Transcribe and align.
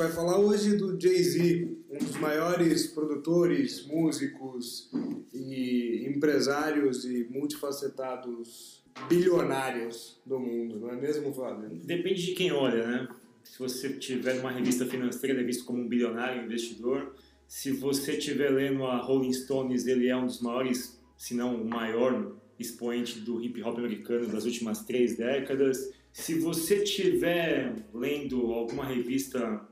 vai 0.00 0.10
falar 0.10 0.38
hoje 0.38 0.78
do 0.78 0.98
Jay-Z, 0.98 1.76
um 1.90 1.98
dos 1.98 2.16
maiores 2.16 2.86
produtores, 2.86 3.86
músicos 3.86 4.90
e 5.30 6.06
empresários 6.08 7.04
e 7.04 7.28
multifacetados 7.30 8.82
bilionários 9.10 10.18
do 10.24 10.40
mundo, 10.40 10.80
não 10.80 10.88
é 10.88 10.96
mesmo, 10.96 11.34
Fábio? 11.34 11.68
Depende 11.84 12.24
de 12.24 12.32
quem 12.32 12.50
olha, 12.50 12.86
né? 12.86 13.08
Se 13.44 13.58
você 13.58 13.90
tiver 13.90 14.40
uma 14.40 14.50
revista 14.50 14.86
financeira, 14.86 15.34
ele 15.34 15.42
é 15.42 15.46
visto 15.46 15.66
como 15.66 15.82
um 15.82 15.88
bilionário, 15.88 16.46
investidor. 16.46 17.14
Se 17.46 17.70
você 17.70 18.12
estiver 18.12 18.48
lendo 18.48 18.86
a 18.86 18.96
Rolling 18.96 19.34
Stones, 19.34 19.86
ele 19.86 20.08
é 20.08 20.16
um 20.16 20.24
dos 20.24 20.40
maiores, 20.40 20.98
se 21.14 21.34
não 21.34 21.60
o 21.60 21.68
maior 21.68 22.40
expoente 22.58 23.20
do 23.20 23.38
hip 23.42 23.62
hop 23.62 23.76
americano 23.76 24.26
das 24.28 24.46
últimas 24.46 24.82
três 24.82 25.18
décadas. 25.18 25.92
Se 26.10 26.38
você 26.38 26.76
estiver 26.76 27.86
lendo 27.92 28.50
alguma 28.52 28.86
revista 28.86 29.68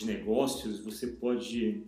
de 0.00 0.06
negócios, 0.06 0.80
você 0.80 1.06
pode 1.06 1.82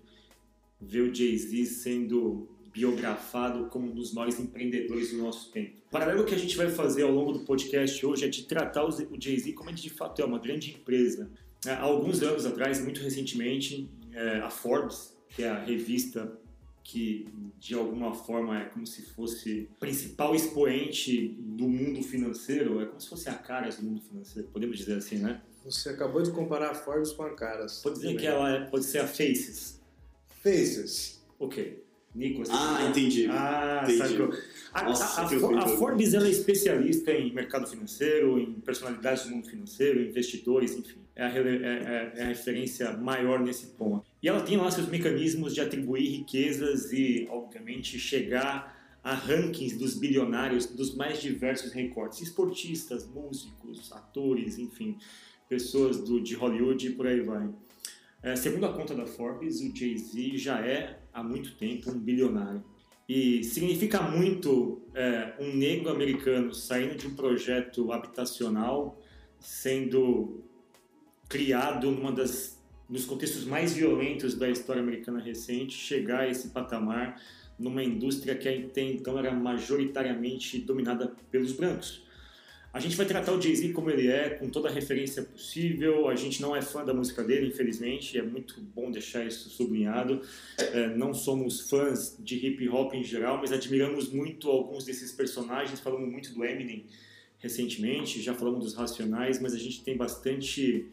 ver 0.81 1.01
o 1.01 1.15
Jay-Z 1.15 1.65
sendo 1.67 2.49
biografado 2.73 3.67
como 3.67 3.91
um 3.91 3.95
dos 3.95 4.13
maiores 4.13 4.39
empreendedores 4.39 5.11
do 5.11 5.19
nosso 5.19 5.51
tempo. 5.51 5.77
O 5.89 5.91
paralelo 5.91 6.25
que 6.25 6.35
a 6.35 6.39
gente 6.39 6.57
vai 6.57 6.71
fazer 6.71 7.03
ao 7.03 7.11
longo 7.11 7.33
do 7.33 7.41
podcast 7.41 8.05
hoje 8.05 8.25
é 8.25 8.29
de 8.29 8.45
tratar 8.45 8.85
o 8.85 8.91
Jay-Z 8.91 9.53
como 9.53 9.71
ele 9.71 9.77
de 9.77 9.91
fato 9.91 10.23
é 10.23 10.25
uma 10.25 10.39
grande 10.39 10.71
empresa. 10.71 11.31
Há 11.67 11.81
alguns 11.81 12.23
anos 12.23 12.45
atrás, 12.45 12.83
muito 12.83 13.01
recentemente, 13.01 13.89
é, 14.13 14.39
a 14.39 14.51
Forbes, 14.51 15.17
que 15.29 15.43
é 15.43 15.49
a 15.49 15.63
revista 15.63 16.39
que 16.83 17.29
de 17.59 17.75
alguma 17.75 18.13
forma 18.13 18.61
é 18.61 18.65
como 18.65 18.87
se 18.87 19.03
fosse 19.03 19.69
principal 19.79 20.35
expoente 20.35 21.37
do 21.39 21.69
mundo 21.69 22.03
financeiro, 22.03 22.81
é 22.81 22.87
como 22.87 23.01
se 23.01 23.09
fosse 23.09 23.29
a 23.29 23.35
Caras 23.35 23.77
do 23.77 23.85
mundo 23.85 24.01
financeiro, 24.01 24.49
podemos 24.49 24.77
dizer 24.77 24.97
assim, 24.97 25.19
né? 25.19 25.41
Você 25.65 25.91
acabou 25.91 26.23
de 26.23 26.31
comparar 26.31 26.71
a 26.71 26.75
Forbes 26.75 27.13
com 27.13 27.23
a 27.23 27.31
Caras. 27.35 27.81
Pode 27.83 27.97
dizer 27.97 28.17
que 28.17 28.27
ela 28.27 28.51
é, 28.51 28.61
pode 28.67 28.85
ser 28.85 28.99
a 28.99 29.07
Faces. 29.07 29.81
Faces. 30.43 31.23
Ok. 31.39 31.83
Nico, 32.15 32.43
Ah, 32.51 32.87
entendi. 32.91 33.27
Ah, 33.31 33.81
entendi. 33.85 33.99
sacou. 33.99 34.35
A, 34.75 34.83
Nossa, 34.83 35.05
a- 35.23 35.25
a- 35.61 35.65
a 35.65 35.69
Forbes 35.69 36.13
ela 36.13 36.27
é 36.27 36.31
especialista 36.31 37.11
em 37.11 37.33
mercado 37.33 37.67
financeiro, 37.67 38.39
em 38.39 38.53
personalidades 38.61 39.25
do 39.25 39.31
mundo 39.31 39.49
financeiro, 39.49 40.01
investidores, 40.03 40.73
enfim. 40.77 40.99
É 41.17 41.25
a, 41.25 41.29
é- 41.31 41.41
é- 41.41 42.13
é 42.17 42.23
a 42.23 42.27
referência 42.27 42.93
maior 42.99 43.41
nesse 43.41 43.67
ponto. 43.69 44.05
E 44.23 44.29
ela 44.29 44.43
tem 44.43 44.57
lá 44.59 44.71
seus 44.71 44.89
mecanismos 44.89 45.55
de 45.55 45.61
atribuir 45.63 46.07
riquezas 46.09 46.93
e, 46.93 47.27
obviamente, 47.31 47.99
chegar 47.99 48.99
a 49.03 49.15
rankings 49.15 49.77
dos 49.79 49.95
bilionários 49.95 50.67
dos 50.67 50.95
mais 50.95 51.21
diversos 51.21 51.73
recortes. 51.73 52.21
Esportistas, 52.21 53.07
músicos, 53.07 53.91
atores, 53.91 54.59
enfim, 54.59 54.97
pessoas 55.53 55.99
do, 56.03 56.19
de 56.19 56.35
Hollywood 56.35 56.87
e 56.87 56.93
por 56.93 57.07
aí 57.07 57.21
vai. 57.21 57.47
É, 58.23 58.35
segundo 58.35 58.65
a 58.65 58.73
conta 58.73 58.95
da 58.95 59.05
Forbes, 59.05 59.61
o 59.61 59.77
Jay-Z 59.77 60.39
já 60.39 60.67
é 60.67 60.99
há 61.13 61.23
muito 61.23 61.55
tempo 61.57 61.91
um 61.91 61.99
bilionário. 61.99 62.65
E 63.07 63.45
significa 63.45 64.01
muito 64.01 64.81
é, 64.95 65.35
um 65.39 65.55
negro 65.55 65.91
americano 65.91 66.55
saindo 66.55 66.95
de 66.95 67.07
um 67.07 67.15
projeto 67.15 67.93
habitacional, 67.93 68.99
sendo 69.39 70.43
criado 71.29 71.91
numa 71.91 72.13
das 72.13 72.59
nos 72.89 73.05
contextos 73.07 73.45
mais 73.45 73.73
violentos 73.73 74.35
da 74.35 74.51
história 74.51 74.83
americana 74.83 75.19
recente, 75.19 75.75
chegar 75.75 76.21
a 76.21 76.29
esse 76.29 76.49
patamar 76.49 77.21
numa 77.59 77.83
indústria 77.83 78.35
que 78.35 78.49
até 78.49 78.83
então 78.83 79.19
era 79.19 79.33
majoritariamente 79.33 80.59
dominada 80.59 81.15
pelos 81.31 81.53
brancos. 81.53 82.03
A 82.73 82.81
gente 82.81 82.97
vai 82.97 83.05
tratar 83.05 83.33
o 83.33 83.41
Jay-Z 83.41 83.69
como 83.73 83.91
ele 83.91 84.09
é, 84.09 84.31
com 84.31 84.49
toda 84.49 84.71
a 84.71 84.73
referência 84.73 85.23
possível. 85.23 86.09
A 86.09 86.17
gente 86.17 86.41
não 86.41 86.57
é 86.57 86.63
fã 86.63 86.83
da 86.83 86.95
música 86.95 87.23
dele, 87.23 87.49
infelizmente, 87.49 88.17
é 88.17 88.23
muito 88.23 88.59
bom 88.75 88.91
deixar 88.91 89.27
isso 89.27 89.51
sublinhado. 89.51 90.23
É, 90.57 90.89
não 90.97 91.13
somos 91.13 91.69
fãs 91.69 92.17
de 92.19 92.35
hip 92.37 92.67
hop 92.71 92.95
em 92.95 93.05
geral, 93.05 93.37
mas 93.37 93.53
admiramos 93.53 94.09
muito 94.11 94.49
alguns 94.49 94.87
desses 94.87 95.13
personagens. 95.13 95.81
Falamos 95.81 96.11
muito 96.11 96.33
do 96.33 96.43
Eminem 96.45 96.87
recentemente, 97.39 98.23
já 98.23 98.33
falamos 98.33 98.65
dos 98.65 98.75
Racionais, 98.75 99.41
mas 99.41 99.53
a 99.53 99.59
gente 99.59 99.83
tem 99.83 99.97
bastante 99.97 100.87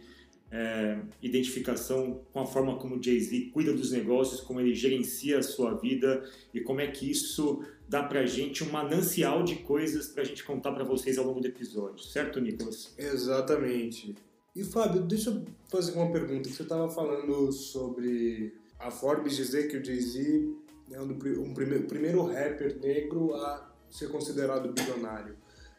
é, 0.52 1.00
identificação 1.22 2.22
com 2.34 2.40
a 2.40 2.46
forma 2.46 2.78
como 2.78 2.96
o 2.98 3.04
Jay-Z 3.04 3.52
cuida 3.54 3.72
dos 3.74 3.92
negócios, 3.92 4.42
como 4.42 4.60
ele 4.60 4.74
gerencia 4.74 5.38
a 5.40 5.44
sua 5.44 5.76
vida 5.76 6.24
e 6.54 6.60
como 6.62 6.82
é 6.82 6.88
que 6.88 7.10
isso 7.10 7.64
dá 7.88 8.04
pra 8.04 8.26
gente 8.26 8.64
um 8.64 8.72
manancial 8.72 9.44
de 9.44 9.56
coisas 9.58 10.08
pra 10.08 10.24
gente 10.24 10.44
contar 10.44 10.72
pra 10.72 10.84
vocês 10.84 11.18
ao 11.18 11.26
longo 11.26 11.40
do 11.40 11.48
episódio, 11.48 12.04
certo, 12.04 12.40
Nicolas? 12.42 12.94
Exatamente. 12.98 14.16
E 14.56 14.64
Fábio, 14.64 15.04
deixa 15.04 15.30
eu 15.30 15.46
fazer 15.70 15.92
uma 15.94 16.12
pergunta. 16.12 16.50
Você 16.50 16.64
estava 16.64 16.90
falando 16.90 17.52
sobre 17.52 18.54
a 18.80 18.90
Forbes 18.90 19.36
dizer 19.36 19.68
que 19.68 19.78
o 19.78 19.86
Jay-Z 19.86 20.50
é 20.92 21.00
um, 21.00 21.12
um 21.12 21.54
prime- 21.54 21.78
o 21.78 21.88
primeiro 21.88 22.24
rapper 22.26 22.80
negro 22.80 23.36
a 23.36 23.72
ser 23.90 24.10
considerado 24.10 24.74
bilionário. 24.74 25.36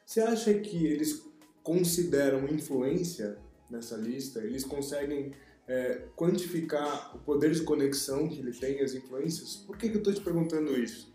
Você 0.07 0.21
acha 0.21 0.55
que 0.55 0.87
eles 0.87 1.25
consideram 1.63 2.47
influência 2.49 3.37
nessa 3.71 3.97
lista? 3.97 4.41
Eles 4.41 4.65
conseguem 4.65 5.33
é, 5.69 6.05
quantificar 6.17 7.15
o 7.15 7.21
poder 7.21 7.53
de 7.53 7.63
conexão 7.63 8.29
que 8.29 8.41
ele 8.41 8.53
tem, 8.53 8.81
as 8.81 8.95
influências? 8.95 9.57
Por 9.57 9.77
que, 9.77 9.89
que 9.89 9.97
eu 9.97 10.01
estou 10.01 10.13
te 10.13 10.21
perguntando 10.21 10.77
isso? 10.77 11.13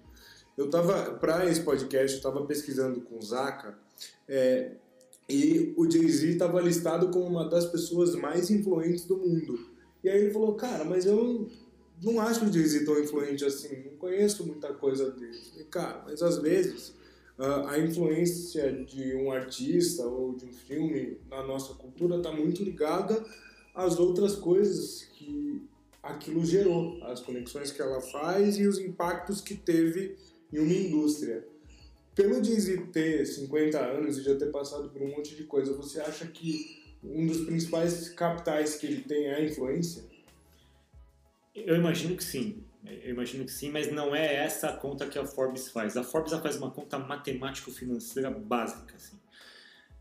Eu 0.58 0.70
tava, 0.70 1.16
para 1.16 1.50
esse 1.50 1.62
podcast, 1.62 2.14
eu 2.14 2.18
estava 2.18 2.46
pesquisando 2.46 3.02
com 3.02 3.18
o 3.18 3.22
Zaka, 3.22 3.78
é, 4.28 4.72
e 5.28 5.74
o 5.76 5.90
Jay-Z 5.90 6.30
estava 6.30 6.62
listado 6.62 7.10
como 7.10 7.26
uma 7.26 7.50
das 7.50 7.66
pessoas 7.66 8.16
mais 8.16 8.50
influentes 8.50 9.06
do 9.06 9.18
mundo. 9.18 9.60
E 10.04 10.10
aí 10.10 10.22
ele 10.22 10.32
falou, 10.32 10.54
cara, 10.54 10.86
mas 10.86 11.06
eu 11.06 11.50
não 12.02 12.22
acho 12.22 12.46
o 12.46 12.54
Jay-Z 12.54 12.86
tão 12.86 13.00
influente 13.00 13.44
assim, 13.44 13.84
não 13.84 13.98
conheço 13.98 14.46
muita 14.46 14.74
coisa 14.74 15.10
dele. 15.12 15.42
E, 15.58 15.64
cara, 15.64 16.04
mas 16.06 16.22
às 16.22 16.38
vezes 16.38 16.94
a 17.38 17.78
influência 17.80 18.72
de 18.86 19.16
um 19.16 19.32
artista 19.32 20.04
ou 20.06 20.36
de 20.36 20.46
um 20.46 20.54
filme 20.54 21.18
na 21.30 21.44
nossa 21.44 21.74
cultura 21.74 22.18
está 22.18 22.32
muito 22.32 22.64
ligada 22.64 23.26
às 23.74 24.00
outras 24.00 24.36
coisas 24.36 25.04
que 25.14 25.62
aquilo 26.02 26.46
gerou, 26.46 27.04
as 27.04 27.20
conexões 27.20 27.72
que 27.72 27.82
ela 27.82 28.00
faz 28.00 28.58
e 28.58 28.68
os 28.68 28.80
impactos 28.80 29.42
que 29.42 29.56
teve 29.56 30.16
em 30.54 30.60
uma 30.60 30.74
indústria. 30.74 31.46
Pelo 32.14 32.42
Jay-Z 32.42 32.88
ter 32.94 33.26
50 33.26 33.78
anos 33.78 34.18
e 34.18 34.24
já 34.24 34.36
ter 34.36 34.50
passado 34.52 34.90
por 34.90 35.02
um 35.02 35.10
monte 35.10 35.36
de 35.36 35.44
coisa, 35.44 35.74
você 35.74 36.00
acha 36.00 36.26
que 36.28 36.86
um 37.04 37.28
dos 37.28 37.44
principais 37.46 38.10
capitais 38.10 38.76
que 38.76 38.86
ele 38.86 39.02
tem 39.02 39.26
é 39.26 39.36
a 39.36 39.44
influência? 39.44 40.04
Eu 41.54 41.76
imagino 41.76 42.16
que 42.16 42.24
sim. 42.24 42.64
Eu 42.88 43.12
imagino 43.12 43.46
que 43.46 43.52
sim, 43.52 43.72
mas 43.72 43.92
não 43.92 44.16
é 44.16 44.36
essa 44.36 44.70
a 44.70 44.78
conta 44.78 45.08
que 45.08 45.18
a 45.18 45.26
Forbes 45.26 45.70
faz. 45.70 45.98
A 45.98 46.04
Forbes 46.04 46.34
faz 46.34 46.56
uma 46.58 46.72
conta 46.72 46.98
matemático-financeira 47.00 48.30
básica. 48.30 48.96
Assim. 48.96 49.18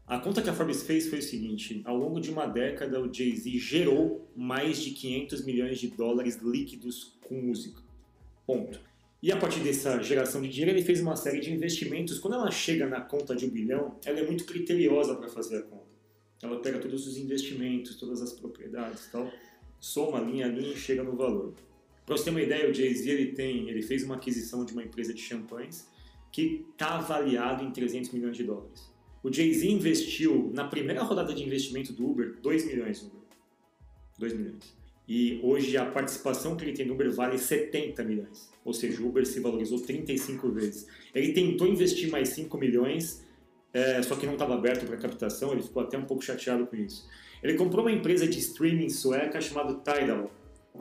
A 0.06 0.19
conta 0.19 0.43
que 0.43 0.50
a 0.50 0.55
Forbes 0.55 0.83
fez 0.83 1.09
foi 1.09 1.21
o 1.21 1.23
seguinte: 1.23 1.83
ao 1.84 1.97
longo 1.97 2.21
de 2.21 2.31
uma 2.31 2.47
década, 2.47 3.00
o 3.00 3.12
Jay-Z 3.12 3.50
gerou 3.59 4.31
mais 4.37 4.78
de 4.78 4.91
500 4.91 5.44
milhões 5.44 5.78
de 5.78 5.89
dólares 5.89 6.37
líquidos 6.43 7.17
com 7.27 7.34
música. 7.41 7.81
Ponto. 8.47 8.81
E 9.23 9.33
a 9.33 9.39
partir 9.39 9.61
dessa 9.61 10.03
geração 10.03 10.43
de 10.43 10.50
dinheiro, 10.50 10.77
ele 10.77 10.84
fez 10.84 11.00
uma 11.00 11.17
série 11.17 11.41
de 11.41 11.50
investimentos. 11.50 12.19
Quando 12.19 12.34
ela 12.34 12.50
chega 12.50 12.87
na 12.87 13.00
conta 13.00 13.34
de 13.34 13.47
um 13.47 13.49
bilhão, 13.49 13.99
ela 14.05 14.21
é 14.21 14.27
muito 14.27 14.44
criteriosa 14.44 15.15
para 15.15 15.28
fazer 15.31 15.56
a 15.56 15.62
conta. 15.62 15.84
Ela 16.43 16.61
pega 16.61 16.78
todos 16.78 17.06
os 17.06 17.17
investimentos, 17.17 17.97
todas 17.97 18.21
as 18.21 18.34
propriedades, 18.34 19.09
tal, 19.11 19.31
soma 19.81 20.21
linha 20.21 20.44
a 20.44 20.49
linha 20.50 20.75
e 20.75 20.77
chega 20.77 21.03
no 21.03 21.17
valor. 21.17 21.55
Para 22.05 22.17
você 22.17 22.25
ter 22.25 22.31
uma 22.31 22.43
ideia, 22.43 22.71
o 22.71 22.75
Jay-Z 22.75 23.11
ele 23.11 23.33
tem, 23.33 23.69
ele 23.69 23.83
fez 23.83 24.03
uma 24.03 24.17
aquisição 24.17 24.65
de 24.65 24.73
uma 24.73 24.83
empresa 24.83 25.15
de 25.15 25.21
champanhes 25.21 25.89
que 26.31 26.67
está 26.73 26.97
avaliado 26.97 27.65
em 27.65 27.71
300 27.71 28.11
milhões 28.11 28.37
de 28.37 28.45
dólares. 28.45 28.93
O 29.23 29.33
Jay-Z 29.33 29.67
investiu 29.67 30.51
na 30.53 30.65
primeira 30.65 31.03
rodada 31.03 31.33
de 31.33 31.43
investimento 31.43 31.93
do 31.93 32.06
Uber 32.11 32.37
2 32.43 32.67
milhões 32.67 33.03
no 33.03 33.09
Uber. 33.09 33.23
2 34.19 34.33
milhões. 34.35 34.77
E 35.06 35.39
hoje 35.43 35.77
a 35.77 35.87
participação 35.87 36.56
que 36.56 36.65
ele 36.65 36.73
tem 36.73 36.87
no 36.87 36.95
Uber 36.95 37.11
vale 37.12 37.39
70 37.39 38.03
milhões. 38.05 38.51
Ou 38.65 38.73
seja, 38.73 39.03
o 39.03 39.09
Uber 39.09 39.25
se 39.27 39.41
valorizou 39.41 39.79
35 39.79 40.51
vezes. 40.51 40.87
Ele 41.15 41.33
tentou 41.33 41.67
investir 41.67 42.11
mais 42.11 42.31
5 42.31 42.56
milhões, 42.59 43.25
é, 43.73 44.03
só 44.03 44.17
que 44.17 44.27
não 44.27 44.35
estava 44.35 44.55
aberto 44.55 44.87
para 44.87 44.97
captação, 44.97 45.53
ele 45.53 45.62
ficou 45.62 45.83
até 45.83 45.99
um 45.99 46.05
pouco 46.05 46.25
chateado 46.25 46.67
com 46.67 46.77
isso. 46.77 47.09
Ele 47.43 47.55
comprou 47.55 47.85
uma 47.85 47.93
empresa 47.93 48.27
de 48.27 48.39
streaming 48.39 48.89
sueca 48.89 49.41
chamada 49.41 49.75
Tidal, 49.75 50.31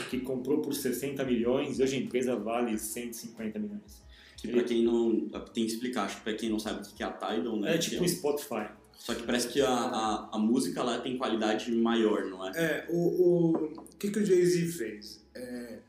que 0.09 0.19
comprou 0.21 0.59
por 0.59 0.73
60 0.73 1.23
milhões 1.23 1.79
e 1.79 1.83
hoje 1.83 1.95
a 1.95 1.99
empresa 1.99 2.35
vale 2.35 2.77
150 2.77 3.59
milhões. 3.59 4.03
Que 4.37 4.47
pra 4.47 4.63
quem 4.63 4.83
não. 4.83 5.29
Tem 5.53 5.65
que 5.65 5.73
explicar, 5.73 6.05
acho 6.05 6.17
que 6.17 6.23
pra 6.23 6.33
quem 6.33 6.49
não 6.49 6.59
sabe 6.59 6.81
o 6.81 6.93
que 6.93 7.03
é 7.03 7.05
a 7.05 7.11
Tidal, 7.11 7.59
né? 7.59 7.75
É 7.75 7.77
tipo 7.77 8.03
um 8.03 8.07
Spotify. 8.07 8.67
Só 8.97 9.13
que 9.13 9.23
parece 9.23 9.49
que 9.49 9.61
a, 9.61 9.69
a, 9.69 10.29
a 10.33 10.37
música 10.37 10.83
lá 10.83 10.99
tem 10.99 11.17
qualidade 11.17 11.71
maior, 11.71 12.25
não 12.25 12.47
é? 12.47 12.51
É, 12.55 12.87
o, 12.89 12.97
o, 12.97 13.51
o 13.65 13.83
que, 13.97 14.09
que 14.09 14.19
o 14.19 14.25
Jay-Z 14.25 14.67
fez? 14.67 15.25
É, 15.35 15.79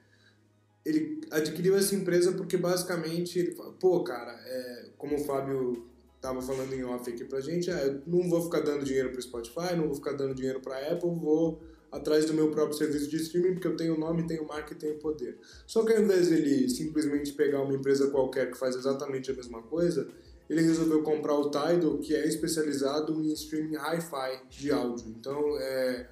ele 0.85 1.21
adquiriu 1.31 1.77
essa 1.77 1.95
empresa 1.95 2.33
porque 2.33 2.57
basicamente 2.57 3.39
ele 3.39 3.53
fala, 3.53 3.73
pô, 3.73 4.03
cara, 4.03 4.33
é, 4.33 4.87
como 4.99 5.17
o 5.17 5.25
Fábio 5.25 5.87
tava 6.21 6.41
falando 6.43 6.73
em 6.73 6.85
off 6.85 7.09
aqui 7.11 7.25
pra 7.25 7.41
gente, 7.41 7.71
é, 7.71 7.87
eu 7.87 8.03
não 8.07 8.29
vou 8.29 8.43
ficar 8.43 8.61
dando 8.61 8.85
dinheiro 8.85 9.11
pro 9.11 9.23
Spotify, 9.23 9.77
não 9.77 9.87
vou 9.87 9.95
ficar 9.95 10.13
dando 10.13 10.35
dinheiro 10.35 10.61
pra 10.61 10.79
Apple, 10.79 11.11
vou 11.11 11.63
atrás 11.95 12.25
do 12.27 12.35
meu 12.35 12.51
próprio 12.51 12.77
serviço 12.77 13.09
de 13.09 13.17
streaming, 13.17 13.55
porque 13.55 13.69
eu 13.69 13.77
tenho 13.77 13.99
nome, 13.99 14.27
tenho 14.27 14.47
marca 14.47 14.73
e 14.73 14.77
tenho 14.77 14.99
poder. 14.99 15.39
Só 15.67 15.85
que 15.85 15.93
ao 15.93 16.03
invés 16.03 16.29
dele 16.29 16.69
simplesmente 16.69 17.33
pegar 17.33 17.63
uma 17.63 17.75
empresa 17.75 18.11
qualquer 18.11 18.51
que 18.51 18.59
faz 18.59 18.75
exatamente 18.75 19.31
a 19.31 19.35
mesma 19.35 19.63
coisa, 19.63 20.09
ele 20.51 20.63
resolveu 20.63 21.03
comprar 21.03 21.35
o 21.35 21.51
Tidal, 21.51 21.99
que 21.99 22.15
é 22.15 22.27
especializado 22.27 23.23
em 23.23 23.33
streaming 23.33 23.77
hi-fi 23.77 24.43
de 24.51 24.73
áudio. 24.73 25.09
Então, 25.09 25.57
é, 25.59 26.09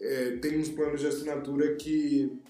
é, 0.00 0.30
tem 0.36 0.58
uns 0.58 0.68
planos 0.68 1.00
de 1.00 1.06
assinatura 1.08 1.74
que 1.74 2.40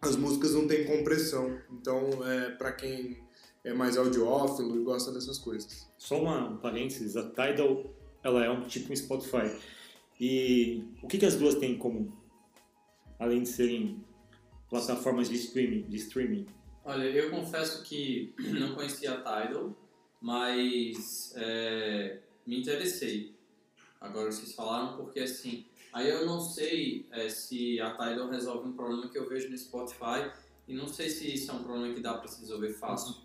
as 0.00 0.16
músicas 0.16 0.52
não 0.52 0.66
têm 0.66 0.84
compressão. 0.84 1.58
Então, 1.70 2.08
é, 2.26 2.50
para 2.50 2.72
quem 2.72 3.22
é 3.62 3.72
mais 3.72 3.96
audiófilo 3.96 4.80
e 4.80 4.82
gosta 4.82 5.12
dessas 5.12 5.38
coisas. 5.38 5.86
Só 5.96 6.20
uma 6.20 6.48
um 6.48 6.56
parênteses, 6.56 7.16
a 7.16 7.22
Tidal 7.22 7.84
ela 8.22 8.44
é 8.44 8.50
um 8.50 8.62
tipo 8.62 8.92
um 8.92 8.96
Spotify. 8.96 9.50
E 10.20 10.84
o 11.02 11.08
que, 11.08 11.18
que 11.18 11.26
as 11.26 11.36
duas 11.36 11.56
têm 11.56 11.72
em 11.72 11.78
comum? 11.78 12.10
Além 13.18 13.42
de 13.42 13.48
serem 13.48 14.04
plataformas 14.68 15.28
de 15.28 15.36
streaming, 15.36 15.82
de 15.82 15.96
streaming. 15.96 16.46
Olha, 16.84 17.04
eu 17.04 17.30
confesso 17.30 17.82
que 17.82 18.34
não 18.58 18.74
conhecia 18.74 19.12
a 19.12 19.16
Tidal, 19.16 19.74
mas 20.20 21.32
é, 21.36 22.18
me 22.46 22.60
interessei. 22.60 23.34
Agora 24.00 24.30
vocês 24.30 24.52
falaram 24.52 24.96
porque 24.96 25.20
assim, 25.20 25.64
aí 25.92 26.08
eu 26.08 26.26
não 26.26 26.40
sei 26.40 27.06
é, 27.10 27.28
se 27.28 27.80
a 27.80 27.90
Tidal 27.90 28.28
resolve 28.28 28.68
um 28.68 28.72
problema 28.72 29.08
que 29.08 29.18
eu 29.18 29.28
vejo 29.28 29.48
no 29.48 29.56
Spotify 29.56 30.30
e 30.68 30.74
não 30.74 30.88
sei 30.88 31.08
se 31.08 31.32
isso 31.32 31.50
é 31.50 31.54
um 31.54 31.62
problema 31.62 31.94
que 31.94 32.00
dá 32.00 32.14
para 32.14 32.28
se 32.28 32.40
resolver 32.40 32.72
fácil. 32.74 33.16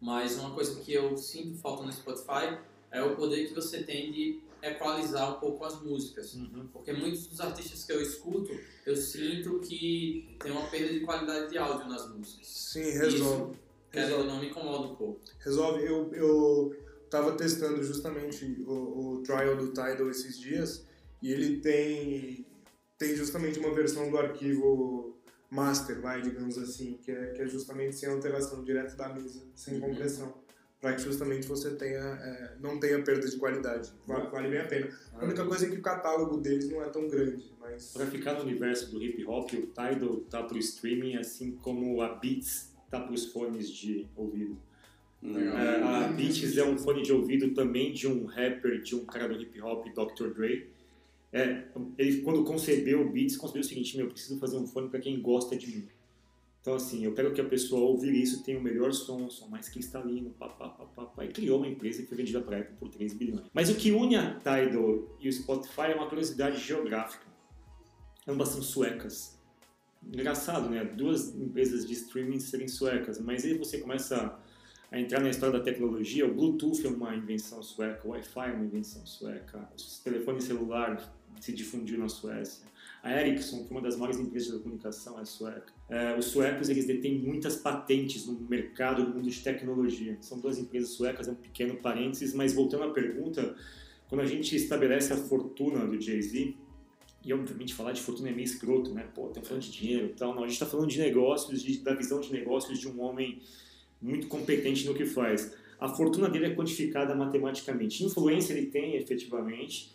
Mas 0.00 0.38
uma 0.38 0.54
coisa 0.54 0.80
que 0.80 0.92
eu 0.92 1.16
sinto 1.16 1.58
falta 1.58 1.82
no 1.82 1.92
Spotify 1.92 2.58
é 2.90 3.02
o 3.02 3.14
poder 3.14 3.48
que 3.48 3.54
você 3.54 3.82
tem 3.82 4.10
de 4.10 4.40
equalizar 4.62 5.36
um 5.36 5.40
pouco 5.40 5.64
as 5.64 5.80
músicas. 5.82 6.34
Uhum. 6.34 6.68
Porque 6.72 6.92
muitos 6.92 7.26
dos 7.26 7.40
artistas 7.40 7.84
que 7.84 7.92
eu 7.92 8.00
escuto, 8.00 8.50
eu 8.86 8.96
sinto 8.96 9.60
que 9.60 10.36
tem 10.40 10.52
uma 10.52 10.66
perda 10.68 10.92
de 10.92 11.00
qualidade 11.00 11.50
de 11.50 11.58
áudio 11.58 11.88
nas 11.88 12.08
músicas. 12.08 12.46
Sim, 12.46 12.90
resolve. 12.90 13.56
Querendo 13.90 14.18
ou 14.18 14.24
não, 14.24 14.40
me 14.40 14.48
incomoda 14.50 14.88
um 14.92 14.94
pouco. 14.96 15.20
Resolve. 15.40 15.84
Eu, 15.84 16.12
eu 16.14 16.76
tava 17.10 17.32
testando 17.32 17.82
justamente 17.82 18.44
o, 18.66 19.14
o 19.18 19.22
trial 19.22 19.56
do 19.56 19.68
Tidal 19.68 20.08
esses 20.10 20.38
dias 20.38 20.86
e 21.20 21.32
ele 21.32 21.60
tem, 21.60 22.46
tem 22.96 23.16
justamente 23.16 23.58
uma 23.58 23.74
versão 23.74 24.08
do 24.10 24.16
arquivo 24.16 25.16
master, 25.50 26.00
vai, 26.00 26.22
digamos 26.22 26.56
assim, 26.56 26.96
que 27.04 27.10
é, 27.10 27.32
que 27.32 27.42
é 27.42 27.48
justamente 27.48 27.96
sem 27.96 28.08
alteração, 28.08 28.62
direto 28.62 28.96
da 28.96 29.08
mesa, 29.08 29.42
sem 29.56 29.74
Uhum. 29.74 29.80
compressão. 29.80 30.32
Para 30.80 30.94
que 30.94 31.02
justamente 31.02 31.46
você 31.46 31.74
tenha, 31.74 31.98
é, 31.98 32.54
não 32.58 32.80
tenha 32.80 33.02
perda 33.02 33.28
de 33.28 33.36
qualidade. 33.36 33.92
Vale, 34.06 34.30
vale 34.30 34.48
bem 34.48 34.60
a 34.60 34.66
pena. 34.66 34.88
A 35.12 35.24
única 35.24 35.44
coisa 35.44 35.66
é 35.66 35.70
que 35.70 35.76
o 35.76 35.82
catálogo 35.82 36.38
deles 36.38 36.70
não 36.70 36.82
é 36.82 36.88
tão 36.88 37.06
grande, 37.06 37.52
mas... 37.60 37.92
Para 37.92 38.06
ficar 38.06 38.34
no 38.34 38.40
universo 38.40 38.90
do 38.90 39.02
hip 39.02 39.22
hop, 39.26 39.52
o 39.52 39.66
Tidal 39.66 40.20
tá 40.30 40.42
pro 40.42 40.56
streaming, 40.56 41.16
assim 41.16 41.52
como 41.52 42.00
a 42.00 42.14
Beats 42.14 42.74
tá 42.88 42.98
pros 42.98 43.26
fones 43.26 43.70
de 43.70 44.06
ouvido. 44.16 44.56
Legal. 45.22 45.58
É, 45.58 45.82
a 45.82 46.08
Beats 46.08 46.56
é 46.56 46.64
um 46.64 46.78
fone 46.78 47.02
de 47.02 47.12
ouvido 47.12 47.52
também 47.52 47.92
de 47.92 48.08
um 48.08 48.24
rapper, 48.24 48.80
de 48.80 48.96
um 48.96 49.04
cara 49.04 49.28
do 49.28 49.42
hip 49.42 49.60
hop, 49.60 49.86
Dr. 49.88 50.28
Dre. 50.34 50.70
É, 51.32 51.64
ele, 51.98 52.22
quando 52.22 52.42
concebeu 52.42 53.02
o 53.02 53.10
Beats, 53.10 53.36
concebeu 53.36 53.60
o 53.60 53.64
seguinte: 53.64 53.96
meu, 53.96 54.06
eu 54.06 54.12
preciso 54.12 54.38
fazer 54.40 54.56
um 54.56 54.66
fone 54.66 54.88
para 54.88 54.98
quem 54.98 55.20
gosta 55.20 55.56
de 55.56 55.66
mim. 55.66 55.88
Então, 56.60 56.74
assim, 56.74 57.04
eu 57.04 57.14
quero 57.14 57.32
que 57.32 57.40
a 57.40 57.44
pessoa, 57.44 57.80
ouvir 57.80 58.14
isso, 58.14 58.42
tenha 58.42 58.58
o 58.58 58.62
melhor 58.62 58.92
som, 58.92 59.30
som 59.30 59.48
mais 59.48 59.68
cristalino, 59.68 60.30
papá, 60.30 60.68
papá, 60.68 61.04
papá. 61.06 61.24
E 61.24 61.28
criou 61.28 61.58
uma 61.58 61.66
empresa 61.66 62.02
que 62.02 62.08
foi 62.08 62.18
vendida 62.18 62.40
para 62.42 62.58
a 62.58 62.60
Apple 62.60 62.76
por 62.76 62.90
3 62.90 63.14
bilhões. 63.14 63.46
Mas 63.52 63.70
o 63.70 63.74
que 63.74 63.90
une 63.90 64.16
a 64.16 64.34
Tidal 64.34 65.16
e 65.18 65.28
o 65.28 65.32
Spotify 65.32 65.92
é 65.92 65.94
uma 65.94 66.06
curiosidade 66.06 66.58
geográfica. 66.58 67.24
Ambas 68.28 68.50
são 68.50 68.62
suecas. 68.62 69.40
Engraçado, 70.06 70.68
né? 70.68 70.84
Duas 70.84 71.34
empresas 71.34 71.86
de 71.86 71.94
streaming 71.94 72.40
serem 72.40 72.68
suecas, 72.68 73.18
mas 73.18 73.44
aí 73.44 73.56
você 73.56 73.78
começa 73.78 74.38
a 74.90 75.00
entrar 75.00 75.20
na 75.20 75.30
história 75.30 75.58
da 75.58 75.64
tecnologia. 75.64 76.26
O 76.26 76.34
Bluetooth 76.34 76.86
é 76.86 76.90
uma 76.90 77.14
invenção 77.14 77.62
sueca, 77.62 78.06
o 78.06 78.10
Wi-Fi 78.10 78.50
é 78.50 78.52
uma 78.52 78.64
invenção 78.64 79.04
sueca, 79.06 79.58
o 79.58 80.04
telefone 80.04 80.42
celular 80.42 81.14
se 81.40 81.52
difundiu 81.52 81.98
na 81.98 82.08
Suécia. 82.08 82.66
A 83.02 83.18
Ericsson, 83.18 83.64
que 83.64 83.72
é 83.72 83.76
uma 83.76 83.80
das 83.80 83.96
maiores 83.96 84.20
empresas 84.20 84.52
de 84.52 84.62
comunicação, 84.62 85.18
é 85.18 85.24
sueca. 85.24 85.72
É, 85.88 86.16
os 86.18 86.26
suecos 86.26 86.68
eles 86.68 86.86
detêm 86.86 87.18
muitas 87.18 87.56
patentes 87.56 88.26
no 88.26 88.38
mercado 88.40 89.02
no 89.02 89.14
mundo 89.14 89.30
de 89.30 89.40
tecnologia. 89.42 90.18
São 90.20 90.38
duas 90.38 90.58
empresas 90.58 90.90
suecas, 90.90 91.26
é 91.26 91.32
um 91.32 91.36
pequeno 91.36 91.76
parênteses, 91.76 92.34
mas 92.34 92.52
voltando 92.52 92.84
à 92.84 92.90
pergunta, 92.90 93.54
quando 94.08 94.20
a 94.20 94.26
gente 94.26 94.54
estabelece 94.54 95.12
a 95.12 95.16
fortuna 95.16 95.86
do 95.86 95.98
Jay-Z, 96.00 96.54
e 97.24 97.32
obviamente 97.32 97.74
falar 97.74 97.92
de 97.92 98.00
fortuna 98.00 98.30
é 98.30 98.32
meio 98.32 98.44
escroto, 98.44 98.92
né? 98.94 99.06
Pô, 99.14 99.28
estamos 99.28 99.48
falando 99.48 99.62
de 99.62 99.72
dinheiro 99.72 100.06
e 100.06 100.14
tal. 100.14 100.34
Não, 100.34 100.42
a 100.42 100.46
gente 100.46 100.54
está 100.54 100.66
falando 100.66 100.88
de 100.88 100.98
negócios, 100.98 101.62
de, 101.62 101.78
da 101.78 101.94
visão 101.94 102.20
de 102.20 102.32
negócios 102.32 102.78
de 102.78 102.88
um 102.88 103.00
homem 103.02 103.40
muito 104.00 104.26
competente 104.26 104.86
no 104.86 104.94
que 104.94 105.04
faz. 105.04 105.54
A 105.78 105.88
fortuna 105.88 106.28
dele 106.28 106.46
é 106.46 106.54
quantificada 106.54 107.14
matematicamente. 107.14 108.04
Influência 108.04 108.54
ele 108.54 108.66
tem, 108.66 108.96
efetivamente, 108.96 109.92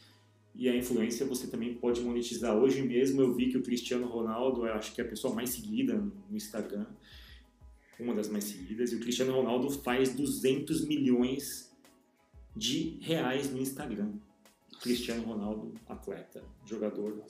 e 0.57 0.69
a 0.69 0.75
influência 0.75 1.25
você 1.25 1.47
também 1.47 1.73
pode 1.73 2.01
monetizar. 2.01 2.55
Hoje 2.55 2.81
mesmo 2.81 3.21
eu 3.21 3.33
vi 3.33 3.49
que 3.49 3.57
o 3.57 3.63
Cristiano 3.63 4.07
Ronaldo, 4.07 4.65
eu 4.65 4.73
acho 4.73 4.93
que 4.93 5.01
é 5.01 5.03
a 5.03 5.07
pessoa 5.07 5.33
mais 5.33 5.49
seguida 5.49 5.95
no 5.95 6.35
Instagram, 6.35 6.85
uma 7.99 8.13
das 8.13 8.29
mais 8.29 8.45
seguidas, 8.45 8.91
e 8.91 8.95
o 8.95 8.99
Cristiano 8.99 9.33
Ronaldo 9.33 9.69
faz 9.69 10.13
200 10.13 10.85
milhões 10.85 11.71
de 12.55 12.97
reais 13.01 13.51
no 13.51 13.59
Instagram. 13.59 14.13
Cristiano 14.81 15.23
Ronaldo, 15.23 15.73
atleta, 15.87 16.43
jogador 16.65 17.23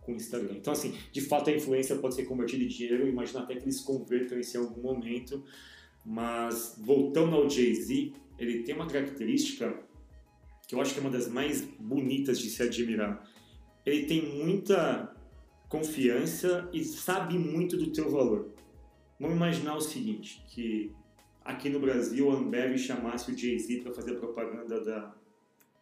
com 0.00 0.12
Instagram. 0.12 0.54
Então, 0.56 0.72
assim, 0.72 0.94
de 1.12 1.20
fato 1.20 1.50
a 1.50 1.52
influência 1.52 1.96
pode 1.96 2.14
ser 2.14 2.24
convertida 2.24 2.64
em 2.64 2.68
dinheiro, 2.68 3.08
imagino 3.08 3.40
até 3.40 3.54
que 3.54 3.64
eles 3.64 3.80
convertam 3.80 4.38
isso 4.38 4.56
em 4.56 4.60
algum 4.60 4.82
momento, 4.82 5.44
mas 6.04 6.76
voltando 6.78 7.36
ao 7.36 7.48
Jay-Z, 7.48 8.12
ele 8.38 8.62
tem 8.62 8.74
uma 8.74 8.86
característica 8.86 9.78
que 10.70 10.76
eu 10.76 10.80
acho 10.80 10.94
que 10.94 11.00
é 11.00 11.02
uma 11.02 11.10
das 11.10 11.26
mais 11.26 11.62
bonitas 11.80 12.38
de 12.38 12.48
se 12.48 12.62
admirar. 12.62 13.28
Ele 13.84 14.06
tem 14.06 14.22
muita 14.22 15.12
confiança 15.68 16.70
e 16.72 16.84
sabe 16.84 17.36
muito 17.36 17.76
do 17.76 17.90
teu 17.90 18.08
valor. 18.08 18.54
Vamos 19.18 19.34
imaginar 19.34 19.74
o 19.74 19.80
seguinte, 19.80 20.44
que 20.46 20.92
aqui 21.44 21.68
no 21.68 21.80
Brasil 21.80 22.30
a 22.30 22.36
Ambev 22.36 22.78
chamasse 22.78 23.32
o 23.32 23.36
Jay-Z 23.36 23.80
para 23.80 23.92
fazer 23.92 24.12
a 24.12 24.20
propaganda 24.20 24.80
da, 24.80 25.12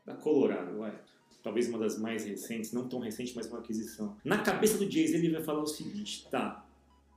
da 0.06 0.14
Colorado, 0.14 0.78
ué. 0.78 0.94
talvez 1.42 1.68
uma 1.68 1.78
das 1.78 1.98
mais 1.98 2.24
recentes, 2.24 2.72
não 2.72 2.88
tão 2.88 3.00
recente, 3.00 3.34
mas 3.36 3.46
uma 3.46 3.58
aquisição. 3.58 4.16
Na 4.24 4.38
cabeça 4.38 4.78
do 4.78 4.90
Jay-Z 4.90 5.18
ele 5.18 5.28
vai 5.28 5.42
falar 5.42 5.60
o 5.60 5.66
seguinte, 5.66 6.26
tá, 6.30 6.66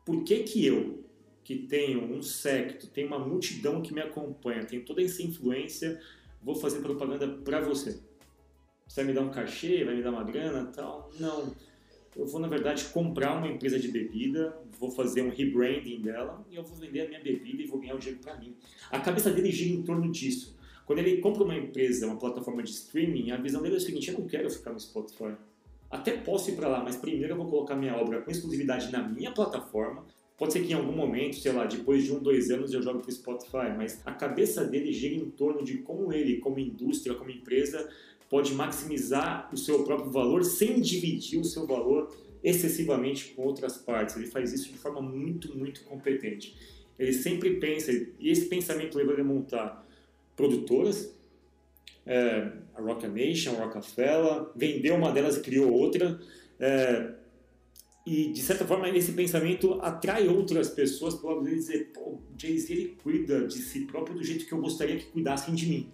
por 0.05 0.25
que 0.25 0.43
que 0.43 0.65
eu, 0.65 1.05
que 1.41 1.55
tenho 1.55 2.03
um 2.03 2.21
secto, 2.21 2.87
tenho 2.87 3.07
uma 3.07 3.19
multidão 3.19 3.81
que 3.81 3.93
me 3.93 4.01
acompanha, 4.01 4.65
tenho 4.65 4.83
toda 4.83 5.01
essa 5.01 5.23
influência, 5.23 6.01
vou 6.41 6.55
fazer 6.55 6.79
propaganda 6.79 7.27
para 7.27 7.62
você? 7.62 8.00
Você 8.88 9.03
vai 9.03 9.05
me 9.05 9.13
dar 9.13 9.21
um 9.21 9.31
cachê, 9.31 9.83
vai 9.86 9.95
me 9.95 10.03
dar 10.03 10.12
uma 10.12 10.24
grana 10.24 10.65
tal? 10.65 11.10
Não. 11.19 11.53
Eu 12.15 12.25
vou, 12.25 12.41
na 12.41 12.48
verdade, 12.48 12.83
comprar 12.86 13.38
uma 13.38 13.48
empresa 13.48 13.79
de 13.79 13.88
bebida, 13.88 14.57
vou 14.77 14.91
fazer 14.91 15.21
um 15.21 15.29
rebranding 15.29 16.01
dela 16.01 16.45
e 16.50 16.55
eu 16.55 16.63
vou 16.63 16.75
vender 16.75 17.01
a 17.01 17.07
minha 17.07 17.21
bebida 17.21 17.62
e 17.62 17.67
vou 17.67 17.79
ganhar 17.79 17.95
o 17.95 18.00
dinheiro 18.00 18.21
para 18.21 18.38
mim. 18.38 18.53
A 18.89 19.00
cabeça 19.00 19.31
dele 19.31 19.50
gira 19.50 19.74
em 19.74 19.83
torno 19.83 20.12
disso. 20.12 20.57
Quando 20.86 21.00
ele 21.00 21.21
compra 21.21 21.43
uma 21.43 21.55
empresa, 21.55 22.05
uma 22.05 22.17
plataforma 22.17 22.62
de 22.62 22.71
streaming, 22.71 23.31
a 23.31 23.38
visão 23.38 23.62
dele 23.62 23.75
é 23.75 23.77
o 23.77 23.81
seguinte: 23.81 24.10
eu 24.10 24.19
não 24.19 24.27
quero 24.27 24.50
ficar 24.50 24.74
no 24.74 24.79
Spotify. 24.79 25.36
Até 25.89 26.17
posso 26.17 26.50
ir 26.50 26.55
para 26.55 26.67
lá, 26.67 26.83
mas 26.83 26.98
primeiro 26.98 27.33
eu 27.33 27.38
vou 27.38 27.50
colocar 27.50 27.75
minha 27.75 27.95
obra 27.95 28.21
com 28.21 28.29
exclusividade 28.29 28.91
na 28.91 29.01
minha 29.01 29.31
plataforma. 29.31 30.05
Pode 30.41 30.53
ser 30.53 30.63
que 30.63 30.71
em 30.71 30.75
algum 30.75 30.93
momento, 30.93 31.36
sei 31.36 31.51
lá, 31.51 31.65
depois 31.65 32.03
de 32.03 32.12
um, 32.12 32.17
dois 32.17 32.50
anos 32.50 32.74
eu 32.74 32.81
jogue 32.81 33.03
para 33.03 33.10
o 33.10 33.12
Spotify, 33.12 33.77
mas 33.77 34.01
a 34.03 34.12
cabeça 34.12 34.65
dele 34.65 34.91
gira 34.91 35.13
em 35.13 35.29
torno 35.29 35.63
de 35.63 35.77
como 35.77 36.12
ele, 36.12 36.38
como 36.38 36.57
indústria, 36.57 37.13
como 37.13 37.29
empresa, 37.29 37.88
pode 38.27 38.51
maximizar 38.55 39.51
o 39.53 39.55
seu 39.55 39.83
próprio 39.83 40.10
valor 40.10 40.43
sem 40.43 40.81
dividir 40.81 41.39
o 41.39 41.45
seu 41.45 41.67
valor 41.67 42.12
excessivamente 42.43 43.36
com 43.36 43.43
outras 43.43 43.77
partes. 43.77 44.15
Ele 44.15 44.25
faz 44.25 44.51
isso 44.51 44.71
de 44.71 44.79
forma 44.79 45.00
muito, 45.00 45.55
muito 45.55 45.83
competente. 45.83 46.55
Ele 46.98 47.13
sempre 47.13 47.57
pensa, 47.57 47.91
e 47.91 48.31
esse 48.31 48.48
pensamento 48.48 48.98
leva 48.98 49.12
ele 49.12 49.21
a 49.21 49.25
montar 49.25 49.88
produtoras, 50.36 51.15
é, 52.03 52.51
a 52.74 52.81
Rock 52.81 53.07
Nation, 53.07 53.51
a 53.57 53.65
Rockefeller, 53.65 54.48
vendeu 54.55 54.95
uma 54.95 55.12
delas 55.12 55.38
e 55.38 55.41
criou 55.41 55.71
outra. 55.71 56.19
É, 56.60 57.20
e, 58.05 58.31
de 58.31 58.41
certa 58.41 58.65
forma, 58.65 58.89
esse 58.89 59.12
pensamento 59.12 59.79
atrai 59.81 60.27
outras 60.27 60.70
pessoas 60.70 61.15
para 61.15 61.34
ele 61.34 61.55
dizer, 61.55 61.91
pô, 61.93 62.20
Jay-Z 62.38 62.74
ele 62.74 62.98
cuida 63.01 63.46
de 63.46 63.60
si 63.60 63.81
próprio 63.81 64.15
do 64.15 64.24
jeito 64.24 64.46
que 64.46 64.51
eu 64.51 64.60
gostaria 64.60 64.98
que 64.98 65.05
cuidassem 65.05 65.53
de 65.53 65.67
mim. 65.67 65.91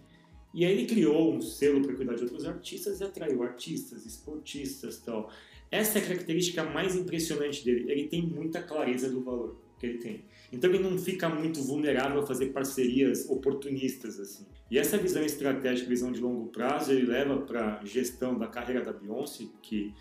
E 0.53 0.65
aí 0.65 0.71
ele 0.71 0.87
criou 0.87 1.33
um 1.33 1.41
selo 1.41 1.81
para 1.81 1.93
cuidar 1.93 2.15
de 2.15 2.23
outros 2.23 2.45
artistas 2.45 3.01
e 3.01 3.03
atraiu 3.03 3.43
artistas, 3.43 4.05
esportistas 4.05 4.97
tal. 4.99 5.29
Essa 5.69 5.99
é 5.99 6.01
a 6.01 6.05
característica 6.05 6.63
mais 6.63 6.95
impressionante 6.95 7.63
dele. 7.63 7.91
Ele 7.91 8.07
tem 8.07 8.21
muita 8.21 8.63
clareza 8.63 9.09
do 9.09 9.21
valor 9.21 9.61
que 9.77 9.85
ele 9.85 9.97
tem. 9.97 10.23
Então 10.51 10.69
ele 10.69 10.79
não 10.79 10.97
fica 10.97 11.27
muito 11.27 11.61
vulnerável 11.61 12.21
a 12.21 12.25
fazer 12.25 12.47
parcerias 12.47 13.29
oportunistas 13.29 14.17
assim. 14.17 14.45
E 14.71 14.77
essa 14.77 14.97
visão 14.97 15.21
estratégica, 15.23 15.89
visão 15.89 16.11
de 16.11 16.21
longo 16.21 16.47
prazo, 16.47 16.91
ele 16.91 17.05
leva 17.05 17.37
para 17.41 17.79
a 17.79 17.85
gestão 17.85 18.37
da 18.37 18.47
carreira 18.47 18.81
da 18.81 18.93
Beyoncé, 18.93 19.45
que 19.61 19.93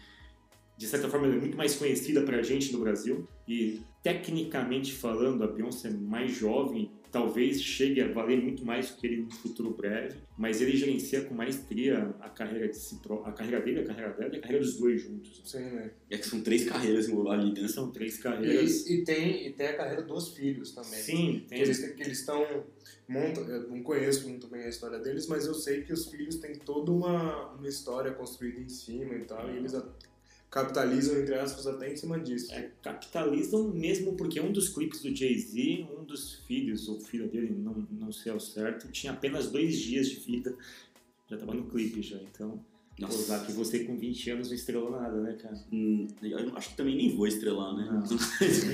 de 0.76 0.86
certa 0.86 1.08
forma, 1.08 1.26
ela 1.26 1.36
é 1.36 1.40
muito 1.40 1.56
mais 1.56 1.74
conhecida 1.74 2.22
pra 2.22 2.42
gente 2.42 2.72
no 2.72 2.80
Brasil. 2.80 3.26
E, 3.48 3.80
tecnicamente 4.02 4.92
falando, 4.92 5.42
a 5.44 5.46
Beyoncé 5.46 5.88
é 5.88 5.90
mais 5.92 6.32
jovem, 6.32 6.90
talvez 7.10 7.62
chegue 7.62 8.00
a 8.00 8.12
valer 8.12 8.42
muito 8.42 8.64
mais 8.64 8.90
do 8.90 8.96
que 8.96 9.06
ele 9.06 9.22
no 9.22 9.30
futuro 9.30 9.70
breve, 9.70 10.16
mas 10.36 10.60
ele 10.60 10.76
gerencia 10.76 11.22
com 11.24 11.34
maestria 11.34 12.14
a 12.20 12.28
carreira, 12.28 12.68
de 12.68 12.76
si, 12.76 13.00
a 13.24 13.32
carreira 13.32 13.60
dele, 13.64 13.80
a 13.80 13.84
carreira 13.84 14.12
dela 14.12 14.34
e 14.34 14.38
a 14.38 14.40
carreira 14.40 14.62
dos 14.62 14.76
dois 14.78 15.00
juntos. 15.00 15.40
Sim, 15.44 15.60
né? 15.60 15.90
É 16.10 16.18
que 16.18 16.26
são 16.26 16.40
três 16.42 16.64
carreiras 16.68 17.06
ali 17.08 17.54
dentro. 17.54 17.68
São 17.70 17.90
três 17.90 18.18
carreiras. 18.18 18.86
E, 18.86 18.96
e 19.00 19.04
tem, 19.04 19.46
e 19.46 19.52
tem 19.52 19.68
a 19.68 19.76
carreira 19.76 20.02
dos 20.02 20.34
filhos 20.34 20.72
também. 20.72 20.90
Sim, 21.00 21.40
Que 21.40 21.48
tem. 21.48 21.60
eles 21.62 21.78
que 21.78 22.02
eles 22.02 22.18
estão 22.18 22.44
montam, 23.08 23.44
eu 23.48 23.68
não 23.68 23.82
conheço 23.82 24.28
muito 24.28 24.48
bem 24.48 24.62
a 24.64 24.68
história 24.68 24.98
deles, 24.98 25.26
mas 25.28 25.46
eu 25.46 25.54
sei 25.54 25.82
que 25.82 25.92
os 25.92 26.06
filhos 26.10 26.36
têm 26.36 26.52
toda 26.56 26.90
uma, 26.90 27.52
uma 27.52 27.68
história 27.68 28.12
construída 28.12 28.60
em 28.60 28.68
cima 28.68 29.14
e 29.14 29.24
tal, 29.24 29.48
e 29.48 29.56
eles 29.56 29.74
a- 29.74 29.88
capitalizam 30.50 31.18
entre 31.20 31.34
aspas 31.34 31.66
até 31.66 31.92
em 31.92 31.96
cima 31.96 32.18
disso. 32.18 32.52
É, 32.52 32.70
capitalizam 32.82 33.68
mesmo 33.68 34.14
porque 34.16 34.40
um 34.40 34.52
dos 34.52 34.68
clipes 34.68 35.02
do 35.02 35.14
Jay-Z, 35.14 35.86
um 35.98 36.04
dos 36.04 36.34
filhos, 36.46 36.88
ou 36.88 37.00
filho 37.00 37.28
dele, 37.28 37.54
não, 37.56 37.86
não 37.90 38.12
sei 38.12 38.32
ao 38.32 38.40
certo, 38.40 38.88
tinha 38.90 39.12
apenas 39.12 39.50
dois 39.50 39.78
dias 39.78 40.08
de 40.08 40.16
vida. 40.16 40.56
Já 41.28 41.36
tava 41.36 41.54
no 41.54 41.66
clipe 41.66 42.02
já, 42.02 42.16
então. 42.16 42.64
Nossa. 42.98 43.18
Usar 43.18 43.44
que 43.44 43.52
você 43.52 43.84
com 43.84 43.96
20 43.96 44.30
anos 44.30 44.48
não 44.48 44.54
estrelou 44.54 44.90
nada, 44.90 45.20
né, 45.20 45.34
cara? 45.34 45.54
Hum, 45.70 46.06
eu 46.22 46.56
acho 46.56 46.70
que 46.70 46.76
também 46.76 46.96
nem 46.96 47.14
vou 47.14 47.26
estrelar, 47.26 47.76
né? 47.76 48.02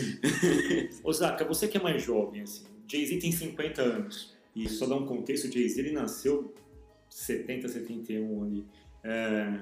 Osaka, 1.03 1.45
você 1.45 1.67
que 1.67 1.77
é 1.77 1.83
mais 1.83 2.05
jovem, 2.05 2.43
assim, 2.43 2.65
Jay-Z 2.87 3.19
tem 3.19 3.33
50 3.33 3.83
anos. 3.83 4.33
E 4.55 4.69
só 4.69 4.87
dar 4.87 4.97
um 4.97 5.07
contexto, 5.07 5.49
o 5.49 5.53
Jay-Z 5.53 5.81
ele 5.81 5.93
nasceu 5.93 6.55
70, 7.09 7.67
71 7.69 8.45
ali. 8.45 8.67
É, 9.03 9.61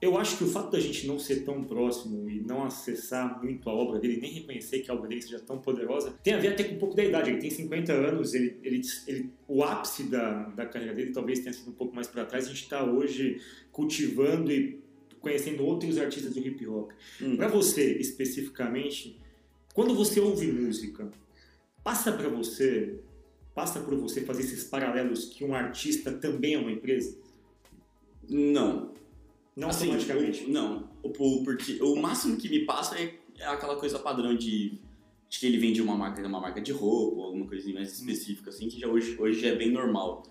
eu 0.00 0.18
acho 0.18 0.36
que 0.36 0.44
o 0.44 0.46
fato 0.46 0.70
da 0.72 0.78
gente 0.80 1.06
não 1.06 1.18
ser 1.18 1.44
tão 1.44 1.64
próximo 1.64 2.28
e 2.28 2.40
não 2.40 2.64
acessar 2.64 3.42
muito 3.42 3.68
a 3.70 3.72
obra 3.72 3.98
dele, 3.98 4.18
nem 4.20 4.30
reconhecer 4.32 4.80
que 4.80 4.90
a 4.90 4.94
obra 4.94 5.08
dele 5.08 5.22
seja 5.22 5.40
tão 5.40 5.58
poderosa, 5.58 6.12
tem 6.22 6.34
a 6.34 6.38
ver 6.38 6.48
até 6.48 6.64
com 6.64 6.74
um 6.74 6.78
pouco 6.78 6.94
da 6.94 7.02
idade. 7.04 7.30
Ele 7.30 7.40
tem 7.40 7.50
50 7.50 7.92
anos, 7.92 8.34
ele, 8.34 8.58
ele, 8.62 8.82
ele- 9.06 9.30
o 9.48 9.64
ápice 9.64 10.04
da, 10.04 10.44
da 10.50 10.66
carreira 10.66 10.94
dele 10.94 11.12
talvez 11.12 11.40
tenha 11.40 11.52
sido 11.52 11.70
um 11.70 11.74
pouco 11.74 11.94
mais 11.94 12.06
para 12.06 12.24
trás. 12.26 12.44
A 12.44 12.48
gente 12.48 12.62
está 12.62 12.84
hoje 12.84 13.40
cultivando 13.72 14.52
e 14.52 14.78
conhecendo 15.20 15.64
outros 15.64 15.96
artistas 15.98 16.34
do 16.34 16.40
hip 16.46 16.66
hop. 16.66 16.90
Hum. 17.20 17.36
Para 17.36 17.48
você, 17.48 17.92
especificamente, 17.98 19.18
quando 19.74 19.94
você 19.94 20.20
ouve 20.20 20.46
música, 20.52 21.10
passa 21.82 22.12
para 22.12 22.28
você, 22.28 22.96
passa 23.54 23.80
por 23.80 23.96
você 23.96 24.20
fazer 24.20 24.42
esses 24.42 24.64
paralelos 24.64 25.24
que 25.24 25.42
um 25.42 25.54
artista 25.54 26.12
também 26.12 26.54
é 26.54 26.58
uma 26.58 26.70
empresa? 26.70 27.16
Não. 28.28 28.94
Não 29.56 29.68
Assim, 29.70 29.86
automaticamente. 29.86 30.44
o- 30.44 30.48
não. 30.50 30.90
O, 31.02 31.10
porque 31.42 31.80
o 31.82 31.96
máximo 31.96 32.36
que 32.36 32.48
me 32.48 32.66
passa 32.66 32.98
é, 33.00 33.14
é 33.38 33.46
aquela 33.46 33.76
coisa 33.76 33.98
padrão 33.98 34.34
de, 34.36 34.78
de 35.30 35.38
que 35.38 35.46
ele 35.46 35.56
vende 35.58 35.80
uma 35.80 35.96
marca, 35.96 36.26
uma 36.26 36.40
marca 36.40 36.60
de 36.60 36.72
roupa, 36.72 37.22
alguma 37.22 37.46
coisa 37.46 37.72
mais 37.72 37.92
específica, 37.98 38.50
assim, 38.50 38.68
que 38.68 38.78
já 38.78 38.86
hoje, 38.86 39.16
hoje 39.18 39.46
é 39.46 39.54
bem 39.54 39.70
normal. 39.70 40.22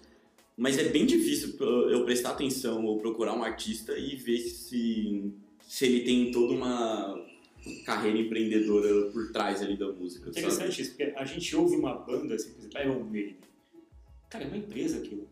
Mas 0.55 0.77
é 0.77 0.87
bem 0.89 1.05
difícil 1.05 1.55
eu 1.89 2.05
prestar 2.05 2.31
atenção 2.31 2.85
ou 2.85 2.97
procurar 2.99 3.33
um 3.33 3.43
artista 3.43 3.97
e 3.97 4.15
ver 4.15 4.37
se, 4.39 5.33
se 5.67 5.85
ele 5.85 6.01
tem 6.01 6.31
toda 6.31 6.53
uma 6.53 7.25
carreira 7.83 8.17
empreendedora 8.19 9.09
por 9.11 9.31
trás 9.31 9.61
ali 9.61 9.75
da 9.75 9.91
música, 9.91 10.25
sabe? 10.27 10.39
Interessante 10.45 10.81
isso, 10.81 10.91
porque 10.91 11.13
a 11.17 11.25
gente 11.25 11.55
ouve 11.55 11.75
uma 11.75 11.95
banda, 11.95 12.35
assim, 12.35 12.51
por 12.53 12.59
exemplo, 12.59 12.79
Iron 12.79 13.03
Maiden. 13.05 13.37
Cara, 14.29 14.43
é 14.45 14.47
uma 14.47 14.57
empresa 14.57 14.99
aquilo. 14.99 15.27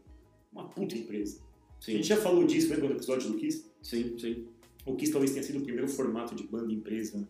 Uma 0.52 0.66
puta 0.68 0.96
empresa. 0.98 1.40
A 1.84 1.86
Sim, 1.86 1.92
gente 1.98 2.08
já 2.08 2.18
falou 2.18 2.46
disso, 2.48 2.70
lembra 2.70 2.88
do 2.88 2.94
episódio 2.94 3.30
do 3.30 3.38
Kiss? 3.38 3.66
sim, 3.82 4.18
sim. 4.18 4.48
O 4.86 4.96
Kiss 4.96 5.12
talvez 5.12 5.32
tenha 5.32 5.44
sido 5.44 5.60
o 5.60 5.64
primeiro 5.64 5.88
formato 5.88 6.34
de 6.34 6.44
banda 6.44 6.72
empresa 6.72 7.28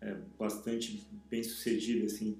é, 0.00 0.16
bastante 0.36 1.06
bem 1.30 1.44
sucedido, 1.44 2.06
assim. 2.06 2.36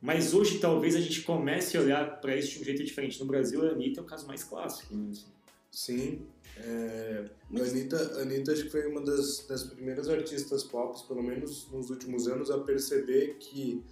Mas 0.00 0.34
hoje 0.34 0.58
talvez 0.58 0.94
a 0.94 1.00
gente 1.00 1.22
comece 1.22 1.76
a 1.76 1.80
olhar 1.80 2.20
para 2.20 2.36
isso 2.36 2.52
de 2.52 2.60
um 2.60 2.64
jeito 2.64 2.84
diferente. 2.84 3.18
No 3.18 3.26
Brasil, 3.26 3.62
a 3.66 3.70
Anitta 3.70 4.00
é 4.00 4.02
o 4.02 4.06
caso 4.06 4.26
mais 4.26 4.44
clássico. 4.44 4.94
Né? 4.94 5.10
assim. 5.10 5.26
Sim. 5.70 6.26
É, 6.58 7.24
a 7.52 7.60
Anitta, 7.60 7.96
a 8.18 8.22
Anitta 8.22 8.52
acho 8.52 8.64
que 8.64 8.70
foi 8.70 8.86
uma 8.86 9.00
das, 9.00 9.44
das 9.48 9.64
primeiras 9.64 10.08
artistas 10.08 10.62
pop, 10.62 10.96
pelo 11.08 11.22
menos 11.22 11.68
nos 11.72 11.90
últimos 11.90 12.28
anos, 12.28 12.50
a 12.50 12.58
perceber 12.58 13.36
que 13.40 13.82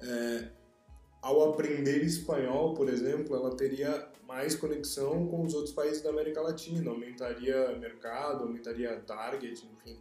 é, 0.00 0.48
ao 1.26 1.50
aprender 1.50 2.04
espanhol, 2.04 2.72
por 2.72 2.88
exemplo, 2.88 3.34
ela 3.34 3.56
teria 3.56 4.08
mais 4.28 4.54
conexão 4.54 5.26
com 5.26 5.44
os 5.44 5.54
outros 5.54 5.74
países 5.74 6.00
da 6.00 6.10
América 6.10 6.40
Latina, 6.40 6.88
aumentaria 6.88 7.76
mercado, 7.80 8.44
aumentaria 8.44 8.96
target, 9.00 9.66
enfim. 9.66 9.98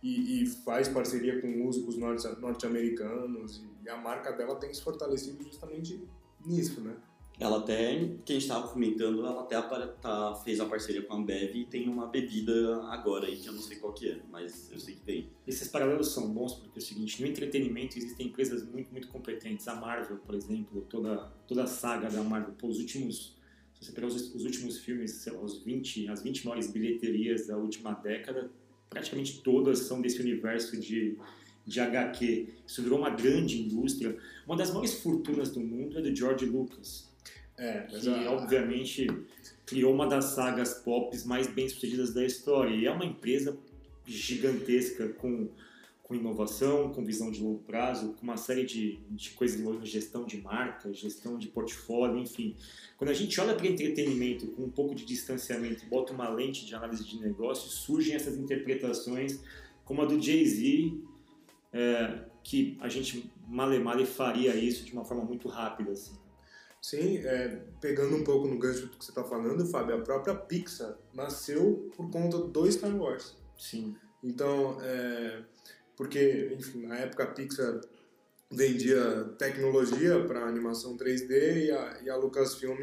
E, 0.00 0.42
e 0.42 0.46
faz 0.46 0.86
parceria 0.86 1.40
com 1.40 1.48
músicos 1.48 1.96
norte- 1.96 2.28
norte-americanos 2.40 3.60
e 3.84 3.88
a 3.88 3.96
marca 3.96 4.30
dela 4.30 4.54
tem 4.54 4.72
se 4.72 4.80
fortalecido 4.80 5.42
justamente 5.42 6.00
nisso, 6.46 6.80
né? 6.80 6.94
Ela 7.40 7.58
até, 7.58 7.96
que 8.24 8.32
a 8.32 8.34
gente 8.34 8.48
tava 8.48 8.66
comentando, 8.66 9.24
ela 9.24 9.42
até 9.42 9.60
tá, 10.02 10.34
fez 10.42 10.58
a 10.58 10.66
parceria 10.66 11.02
com 11.02 11.14
a 11.14 11.16
Ambev 11.16 11.54
e 11.54 11.64
tem 11.66 11.88
uma 11.88 12.08
bebida 12.08 12.82
agora 12.86 13.28
aí, 13.28 13.36
que 13.36 13.48
eu 13.48 13.52
não 13.52 13.62
sei 13.62 13.76
qual 13.76 13.92
que 13.92 14.08
é, 14.08 14.18
mas 14.28 14.72
eu 14.72 14.80
sei 14.80 14.96
que 14.96 15.02
tem. 15.02 15.30
Esses 15.46 15.68
paralelos 15.68 16.08
são 16.08 16.28
bons 16.32 16.54
porque 16.54 16.80
é 16.80 16.82
o 16.82 16.84
seguinte, 16.84 17.22
no 17.22 17.28
entretenimento 17.28 17.96
existem 17.96 18.26
empresas 18.26 18.64
muito, 18.64 18.90
muito 18.90 19.06
competentes. 19.06 19.68
A 19.68 19.76
Marvel, 19.76 20.16
por 20.16 20.34
exemplo, 20.34 20.84
toda, 20.90 21.32
toda 21.46 21.62
a 21.62 21.66
saga 21.68 22.10
da 22.10 22.24
Marvel, 22.24 22.54
pô, 22.58 22.66
os 22.66 22.80
últimos, 22.80 23.36
se 23.72 23.84
você 23.86 23.92
pegar 23.92 24.08
os, 24.08 24.34
os 24.34 24.44
últimos 24.44 24.78
filmes, 24.78 25.12
sei 25.12 25.32
lá, 25.32 25.40
os 25.40 25.62
20, 25.62 26.08
as 26.08 26.24
20 26.24 26.44
maiores 26.44 26.72
bilheterias 26.72 27.46
da 27.46 27.56
última 27.56 27.92
década, 27.92 28.50
praticamente 28.90 29.42
todas 29.42 29.78
são 29.80 30.02
desse 30.02 30.20
universo 30.20 30.76
de, 30.76 31.16
de 31.64 31.78
HQ. 31.78 32.48
Isso 32.66 32.82
virou 32.82 32.98
uma 32.98 33.10
grande 33.10 33.62
indústria. 33.62 34.18
Uma 34.44 34.56
das 34.56 34.70
maiores 34.70 34.94
fortunas 34.94 35.52
do 35.52 35.60
mundo 35.60 36.00
é 36.00 36.02
do 36.02 36.12
George 36.12 36.44
Lucas 36.44 37.07
É, 37.58 37.86
mas 37.90 38.02
que 38.02 38.08
a- 38.08 38.30
obviamente 38.32 39.06
criou 39.66 39.92
uma 39.92 40.06
das 40.06 40.26
sagas 40.26 40.74
pop 40.74 41.16
mais 41.26 41.46
bem 41.46 41.68
sucedidas 41.68 42.14
da 42.14 42.24
história. 42.24 42.74
E 42.74 42.86
é 42.86 42.90
uma 42.90 43.04
empresa 43.04 43.58
gigantesca 44.06 45.08
com, 45.10 45.48
com 46.02 46.14
inovação, 46.14 46.90
com 46.92 47.04
visão 47.04 47.30
de 47.30 47.42
longo 47.42 47.58
prazo, 47.60 48.14
com 48.14 48.22
uma 48.22 48.36
série 48.36 48.64
de, 48.64 48.98
de 49.10 49.30
coisas 49.30 49.60
envolvendo 49.60 49.84
gestão 49.84 50.24
de 50.24 50.40
marca, 50.40 50.92
gestão 50.92 51.36
de 51.38 51.48
portfólio, 51.48 52.18
enfim. 52.18 52.56
Quando 52.96 53.10
a 53.10 53.14
gente 53.14 53.38
olha 53.40 53.54
para 53.54 53.66
entretenimento 53.66 54.46
com 54.48 54.62
um 54.64 54.70
pouco 54.70 54.94
de 54.94 55.04
distanciamento 55.04 55.84
e 55.84 55.88
bota 55.88 56.12
uma 56.12 56.28
lente 56.28 56.64
de 56.64 56.74
análise 56.74 57.04
de 57.04 57.18
negócio, 57.20 57.68
surgem 57.68 58.14
essas 58.14 58.36
interpretações 58.38 59.40
como 59.84 60.02
a 60.02 60.04
do 60.04 60.20
Jay-Z, 60.20 60.94
é, 61.72 62.24
que 62.42 62.76
a 62.80 62.88
gente 62.88 63.30
male 63.46 63.78
male 63.78 64.04
faria 64.06 64.54
isso 64.54 64.84
de 64.84 64.92
uma 64.92 65.04
forma 65.04 65.24
muito 65.24 65.48
rápida. 65.48 65.92
Assim. 65.92 66.17
Sim, 66.80 67.18
é, 67.18 67.60
pegando 67.80 68.16
um 68.16 68.24
pouco 68.24 68.46
no 68.46 68.58
gancho 68.58 68.86
do 68.86 68.96
que 68.96 69.04
você 69.04 69.10
está 69.10 69.24
falando, 69.24 69.66
Fábio, 69.66 69.96
a 69.96 70.00
própria 70.00 70.34
Pixar 70.34 70.96
nasceu 71.12 71.90
por 71.96 72.10
conta 72.10 72.38
do 72.38 72.70
Star 72.72 72.94
Wars. 72.96 73.36
Sim. 73.58 73.96
Então, 74.22 74.78
é, 74.80 75.42
porque, 75.96 76.54
enfim, 76.56 76.86
na 76.86 76.96
época 76.96 77.24
a 77.24 77.26
Pixar 77.26 77.80
vendia 78.50 79.24
tecnologia 79.36 80.24
para 80.24 80.46
animação 80.46 80.96
3D 80.96 81.66
e 81.66 81.70
a, 81.70 82.00
e 82.04 82.10
a 82.10 82.16
Lucasfilm, 82.16 82.78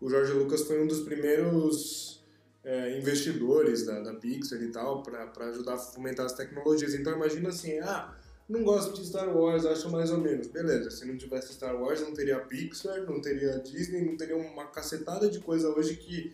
o 0.00 0.08
Jorge 0.08 0.32
Lucas 0.32 0.62
foi 0.62 0.82
um 0.82 0.86
dos 0.86 1.00
primeiros 1.00 2.24
é, 2.64 2.96
investidores 2.98 3.84
da, 3.84 4.00
da 4.00 4.14
Pixar 4.14 4.62
e 4.62 4.70
tal, 4.70 5.02
para 5.02 5.48
ajudar 5.48 5.74
a 5.74 5.78
fomentar 5.78 6.26
as 6.26 6.34
tecnologias. 6.34 6.94
Então, 6.94 7.12
imagina 7.14 7.48
assim, 7.48 7.78
ah, 7.80 8.15
não 8.48 8.62
gosto 8.62 8.94
de 8.94 9.06
Star 9.06 9.36
Wars, 9.36 9.66
acho 9.66 9.90
mais 9.90 10.10
ou 10.10 10.18
menos. 10.18 10.46
Beleza, 10.46 10.90
se 10.90 11.04
não 11.04 11.16
tivesse 11.16 11.52
Star 11.54 11.80
Wars, 11.80 12.00
não 12.00 12.14
teria 12.14 12.38
Pixar, 12.38 13.02
não 13.04 13.20
teria 13.20 13.58
Disney, 13.58 14.04
não 14.04 14.16
teria 14.16 14.36
uma 14.36 14.66
cacetada 14.66 15.28
de 15.28 15.40
coisa 15.40 15.68
hoje 15.68 15.96
que 15.96 16.32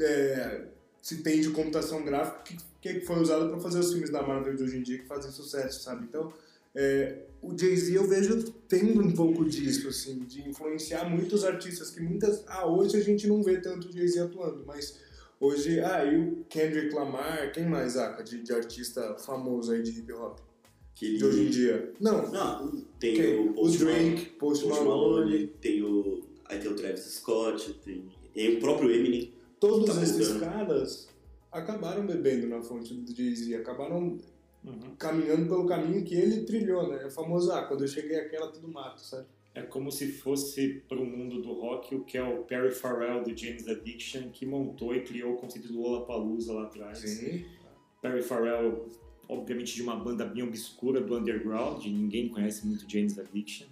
é, 0.00 0.64
se 1.02 1.22
tem 1.22 1.40
de 1.40 1.50
computação 1.50 2.04
gráfica 2.04 2.56
que, 2.80 2.94
que 2.94 3.00
foi 3.00 3.20
usada 3.20 3.48
para 3.48 3.60
fazer 3.60 3.78
os 3.78 3.90
filmes 3.90 4.10
da 4.10 4.22
Marvel 4.22 4.56
de 4.56 4.62
hoje 4.62 4.78
em 4.78 4.82
dia 4.82 4.98
que 4.98 5.06
fazem 5.06 5.30
sucesso, 5.30 5.82
sabe? 5.82 6.04
Então, 6.04 6.32
é, 6.74 7.18
o 7.42 7.56
Jay-Z 7.56 7.96
eu 7.96 8.08
vejo 8.08 8.50
tendo 8.66 9.00
um 9.00 9.12
pouco 9.12 9.44
disso, 9.44 9.88
assim, 9.88 10.20
de 10.20 10.48
influenciar 10.48 11.04
muitos 11.08 11.44
artistas 11.44 11.90
que 11.90 12.00
muitas... 12.00 12.42
Ah, 12.46 12.66
hoje 12.66 12.96
a 12.96 13.00
gente 13.00 13.26
não 13.26 13.42
vê 13.42 13.60
tanto 13.60 13.88
o 13.88 13.92
Jay-Z 13.92 14.20
atuando, 14.20 14.64
mas 14.66 14.98
hoje... 15.38 15.80
Ah, 15.80 16.04
e 16.04 16.16
o 16.16 16.44
Kendrick 16.48 16.94
Lamar, 16.94 17.52
quem 17.52 17.66
mais, 17.66 17.96
Aka, 17.96 18.22
de, 18.22 18.42
de 18.42 18.52
artista 18.52 19.16
famoso 19.18 19.72
aí 19.72 19.82
de 19.82 19.90
hip-hop? 19.90 20.40
Que 20.94 21.06
ele... 21.06 21.18
De 21.18 21.24
hoje 21.24 21.42
em 21.42 21.50
dia? 21.50 21.92
Não, 22.00 22.30
Não, 22.30 22.70
tem 23.00 23.36
o 23.38 23.50
o 23.50 23.54
Post 23.54 23.78
Drake, 23.78 24.00
Malone, 24.02 24.26
Post 24.38 24.64
Post 24.66 24.84
Malone, 24.84 25.46
tem 25.60 25.82
o... 25.82 26.22
Aí 26.46 26.58
tem 26.58 26.70
o 26.70 26.76
Travis 26.76 27.00
Scott, 27.04 27.72
tem... 27.84 28.04
E 28.34 28.48
o 28.56 28.60
próprio 28.60 28.90
Eminem. 28.90 29.32
todos 29.60 29.94
Tá 29.94 30.02
esses 30.02 30.28
voltando. 30.28 30.40
caras 30.52 31.08
acabaram 31.50 32.06
bebendo 32.06 32.46
na 32.48 32.62
fonte 32.62 32.94
do 32.94 33.14
Jay-Z, 33.14 33.54
acabaram 33.56 34.18
Uhum. 34.64 34.94
caminhando 34.96 35.46
pelo 35.48 35.66
caminho 35.66 36.04
que 36.04 36.14
ele 36.14 36.44
trilhou, 36.44 36.88
né? 36.88 37.02
É 37.02 37.06
o 37.06 37.10
famoso, 37.10 37.50
ah, 37.50 37.64
quando 37.64 37.82
eu 37.82 37.88
cheguei 37.88 38.16
aqui 38.16 38.36
era 38.36 38.46
tudo 38.46 38.68
mato, 38.68 39.00
sabe? 39.00 39.26
É 39.56 39.60
como 39.62 39.90
se 39.90 40.12
fosse 40.12 40.84
para 40.88 40.98
o 41.00 41.04
mundo 41.04 41.42
do 41.42 41.52
rock 41.52 41.96
o 41.96 42.04
que 42.04 42.16
é 42.16 42.22
o 42.22 42.44
Perry 42.44 42.70
Farrell 42.70 43.24
do 43.24 43.36
James 43.36 43.66
Addiction 43.66 44.30
que 44.30 44.46
montou 44.46 44.94
e 44.94 45.00
criou 45.02 45.32
o 45.32 45.36
conceito 45.36 45.66
do 45.66 45.80
Lollapalooza 45.80 46.52
lá 46.52 46.62
atrás. 46.62 46.98
Sim. 47.00 47.44
Perry 48.00 48.22
Farrell, 48.22 48.88
obviamente 49.32 49.74
de 49.74 49.82
uma 49.82 49.96
banda 49.96 50.24
bem 50.24 50.42
obscura 50.42 51.00
do 51.00 51.16
underground, 51.16 51.84
ninguém 51.84 52.28
conhece 52.28 52.66
muito 52.66 52.90
James 52.90 53.18
Addiction. 53.18 53.66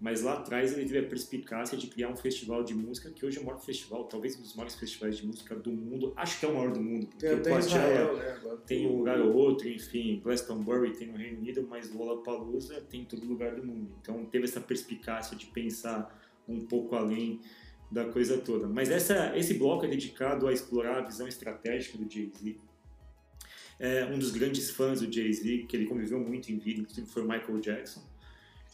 Mas 0.00 0.22
lá 0.22 0.34
atrás 0.34 0.72
ele 0.72 0.84
teve 0.84 0.98
a 0.98 1.08
perspicácia 1.08 1.78
de 1.78 1.86
criar 1.86 2.10
um 2.10 2.16
festival 2.16 2.62
de 2.62 2.74
música 2.74 3.10
que 3.10 3.24
hoje 3.24 3.38
é 3.38 3.40
o 3.40 3.44
maior 3.44 3.60
festival, 3.60 4.04
talvez 4.04 4.36
um 4.36 4.42
dos 4.42 4.54
maiores 4.54 4.74
festivais 4.74 5.16
de 5.16 5.26
música 5.26 5.54
do 5.54 5.70
mundo. 5.70 6.12
Acho 6.16 6.40
que 6.40 6.44
é 6.44 6.48
o 6.48 6.54
maior 6.54 6.72
do 6.72 6.80
mundo, 6.82 7.06
porque 7.06 7.26
Tem 7.26 7.38
o 7.38 7.42
Coachella 7.42 8.12
né? 8.12 8.58
Tem 8.66 8.86
um 8.86 8.98
lugar 8.98 9.20
ou 9.20 9.32
outro, 9.32 9.68
enfim, 9.68 10.20
Glastonbury 10.22 10.92
tem 10.92 11.08
no 11.08 11.16
Reino 11.16 11.38
Unido, 11.38 11.66
mas 11.70 11.90
Lollapalooza 11.90 12.80
tem 12.82 13.02
em 13.02 13.04
todo 13.04 13.24
lugar 13.26 13.54
do 13.54 13.64
mundo. 13.64 13.94
Então 14.02 14.26
teve 14.26 14.44
essa 14.44 14.60
perspicácia 14.60 15.36
de 15.36 15.46
pensar 15.46 16.20
um 16.46 16.60
pouco 16.60 16.94
além 16.96 17.40
da 17.90 18.04
coisa 18.04 18.36
toda. 18.38 18.66
Mas 18.66 18.90
essa, 18.90 19.36
esse 19.38 19.54
bloco 19.54 19.86
é 19.86 19.88
dedicado 19.88 20.48
a 20.48 20.52
explorar 20.52 20.98
a 20.98 21.00
visão 21.02 21.26
estratégica 21.28 21.96
do 21.96 22.10
Jay-Z. 22.10 22.56
É 23.78 24.04
um 24.04 24.18
dos 24.18 24.30
grandes 24.30 24.70
fãs 24.70 25.00
do 25.00 25.12
Jay-Z, 25.12 25.66
que 25.68 25.76
ele 25.76 25.86
conviveu 25.86 26.20
muito 26.20 26.50
em 26.52 26.58
vida, 26.58 26.80
inclusive 26.80 27.06
foi 27.06 27.22
o 27.22 27.28
Michael 27.28 27.60
Jackson. 27.60 28.02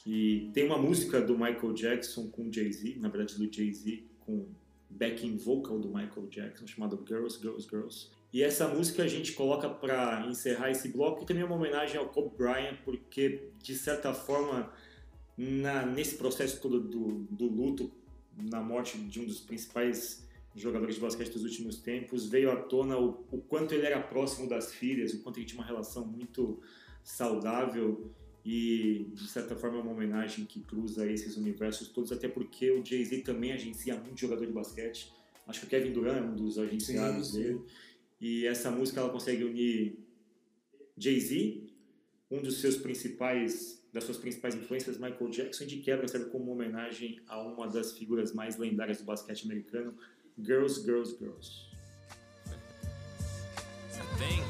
E 0.07 0.50
tem 0.52 0.64
uma 0.64 0.78
música 0.78 1.21
do 1.21 1.35
Michael 1.35 1.73
Jackson 1.75 2.28
com 2.28 2.50
Jay-Z, 2.50 2.97
na 3.00 3.09
verdade 3.09 3.37
do 3.37 3.52
Jay-Z 3.52 4.02
com 4.21 4.47
backing 4.88 5.37
vocal 5.37 5.78
do 5.78 5.88
Michael 5.88 6.26
Jackson, 6.28 6.66
chamado 6.66 7.02
Girls, 7.07 7.38
Girls, 7.40 7.69
Girls. 7.69 8.09
E 8.33 8.42
essa 8.42 8.69
música 8.69 9.02
a 9.02 9.09
gente 9.09 9.33
coloca 9.33 9.69
para 9.69 10.26
encerrar 10.28 10.71
esse 10.71 10.88
bloco 10.88 11.23
e 11.23 11.26
também 11.26 11.42
é 11.42 11.47
uma 11.47 11.57
homenagem 11.57 11.97
ao 11.97 12.09
Kobe 12.09 12.37
Bryant, 12.37 12.76
porque 12.85 13.50
de 13.62 13.75
certa 13.75 14.14
forma, 14.14 14.73
na, 15.37 15.85
nesse 15.85 16.16
processo 16.16 16.61
todo 16.61 16.80
do, 16.80 17.26
do 17.30 17.47
luto, 17.47 17.90
na 18.37 18.61
morte 18.61 18.99
de 18.99 19.21
um 19.21 19.25
dos 19.25 19.40
principais 19.40 20.26
jogadores 20.54 20.97
de 20.97 21.00
basquete 21.00 21.33
dos 21.33 21.45
últimos 21.45 21.78
tempos, 21.78 22.28
veio 22.28 22.50
à 22.50 22.57
tona 22.57 22.99
o, 22.99 23.25
o 23.30 23.38
quanto 23.38 23.75
ele 23.75 23.87
era 23.87 24.00
próximo 24.00 24.49
das 24.49 24.73
filhas, 24.73 25.14
o 25.14 25.23
quanto 25.23 25.38
ele 25.38 25.47
tinha 25.47 25.61
uma 25.61 25.66
relação 25.66 26.07
muito 26.07 26.61
saudável 27.02 28.11
e 28.45 29.11
de 29.12 29.28
certa 29.28 29.54
forma 29.54 29.78
é 29.78 29.80
uma 29.83 29.92
homenagem 29.92 30.45
que 30.45 30.61
cruza 30.61 31.11
esses 31.11 31.37
universos 31.37 31.88
todos, 31.88 32.11
até 32.11 32.26
porque 32.26 32.71
o 32.71 32.85
Jay-Z 32.85 33.23
também 33.23 33.52
agencia 33.52 33.97
muito 33.97 34.19
jogador 34.19 34.47
de 34.47 34.52
basquete. 34.52 35.12
Acho 35.47 35.61
que 35.61 35.66
o 35.66 35.69
Kevin 35.69 35.92
Durant 35.92 36.19
é 36.19 36.23
um 36.23 36.35
dos 36.35 36.59
agenciados 36.59 37.28
Sim, 37.28 37.33
sim. 37.33 37.42
dele. 37.42 37.61
E 38.21 38.47
essa 38.47 38.71
música 38.71 39.00
ela 39.00 39.11
consegue 39.11 39.45
unir 39.45 39.99
Jay-Z, 40.97 41.62
um 42.30 42.40
dos 42.40 42.61
seus 42.61 42.76
principais 42.76 43.80
das 43.92 44.04
suas 44.04 44.19
principais 44.19 44.54
influências, 44.54 44.99
Michael 44.99 45.30
Jackson, 45.30 45.64
e 45.64 45.66
de 45.66 45.78
quebra 45.78 46.07
serve 46.07 46.30
como 46.30 46.45
uma 46.45 46.52
homenagem 46.52 47.21
a 47.26 47.42
uma 47.42 47.66
das 47.66 47.92
figuras 47.92 48.33
mais 48.33 48.57
lendárias 48.57 48.99
do 48.99 49.04
basquete 49.04 49.45
americano, 49.45 49.97
Girls, 50.47 50.78
Girls, 50.78 51.12
Girls. 51.14 51.64
think. 54.16 54.42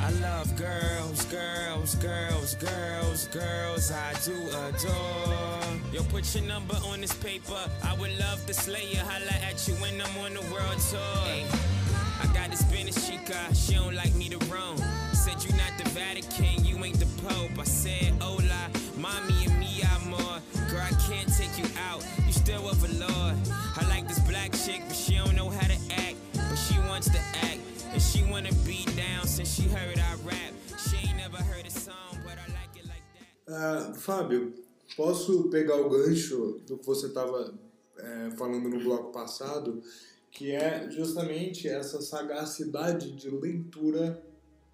I 0.00 0.10
love 0.22 0.56
girls, 0.56 1.24
girls, 1.26 1.94
girls, 1.96 2.54
girls, 2.54 3.26
girls. 3.26 3.92
I 3.92 4.14
do 4.24 4.32
adore. 4.32 5.92
Yo, 5.92 6.02
put 6.04 6.34
your 6.34 6.44
number 6.44 6.76
on 6.86 7.00
this 7.00 7.12
paper. 7.12 7.58
I 7.84 7.94
would 7.94 8.18
love 8.18 8.44
to 8.46 8.54
slay 8.54 8.86
you. 8.90 8.98
Holla 8.98 9.36
at 9.48 9.66
you 9.68 9.74
when 9.74 10.00
I'm 10.00 10.16
on 10.18 10.34
the 10.34 10.42
world 10.52 10.78
tour. 10.90 11.00
Ay, 11.26 11.44
I 12.22 12.26
got 12.32 12.50
this 12.50 12.60
Spanish 12.60 13.06
chica. 13.06 13.38
She 13.54 13.74
don't 13.74 13.94
like 13.94 14.14
me 14.14 14.28
to 14.28 14.38
roam. 14.46 14.78
Said 15.12 15.42
you 15.44 15.50
not 15.56 15.72
the 15.76 15.88
Vatican, 15.90 16.64
you 16.64 16.82
ain't 16.84 16.98
the 16.98 17.06
Pope. 17.22 17.58
I 17.58 17.64
said, 17.64 18.14
hola, 18.20 18.70
mommy 18.96 19.44
and 19.46 19.58
me 19.58 19.82
amor. 19.82 20.40
Girl, 20.70 20.80
I 20.80 20.94
can't 21.08 21.28
take 21.36 21.58
you 21.58 21.66
out. 21.90 22.04
You 22.26 22.32
still 22.32 22.62
with 22.62 22.82
a 22.88 23.06
Lord. 23.06 23.59
Chick, 24.70 24.82
but 24.86 24.96
she 24.96 25.16
don't 25.16 25.34
know 25.34 25.48
how 25.48 25.66
to 25.66 25.78
act. 26.06 26.16
But 26.34 26.56
she 26.56 26.78
wants 26.88 27.08
to 27.10 27.18
act. 27.42 27.60
And 27.92 28.00
she 28.00 28.22
wanna 28.24 28.52
be 28.66 28.84
down 28.96 29.26
since 29.26 29.52
she 29.54 29.68
heard 29.68 29.98
I 29.98 30.14
rap. 30.24 30.52
She 30.88 30.96
ain't 31.08 31.16
never 31.16 31.38
heard 31.38 31.66
a 31.66 31.70
song, 31.70 32.18
but 32.24 32.34
I 32.38 32.46
like 32.52 32.72
it 32.76 32.86
like 32.86 33.04
that. 33.14 33.52
Ah, 33.52 33.92
Fábio, 33.94 34.52
posso 34.96 35.48
pegar 35.50 35.76
o 35.76 35.88
gancho 35.88 36.60
do 36.66 36.78
que 36.78 36.86
você 36.86 37.06
estava 37.06 37.52
falando 38.38 38.68
no 38.68 38.80
bloco 38.82 39.12
passado, 39.12 39.82
que 40.30 40.52
é 40.52 40.90
justamente 40.90 41.68
essa 41.68 42.00
sagacidade 42.00 43.12
de 43.12 43.28
leitura 43.28 44.22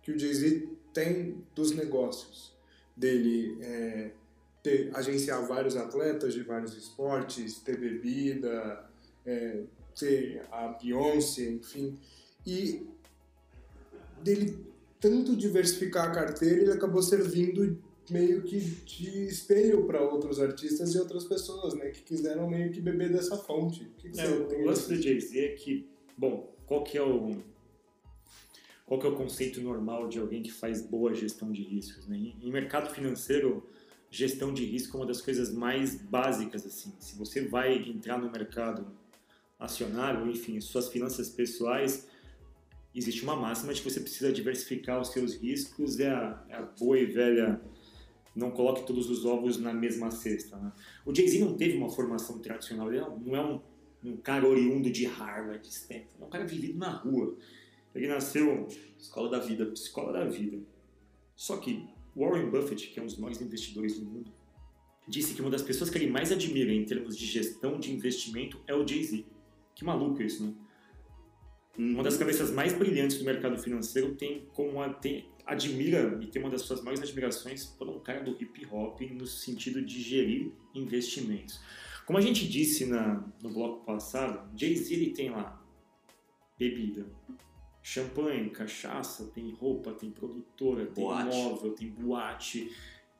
que 0.02 0.12
o 0.12 0.18
Jay-Z 0.18 0.68
tem 0.92 1.44
dos 1.54 1.72
negócios. 1.72 2.54
Dele 2.96 3.59
é, 3.61 4.11
ter, 4.62 4.90
agenciar 4.94 5.44
vários 5.46 5.76
atletas 5.76 6.35
de 6.35 6.42
vários 6.42 6.76
esportes, 6.76 7.59
ter 7.59 7.78
bebida, 7.78 8.88
é, 9.26 9.64
ter 9.98 10.42
a 10.50 10.68
Beyoncé, 10.68 11.50
enfim. 11.50 11.98
E 12.46 12.87
dele 14.22 14.66
tanto 15.00 15.37
diversificar 15.37 16.09
a 16.09 16.14
carteira, 16.14 16.62
ele 16.62 16.72
acabou 16.72 17.02
servindo 17.02 17.78
meio 18.11 18.42
que 18.42 18.61
de 18.61 19.26
espelho 19.26 19.85
para 19.85 20.00
outros 20.00 20.40
artistas 20.40 20.94
e 20.94 20.98
outras 20.98 21.24
pessoas, 21.24 21.74
né, 21.74 21.90
que 21.90 22.02
quiseram 22.02 22.48
meio 22.48 22.70
que 22.70 22.80
beber 22.80 23.12
dessa 23.12 23.37
fonte. 23.37 23.82
O 23.82 23.90
que, 23.98 24.11
que 24.11 24.20
É, 24.20 24.28
o 24.28 24.64
lance 24.64 24.88
do 24.88 25.00
Jay-Z 25.00 25.38
é 25.38 25.48
que, 25.50 25.88
bom, 26.16 26.54
qual 26.66 26.85
que 26.85 26.96
é 26.96 27.02
o 27.02 27.37
qual 28.87 29.00
que 29.00 29.06
é 29.06 29.11
o 29.11 29.16
conceito 29.16 29.61
normal 29.61 30.09
de 30.09 30.20
alguém 30.20 30.40
que 30.40 30.52
faz 30.52 30.80
boa 30.80 31.12
gestão 31.12 31.50
de 31.50 31.61
riscos, 31.61 32.06
né? 32.06 32.16
Em 32.16 32.52
mercado 32.52 32.94
financeiro, 32.94 33.68
gestão 34.09 34.54
de 34.54 34.64
risco 34.64 34.96
é 34.96 35.00
uma 35.00 35.06
das 35.06 35.20
coisas 35.20 35.52
mais 35.52 36.00
básicas 36.00 36.64
assim. 36.64 36.94
Se 37.00 37.16
você 37.16 37.48
vai 37.48 37.74
entrar 37.74 38.16
no 38.16 38.30
mercado 38.30 38.87
acionário, 39.58 40.28
enfim, 40.30 40.60
suas 40.60 40.88
finanças 40.88 41.30
pessoais, 41.30 42.06
existe 42.94 43.22
uma 43.22 43.36
máxima 43.36 43.72
de 43.72 43.82
que 43.82 43.90
você 43.90 44.00
precisa 44.00 44.32
diversificar 44.32 45.00
os 45.00 45.08
seus 45.08 45.34
riscos, 45.34 45.98
é 45.98 46.10
a, 46.10 46.44
é 46.48 46.56
a 46.56 46.62
boa 46.62 46.98
e 46.98 47.06
velha 47.06 47.60
não 48.36 48.50
coloque 48.50 48.86
todos 48.86 49.08
os 49.08 49.24
ovos 49.24 49.56
na 49.56 49.72
mesma 49.72 50.10
cesta. 50.10 50.56
Né? 50.56 50.70
O 51.06 51.14
Jay-Z 51.14 51.38
não 51.38 51.56
teve 51.56 51.78
uma 51.78 51.88
formação 51.88 52.38
tradicional, 52.38 52.92
ele 52.92 53.00
não 53.24 53.34
é 53.34 53.42
um, 53.42 53.60
um 54.04 54.16
cara 54.18 54.46
oriundo 54.46 54.90
de 54.90 55.06
Harvard, 55.06 55.66
Stanford, 55.66 56.10
é 56.20 56.24
um 56.24 56.28
cara 56.28 56.44
vivido 56.44 56.78
na 56.78 56.90
rua. 56.90 57.34
Ele 57.94 58.08
nasceu 58.08 58.68
Escola 58.98 59.30
da 59.30 59.38
vida. 59.38 59.64
escola 59.74 60.12
da 60.12 60.26
vida. 60.26 60.58
Só 61.34 61.56
que 61.56 61.88
Warren 62.14 62.50
Buffett, 62.50 62.88
que 62.88 63.00
é 63.00 63.02
um 63.02 63.06
dos 63.06 63.16
maiores 63.16 63.40
investidores 63.40 63.98
do 63.98 64.04
mundo, 64.04 64.30
disse 65.08 65.34
que 65.34 65.40
uma 65.40 65.50
das 65.50 65.62
pessoas 65.62 65.88
que 65.88 65.96
ele 65.96 66.10
mais 66.10 66.30
admira 66.30 66.72
em 66.72 66.84
termos 66.84 67.16
de 67.16 67.24
gestão 67.24 67.78
de 67.78 67.90
investimento 67.90 68.60
é 68.66 68.74
o 68.74 68.86
Jay-Z. 68.86 69.24
Que 69.76 69.84
maluco 69.84 70.20
isso, 70.22 70.44
né? 70.44 70.54
Uma 71.78 72.02
das 72.02 72.16
cabeças 72.16 72.50
mais 72.50 72.72
brilhantes 72.72 73.18
do 73.18 73.24
mercado 73.24 73.58
financeiro 73.58 74.14
tem 74.14 74.46
como 74.54 74.82
a, 74.82 74.88
tem, 74.88 75.28
admira 75.44 76.18
e 76.22 76.26
tem 76.26 76.40
uma 76.40 76.50
das 76.50 76.62
suas 76.62 76.80
maiores 76.82 77.02
admirações 77.02 77.66
por 77.66 77.86
um 77.88 78.00
cara 78.00 78.22
do 78.24 78.30
hip 78.30 78.66
hop 78.72 78.98
no 79.12 79.26
sentido 79.26 79.82
de 79.82 80.00
gerir 80.00 80.50
investimentos. 80.74 81.60
Como 82.06 82.18
a 82.18 82.22
gente 82.22 82.48
disse 82.48 82.86
na, 82.86 83.22
no 83.42 83.50
bloco 83.50 83.84
passado, 83.84 84.50
Jay-Z 84.56 85.12
tem 85.14 85.28
lá 85.28 85.62
bebida, 86.58 87.06
champanhe, 87.82 88.48
cachaça, 88.48 89.26
tem 89.34 89.52
roupa, 89.52 89.92
tem 89.92 90.10
produtora, 90.10 90.86
tem 90.86 91.04
Boate. 91.04 91.36
móvel, 91.36 91.72
tem 91.72 91.90
boate, 91.90 92.72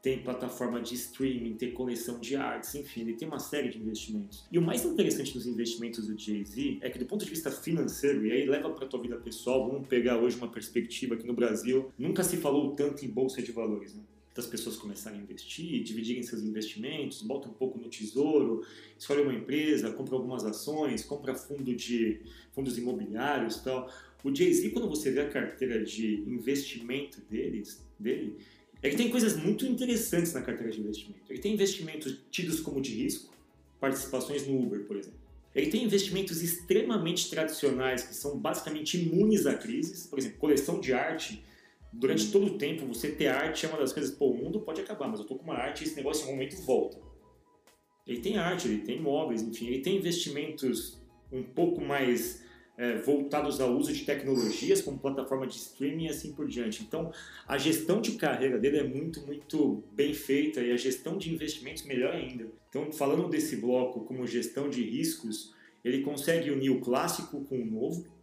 tem 0.07 0.21
plataforma 0.21 0.81
de 0.81 0.95
streaming, 0.95 1.55
tem 1.55 1.73
coleção 1.73 2.21
de 2.21 2.37
artes, 2.37 2.73
enfim, 2.77 3.01
ele 3.01 3.15
tem 3.15 3.27
uma 3.27 3.41
série 3.41 3.71
de 3.71 3.77
investimentos. 3.77 4.47
E 4.53 4.57
o 4.57 4.63
mais 4.63 4.85
interessante 4.85 5.35
dos 5.35 5.49
investimentos 5.49 6.07
do 6.07 6.17
Jay-Z 6.17 6.79
é 6.81 6.89
que 6.89 6.97
do 6.97 7.07
ponto 7.07 7.25
de 7.25 7.31
vista 7.33 7.51
financeiro, 7.51 8.25
e 8.25 8.31
aí 8.31 8.47
leva 8.47 8.71
para 8.71 8.87
tua 8.87 9.03
vida 9.03 9.17
pessoal, 9.17 9.69
vamos 9.69 9.89
pegar 9.89 10.17
hoje 10.17 10.37
uma 10.37 10.47
perspectiva 10.47 11.17
que 11.17 11.27
no 11.27 11.35
Brasil 11.35 11.91
nunca 11.99 12.23
se 12.23 12.37
falou 12.37 12.71
tanto 12.77 13.05
em 13.05 13.09
bolsa 13.09 13.43
de 13.43 13.51
valores, 13.51 13.97
né? 13.97 14.03
Das 14.33 14.47
pessoas 14.47 14.77
começarem 14.77 15.19
a 15.19 15.23
investir, 15.25 15.83
dividirem 15.83 16.23
seus 16.23 16.43
investimentos, 16.43 17.21
botam 17.23 17.51
um 17.51 17.55
pouco 17.55 17.77
no 17.77 17.89
tesouro, 17.89 18.65
escolhe 18.97 19.23
uma 19.23 19.35
empresa, 19.35 19.91
compra 19.91 20.15
algumas 20.15 20.45
ações, 20.45 21.03
compra 21.03 21.35
fundo 21.35 21.75
de 21.75 22.21
fundos 22.53 22.79
imobiliários 22.79 23.57
tal. 23.57 23.91
O 24.23 24.33
Jay-Z, 24.33 24.71
quando 24.71 24.89
você 24.89 25.11
vê 25.11 25.23
a 25.23 25.29
carteira 25.29 25.83
de 25.83 26.23
investimento 26.29 27.21
deles, 27.29 27.85
dele, 27.99 28.37
é 28.83 28.91
que 28.91 28.97
tem 28.97 29.11
coisas 29.11 29.37
muito 29.37 29.67
interessantes 29.67 30.33
na 30.33 30.43
carteira 30.43 30.73
de 30.73 30.81
investimento. 30.81 31.21
Ele 31.29 31.39
tem 31.39 31.55
investimentos 31.55 32.19
tidos 32.31 32.61
como 32.61 32.81
de 32.81 32.93
risco, 32.95 33.35
participações 33.81 34.47
no 34.47 34.61
Uber, 34.61 34.85
por 34.85 34.97
exemplo. 34.97 35.19
Ele 35.55 35.71
tem 35.71 35.85
investimentos 35.85 36.43
extremamente 36.43 37.31
tradicionais, 37.31 38.03
que 38.03 38.15
são 38.15 38.39
basicamente 38.39 38.99
imunes 39.01 39.47
a 39.47 39.55
crises. 39.55 40.07
Por 40.07 40.19
exemplo, 40.19 40.39
coleção 40.39 40.81
de 40.81 40.93
arte. 40.93 41.43
Durante 41.91 42.31
todo 42.31 42.47
o 42.47 42.59
tempo, 42.59 42.85
você 42.85 43.11
ter 43.11 43.29
arte 43.29 43.65
é 43.65 43.69
uma 43.69 43.79
das 43.79 43.91
coisas, 43.91 44.15
pô, 44.15 44.27
o 44.31 44.37
mundo 44.37 44.61
pode 44.61 44.83
acabar, 44.83 45.09
mas 45.09 45.19
eu 45.19 45.25
tô 45.25 45.35
com 45.37 45.45
uma 45.45 45.55
arte 45.55 45.83
e 45.83 45.87
esse 45.87 45.97
negócio 45.97 46.21
em 46.21 46.25
algum 46.25 46.37
momento 46.37 46.61
volta. 46.61 46.99
Ele 48.07 48.21
tem 48.21 48.37
arte, 48.37 48.69
ele 48.69 48.83
tem 48.83 48.99
imóveis, 48.99 49.41
enfim, 49.41 49.69
ele 49.69 49.81
tem 49.81 49.97
investimentos 49.97 51.01
um 51.33 51.43
pouco 51.43 51.81
mais 51.81 52.45
é, 52.77 52.99
voltados 52.99 53.61
ao 53.61 53.75
uso 53.75 53.93
de 53.93 54.05
tecnologias 54.05 54.83
como 54.83 54.99
plataforma 54.99 55.47
de 55.47 55.57
streaming 55.57 56.05
e 56.05 56.09
assim 56.09 56.33
por 56.33 56.47
diante. 56.47 56.83
Então, 56.83 57.11
a 57.49 57.57
gestão 57.57 58.01
de 58.01 58.13
carreira 58.13 58.59
dele 58.59 58.79
é 58.79 58.85
muito, 58.85 59.21
muito 59.27 59.83
bem 59.93 60.13
feita 60.13 60.61
e 60.61 60.71
a 60.71 60.77
gestão 60.77 61.17
de 61.17 61.33
investimentos 61.33 61.85
melhor 61.85 62.15
ainda. 62.15 62.47
Então, 62.69 62.93
falando 62.93 63.29
desse 63.29 63.57
bloco 63.57 64.05
como 64.05 64.27
gestão 64.27 64.69
de 64.69 64.83
riscos, 64.83 65.55
ele 65.83 66.03
consegue 66.03 66.51
unir 66.51 66.71
o 66.71 66.81
clássico 66.81 67.45
com 67.45 67.61
o 67.61 67.65
novo, 67.65 68.15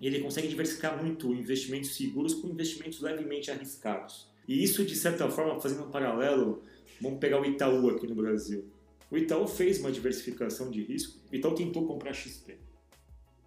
E 0.00 0.06
ele 0.06 0.20
consegue 0.20 0.48
diversificar 0.48 1.02
muito 1.02 1.30
investimentos 1.34 1.94
seguros 1.94 2.32
com 2.32 2.48
investimentos 2.48 3.02
levemente 3.02 3.50
arriscados. 3.50 4.30
E 4.48 4.64
isso, 4.64 4.82
de 4.82 4.96
certa 4.96 5.28
forma, 5.28 5.60
fazendo 5.60 5.84
um 5.84 5.90
paralelo, 5.90 6.62
vamos 7.02 7.18
pegar 7.18 7.38
o 7.38 7.44
Itaú 7.44 7.90
aqui 7.90 8.06
no 8.06 8.14
Brasil. 8.14 8.64
O 9.10 9.18
Itaú 9.18 9.46
fez 9.46 9.78
uma 9.78 9.92
diversificação 9.92 10.70
de 10.70 10.82
risco. 10.82 11.20
O 11.30 11.36
Itaú 11.36 11.54
tentou 11.54 11.86
comprar 11.86 12.14
XP. 12.14 12.56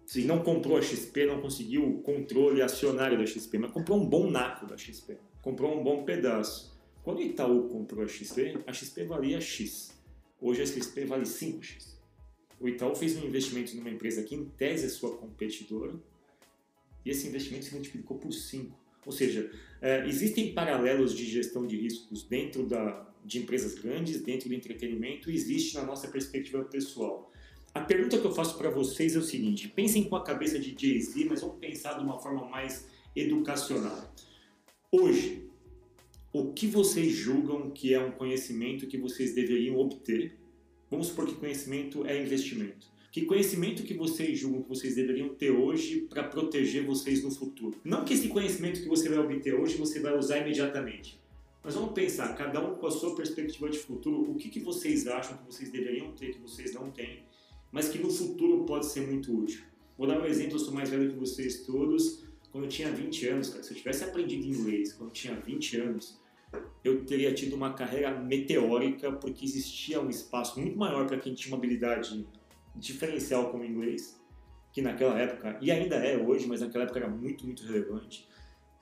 Se 0.06 0.22
não 0.24 0.42
comprou 0.42 0.76
a 0.76 0.82
XP, 0.82 1.26
não 1.26 1.40
conseguiu 1.40 1.88
o 1.88 2.02
controle 2.02 2.60
acionário 2.60 3.18
da 3.18 3.26
XP, 3.26 3.58
mas 3.58 3.72
comprou 3.72 3.98
um 3.98 4.06
bom 4.06 4.30
naco 4.30 4.66
da 4.66 4.76
XP. 4.76 5.16
Comprou 5.40 5.78
um 5.78 5.82
bom 5.82 6.04
pedaço. 6.04 6.74
Quando 7.02 7.18
o 7.18 7.22
Itaú 7.22 7.68
comprou 7.68 8.04
a 8.04 8.08
XP, 8.08 8.58
a 8.66 8.72
XP 8.72 9.04
valia 9.04 9.40
X. 9.40 9.92
Hoje 10.40 10.62
a 10.62 10.66
XP 10.66 11.04
vale 11.04 11.24
5X. 11.24 11.94
O 12.60 12.68
Itaú 12.68 12.94
fez 12.94 13.16
um 13.16 13.26
investimento 13.26 13.74
numa 13.76 13.90
empresa 13.90 14.22
que, 14.22 14.34
em 14.34 14.44
tese, 14.44 14.86
é 14.86 14.88
sua 14.88 15.16
competidora, 15.16 15.94
e 17.04 17.10
esse 17.10 17.28
investimento 17.28 17.66
se 17.66 17.74
multiplicou 17.74 18.18
por 18.18 18.32
5. 18.32 18.74
Ou 19.04 19.12
seja, 19.12 19.50
é, 19.82 20.06
existem 20.08 20.54
paralelos 20.54 21.14
de 21.14 21.26
gestão 21.26 21.66
de 21.66 21.76
riscos 21.76 22.22
dentro 22.22 22.66
da, 22.66 23.06
de 23.24 23.38
empresas 23.38 23.74
grandes, 23.74 24.22
dentro 24.22 24.48
do 24.48 24.54
entretenimento, 24.54 25.30
e 25.30 25.34
existe 25.34 25.74
na 25.74 25.84
nossa 25.84 26.08
perspectiva 26.08 26.64
pessoal. 26.64 27.30
A 27.74 27.80
pergunta 27.80 28.16
que 28.16 28.24
eu 28.24 28.30
faço 28.30 28.56
para 28.56 28.70
vocês 28.70 29.16
é 29.16 29.18
o 29.18 29.22
seguinte: 29.22 29.68
pensem 29.68 30.04
com 30.04 30.14
a 30.14 30.22
cabeça 30.22 30.60
de 30.60 30.76
Jay-Z, 30.78 31.24
mas 31.24 31.40
vamos 31.40 31.58
pensar 31.58 31.94
de 31.94 32.04
uma 32.04 32.20
forma 32.20 32.48
mais 32.48 32.86
educacional. 33.16 34.14
Hoje, 34.92 35.50
o 36.32 36.52
que 36.52 36.68
vocês 36.68 37.12
julgam 37.12 37.72
que 37.72 37.92
é 37.92 37.98
um 37.98 38.12
conhecimento 38.12 38.86
que 38.86 38.96
vocês 38.96 39.34
deveriam 39.34 39.76
obter? 39.76 40.38
Vamos 40.88 41.08
supor 41.08 41.26
que 41.26 41.34
conhecimento 41.34 42.06
é 42.06 42.22
investimento. 42.22 42.86
Que 43.10 43.22
conhecimento 43.22 43.82
que 43.82 43.94
vocês 43.94 44.38
julgam 44.38 44.62
que 44.62 44.68
vocês 44.68 44.94
deveriam 44.94 45.30
ter 45.30 45.50
hoje 45.50 46.02
para 46.02 46.22
proteger 46.22 46.86
vocês 46.86 47.24
no 47.24 47.30
futuro? 47.32 47.76
Não 47.82 48.04
que 48.04 48.14
esse 48.14 48.28
conhecimento 48.28 48.82
que 48.82 48.88
você 48.88 49.08
vai 49.08 49.18
obter 49.18 49.52
hoje 49.52 49.76
você 49.76 49.98
vai 49.98 50.16
usar 50.16 50.38
imediatamente. 50.38 51.20
Mas 51.62 51.74
vamos 51.74 51.92
pensar, 51.92 52.36
cada 52.36 52.64
um 52.64 52.76
com 52.76 52.86
a 52.86 52.90
sua 52.90 53.16
perspectiva 53.16 53.68
de 53.68 53.78
futuro, 53.78 54.30
o 54.30 54.36
que, 54.36 54.48
que 54.48 54.60
vocês 54.60 55.08
acham 55.08 55.36
que 55.38 55.44
vocês 55.44 55.72
deveriam 55.72 56.12
ter 56.12 56.34
que 56.34 56.38
vocês 56.38 56.72
não 56.72 56.90
têm 56.90 57.24
mas 57.74 57.88
que 57.88 57.98
no 57.98 58.08
futuro 58.08 58.64
pode 58.64 58.86
ser 58.86 59.04
muito 59.04 59.36
útil. 59.36 59.64
Vou 59.98 60.06
dar 60.06 60.20
um 60.20 60.24
exemplo, 60.24 60.54
eu 60.54 60.58
sou 60.60 60.72
mais 60.72 60.88
velho 60.88 61.10
que 61.10 61.18
vocês 61.18 61.66
todos. 61.66 62.24
Quando 62.52 62.64
eu 62.64 62.70
tinha 62.70 62.88
20 62.92 63.26
anos, 63.26 63.50
cara, 63.50 63.64
se 63.64 63.72
eu 63.72 63.76
tivesse 63.76 64.04
aprendido 64.04 64.46
inglês 64.46 64.92
quando 64.92 65.08
eu 65.08 65.12
tinha 65.12 65.34
20 65.34 65.80
anos, 65.80 66.16
eu 66.84 67.04
teria 67.04 67.34
tido 67.34 67.56
uma 67.56 67.74
carreira 67.74 68.16
meteórica, 68.16 69.10
porque 69.10 69.44
existia 69.44 70.00
um 70.00 70.08
espaço 70.08 70.60
muito 70.60 70.78
maior 70.78 71.08
para 71.08 71.18
quem 71.18 71.34
tinha 71.34 71.52
uma 71.52 71.58
habilidade 71.58 72.24
diferencial 72.76 73.50
como 73.50 73.64
inglês, 73.64 74.20
que 74.72 74.80
naquela 74.80 75.18
época, 75.18 75.58
e 75.60 75.72
ainda 75.72 75.96
é 75.96 76.16
hoje, 76.16 76.46
mas 76.46 76.60
naquela 76.60 76.84
época 76.84 77.00
era 77.00 77.08
muito, 77.08 77.44
muito 77.44 77.64
relevante. 77.64 78.28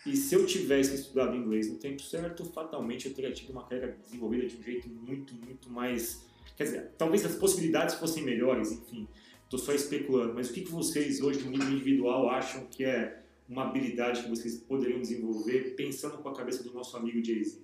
E 0.04 0.14
se 0.14 0.34
eu 0.34 0.44
tivesse 0.44 0.96
estudado 0.96 1.34
inglês 1.34 1.70
no 1.70 1.78
tempo 1.78 2.02
certo, 2.02 2.44
fatalmente 2.44 3.08
eu 3.08 3.14
teria 3.14 3.32
tido 3.32 3.52
uma 3.52 3.62
carreira 3.62 3.96
desenvolvida 4.02 4.46
de 4.46 4.58
um 4.58 4.62
jeito 4.62 4.86
muito, 4.86 5.34
muito 5.34 5.70
mais 5.70 6.30
Quer 6.62 6.66
dizer, 6.66 6.90
talvez 6.96 7.26
as 7.26 7.34
possibilidades 7.34 7.96
fossem 7.96 8.22
melhores, 8.22 8.70
enfim, 8.70 9.08
estou 9.42 9.58
só 9.58 9.72
especulando, 9.72 10.32
mas 10.32 10.48
o 10.48 10.52
que, 10.52 10.60
que 10.60 10.70
vocês 10.70 11.20
hoje, 11.20 11.42
no 11.42 11.50
nível 11.50 11.72
individual, 11.72 12.30
acham 12.30 12.66
que 12.66 12.84
é 12.84 13.20
uma 13.48 13.64
habilidade 13.64 14.22
que 14.22 14.28
vocês 14.28 14.58
poderiam 14.58 15.00
desenvolver 15.00 15.74
pensando 15.74 16.18
com 16.18 16.28
a 16.28 16.36
cabeça 16.36 16.62
do 16.62 16.72
nosso 16.72 16.96
amigo 16.96 17.22
Jay-Z? 17.24 17.58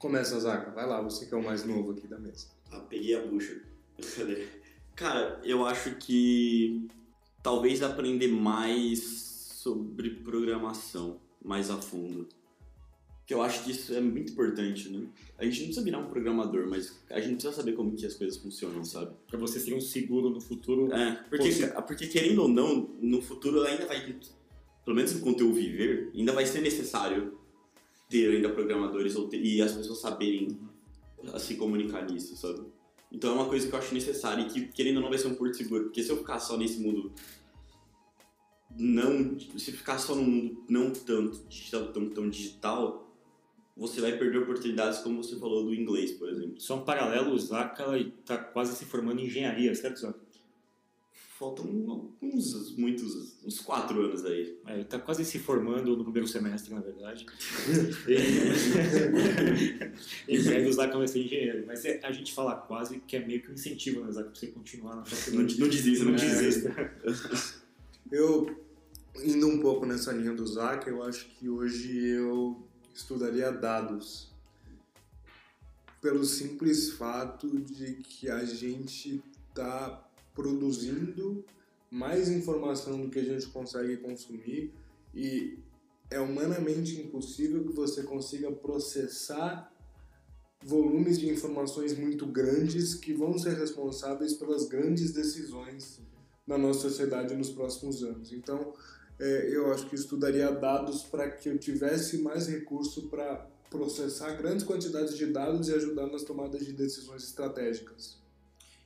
Começa, 0.00 0.40
Zaca. 0.40 0.72
Vai 0.72 0.84
lá, 0.84 1.00
você 1.00 1.24
que 1.24 1.32
é 1.32 1.36
o 1.36 1.44
mais 1.44 1.64
novo 1.64 1.92
aqui 1.92 2.08
da 2.08 2.18
mesa. 2.18 2.48
Ah, 2.72 2.80
peguei 2.80 3.14
a 3.14 3.24
bucha. 3.24 3.62
Cadê? 4.16 4.48
Cara, 4.96 5.40
eu 5.44 5.64
acho 5.64 5.94
que 5.94 6.88
talvez 7.40 7.84
aprender 7.84 8.26
mais 8.26 8.98
sobre 9.00 10.10
programação 10.10 11.20
mais 11.40 11.70
a 11.70 11.80
fundo 11.80 12.28
que 13.26 13.32
eu 13.32 13.42
acho 13.42 13.64
que 13.64 13.70
isso 13.70 13.94
é 13.94 14.00
muito 14.00 14.32
importante, 14.32 14.88
né? 14.88 15.06
A 15.38 15.44
gente 15.44 15.58
não 15.58 15.66
precisa 15.66 15.84
virar 15.84 15.98
um 15.98 16.06
programador, 16.06 16.68
mas 16.68 17.00
a 17.08 17.20
gente 17.20 17.34
precisa 17.34 17.52
saber 17.52 17.72
como 17.72 17.94
que 17.94 18.04
as 18.04 18.14
coisas 18.14 18.36
funcionam, 18.36 18.84
sabe? 18.84 19.12
Pra 19.28 19.38
você 19.38 19.60
ser 19.60 19.74
um 19.74 19.80
seguro 19.80 20.28
no 20.30 20.40
futuro. 20.40 20.92
É, 20.92 21.24
porque, 21.28 21.50
porque 21.86 22.06
querendo 22.08 22.42
ou 22.42 22.48
não, 22.48 22.90
no 23.00 23.22
futuro 23.22 23.62
ainda 23.62 23.86
vai, 23.86 24.16
pelo 24.84 24.96
menos 24.96 25.12
enquanto 25.12 25.40
eu 25.40 25.52
viver, 25.52 26.10
ainda 26.14 26.32
vai 26.32 26.46
ser 26.46 26.60
necessário 26.60 27.38
ter 28.08 28.28
ainda 28.28 28.50
programadores 28.50 29.14
ter, 29.30 29.40
e 29.40 29.62
as 29.62 29.72
pessoas 29.72 30.00
saberem 30.00 30.58
se 31.38 31.54
comunicar 31.54 32.04
nisso, 32.10 32.36
sabe? 32.36 32.66
Então 33.10 33.30
é 33.30 33.34
uma 33.34 33.48
coisa 33.48 33.68
que 33.68 33.74
eu 33.74 33.78
acho 33.78 33.94
necessária 33.94 34.42
e 34.42 34.46
que, 34.46 34.66
querendo 34.68 34.96
ou 34.96 35.02
não, 35.02 35.10
vai 35.10 35.18
ser 35.18 35.28
um 35.28 35.34
porto 35.34 35.56
seguro. 35.56 35.84
Porque 35.84 36.02
se 36.02 36.10
eu 36.10 36.16
ficar 36.16 36.40
só 36.40 36.56
nesse 36.56 36.80
mundo 36.80 37.12
não 38.76 39.38
se 39.38 39.70
ficar 39.70 39.98
só 39.98 40.14
no 40.14 40.22
mundo 40.22 40.64
não 40.66 40.90
tanto 40.90 41.46
digital 41.46 41.92
tão, 41.92 42.08
tão 42.08 42.28
digital 42.30 43.11
você 43.76 44.00
vai 44.00 44.16
perder 44.16 44.38
oportunidades, 44.38 44.98
como 44.98 45.22
você 45.22 45.36
falou 45.36 45.64
do 45.64 45.74
inglês, 45.74 46.12
por 46.12 46.28
exemplo. 46.28 46.60
Só 46.60 46.76
um 46.76 46.84
paralelo, 46.84 47.32
o 47.32 47.38
Zaka 47.38 47.96
está 47.98 48.36
quase 48.36 48.76
se 48.76 48.84
formando 48.84 49.20
em 49.20 49.26
engenharia, 49.26 49.74
certo, 49.74 50.00
Zaka? 50.00 50.20
Faltam 51.38 52.12
uns, 52.20 52.76
muitos, 52.76 53.42
uns 53.44 53.58
quatro 53.58 54.00
anos 54.00 54.24
aí. 54.24 54.56
É, 54.66 54.74
ele 54.74 54.82
está 54.82 54.98
quase 54.98 55.24
se 55.24 55.38
formando 55.40 55.96
no 55.96 56.04
primeiro 56.04 56.28
semestre, 56.28 56.72
na 56.72 56.80
verdade. 56.80 57.26
em 60.28 60.42
breve 60.42 60.68
o 60.70 60.72
Zaka 60.72 60.98
vai 60.98 61.08
ser 61.08 61.24
engenheiro. 61.24 61.64
Mas 61.66 61.84
é, 61.84 61.98
a 62.04 62.12
gente 62.12 62.32
fala 62.32 62.54
quase 62.54 63.00
que 63.00 63.16
é 63.16 63.26
meio 63.26 63.42
que 63.42 63.50
um 63.50 63.54
incentivo, 63.54 64.04
né, 64.04 64.12
Zaka, 64.12 64.28
para 64.30 64.38
você 64.38 64.46
continuar 64.48 64.96
na 64.96 65.04
faculdade. 65.04 65.58
Não, 65.58 65.66
não 65.66 65.68
desista, 65.68 66.04
não 66.04 66.14
é. 66.14 66.16
desista. 66.16 66.94
Eu, 68.12 68.54
indo 69.24 69.48
um 69.48 69.58
pouco 69.60 69.86
nessa 69.86 70.12
linha 70.12 70.34
do 70.34 70.46
Zaka, 70.46 70.90
eu 70.90 71.02
acho 71.02 71.26
que 71.30 71.48
hoje 71.48 72.06
eu 72.06 72.62
estudaria 72.94 73.50
dados 73.50 74.32
pelo 76.00 76.24
simples 76.24 76.90
fato 76.92 77.60
de 77.60 77.94
que 77.94 78.28
a 78.28 78.44
gente 78.44 79.22
está 79.48 80.08
produzindo 80.34 81.44
mais 81.90 82.28
informação 82.28 83.00
do 83.00 83.08
que 83.08 83.18
a 83.18 83.24
gente 83.24 83.46
consegue 83.48 83.98
consumir 83.98 84.74
e 85.14 85.58
é 86.10 86.18
humanamente 86.20 87.00
impossível 87.00 87.64
que 87.64 87.72
você 87.72 88.02
consiga 88.02 88.50
processar 88.50 89.72
volumes 90.64 91.18
de 91.18 91.28
informações 91.28 91.96
muito 91.96 92.26
grandes 92.26 92.94
que 92.94 93.12
vão 93.12 93.38
ser 93.38 93.54
responsáveis 93.54 94.34
pelas 94.34 94.66
grandes 94.68 95.12
decisões 95.12 96.00
na 96.46 96.58
nossa 96.58 96.80
sociedade 96.80 97.34
nos 97.34 97.50
próximos 97.50 98.02
anos. 98.02 98.32
Então, 98.32 98.72
é, 99.22 99.56
eu 99.56 99.72
acho 99.72 99.88
que 99.88 99.94
estudaria 99.94 100.50
dados 100.50 101.04
para 101.04 101.30
que 101.30 101.48
eu 101.48 101.56
tivesse 101.56 102.18
mais 102.18 102.48
recurso 102.48 103.08
para 103.08 103.48
processar 103.70 104.32
grandes 104.32 104.66
quantidades 104.66 105.16
de 105.16 105.26
dados 105.26 105.68
e 105.68 105.74
ajudar 105.74 106.08
nas 106.08 106.24
tomadas 106.24 106.66
de 106.66 106.72
decisões 106.72 107.22
estratégicas. 107.22 108.20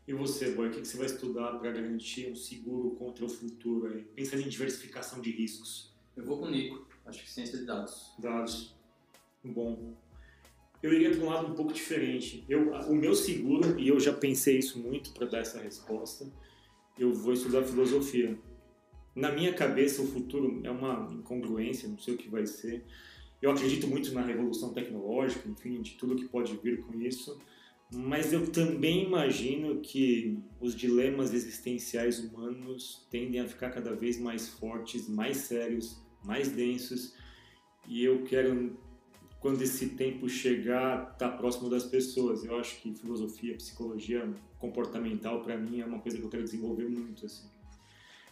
E 0.07 0.13
você, 0.13 0.51
Boy, 0.51 0.69
o 0.69 0.71
que 0.71 0.85
você 0.85 0.99
vai 0.99 1.07
estudar 1.07 1.59
para 1.59 1.73
garantir 1.73 2.31
um 2.31 2.37
seguro 2.37 2.91
contra 2.97 3.25
o 3.25 3.29
futuro? 3.31 3.87
Aí? 3.87 4.03
Pensando 4.15 4.43
em 4.43 4.49
diversificação 4.49 5.23
de 5.23 5.31
riscos. 5.31 5.97
Eu 6.15 6.25
vou 6.27 6.39
com 6.39 6.45
o 6.45 6.51
Nico, 6.51 6.87
acho 7.07 7.25
que 7.25 7.31
ciência 7.31 7.57
de 7.59 7.65
dados. 7.65 8.13
Dados. 8.19 8.77
Bom. 9.43 9.97
Eu 10.83 10.93
iria 10.93 11.13
para 11.13 11.25
um 11.25 11.31
lado 11.31 11.47
um 11.51 11.55
pouco 11.55 11.73
diferente. 11.73 12.45
Eu, 12.47 12.73
o 12.73 12.95
meu 12.95 13.15
seguro, 13.15 13.81
e 13.81 13.89
eu 13.89 13.99
já 13.99 14.13
pensei 14.13 14.59
isso 14.59 14.79
muito 14.79 15.13
para 15.13 15.27
dar 15.27 15.39
essa 15.39 15.59
resposta, 15.59 16.31
eu 16.99 17.11
vou 17.15 17.33
estudar 17.33 17.65
filosofia 17.65 18.39
na 19.17 19.33
minha 19.33 19.55
cabeça, 19.55 20.03
o 20.03 20.07
futuro 20.07 20.61
é 20.63 20.71
uma 20.71 21.09
incongruência, 21.11 21.89
não 21.89 21.99
sei 21.99 22.15
o 22.15 22.19
que 22.19 22.29
vai 22.29 22.47
ser. 22.47 22.85
Eu 23.41 23.51
acredito 23.51 23.87
muito 23.87 24.13
na 24.13 24.21
revolução 24.21 24.75
tecnológica, 24.75 25.49
enfim, 25.49 25.81
de 25.81 25.93
tudo 25.93 26.15
que 26.15 26.29
pode 26.29 26.55
vir 26.59 26.83
com 26.83 27.01
isso, 27.01 27.41
mas 27.91 28.33
eu 28.35 28.51
também 28.53 29.05
imagino 29.05 29.81
que 29.81 30.39
os 30.61 30.75
dilemas 30.75 31.33
existenciais 31.33 32.19
humanos 32.19 33.07
tendem 33.11 33.41
a 33.41 33.49
ficar 33.49 33.71
cada 33.71 33.95
vez 33.95 34.21
mais 34.21 34.49
fortes, 34.49 35.09
mais 35.09 35.39
sérios, 35.39 35.99
mais 36.23 36.51
densos, 36.51 37.15
e 37.89 38.05
eu 38.05 38.23
quero, 38.25 38.77
quando 39.41 39.63
esse 39.63 39.91
tempo 39.91 40.29
chegar, 40.29 41.13
estar 41.13 41.31
tá 41.31 41.37
próximo 41.37 41.71
das 41.71 41.85
pessoas. 41.85 42.45
Eu 42.45 42.59
acho 42.59 42.83
que 42.83 42.93
filosofia, 42.95 43.55
psicologia 43.55 44.29
comportamental, 44.59 45.43
para 45.43 45.57
mim, 45.57 45.81
é 45.81 45.87
uma 45.87 46.01
coisa 46.01 46.19
que 46.19 46.25
eu 46.25 46.29
quero 46.29 46.45
desenvolver 46.45 46.87
muito, 46.87 47.25
assim. 47.25 47.56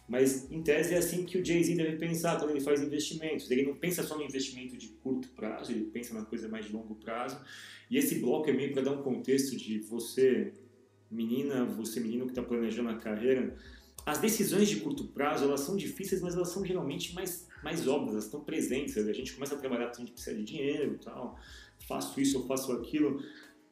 Mas, 0.07 0.51
em 0.51 0.62
tese, 0.62 0.95
é 0.95 0.99
assim 0.99 1.25
que 1.25 1.38
o 1.38 1.45
Jay-Z 1.45 1.75
deve 1.75 1.97
pensar 1.97 2.38
quando 2.38 2.51
ele 2.51 2.61
faz 2.61 2.83
investimentos. 2.83 3.51
Ele 3.51 3.64
não 3.64 3.75
pensa 3.75 4.03
só 4.03 4.17
no 4.17 4.23
investimento 4.23 4.77
de 4.77 4.88
curto 4.88 5.29
prazo, 5.29 5.73
ele 5.73 5.85
pensa 5.85 6.12
na 6.12 6.25
coisa 6.25 6.47
mais 6.49 6.67
de 6.67 6.73
longo 6.73 6.95
prazo. 6.97 7.40
E 7.90 7.97
esse 7.97 8.17
bloco 8.17 8.49
é 8.51 8.53
meio 8.53 8.73
para 8.73 8.83
dar 8.83 8.93
um 8.93 9.03
contexto 9.03 9.57
de 9.57 9.79
você, 9.79 10.53
menina, 11.11 11.64
você, 11.64 12.01
menino 12.01 12.27
que 12.27 12.33
está 12.33 12.43
planejando 12.43 12.90
a 12.90 12.97
carreira. 12.97 13.57
As 14.05 14.19
decisões 14.19 14.69
de 14.69 14.81
curto 14.81 15.05
prazo, 15.09 15.45
elas 15.45 15.61
são 15.61 15.75
difíceis, 15.75 16.21
mas 16.21 16.35
elas 16.35 16.49
são 16.49 16.64
geralmente 16.64 17.14
mais, 17.14 17.49
mais 17.62 17.88
óbvias, 17.88 18.12
elas 18.12 18.25
estão 18.27 18.40
presentes. 18.40 18.99
A 18.99 19.12
gente 19.12 19.33
começa 19.33 19.55
a 19.55 19.59
trabalhar 19.59 19.87
porque 19.87 20.03
a 20.03 20.05
gente 20.05 20.12
precisa 20.12 20.37
de 20.37 20.45
dinheiro 20.45 20.95
e 20.95 20.99
tal. 20.99 21.38
Faço 21.88 22.21
isso, 22.21 22.38
eu 22.38 22.47
faço 22.47 22.73
aquilo 22.73 23.23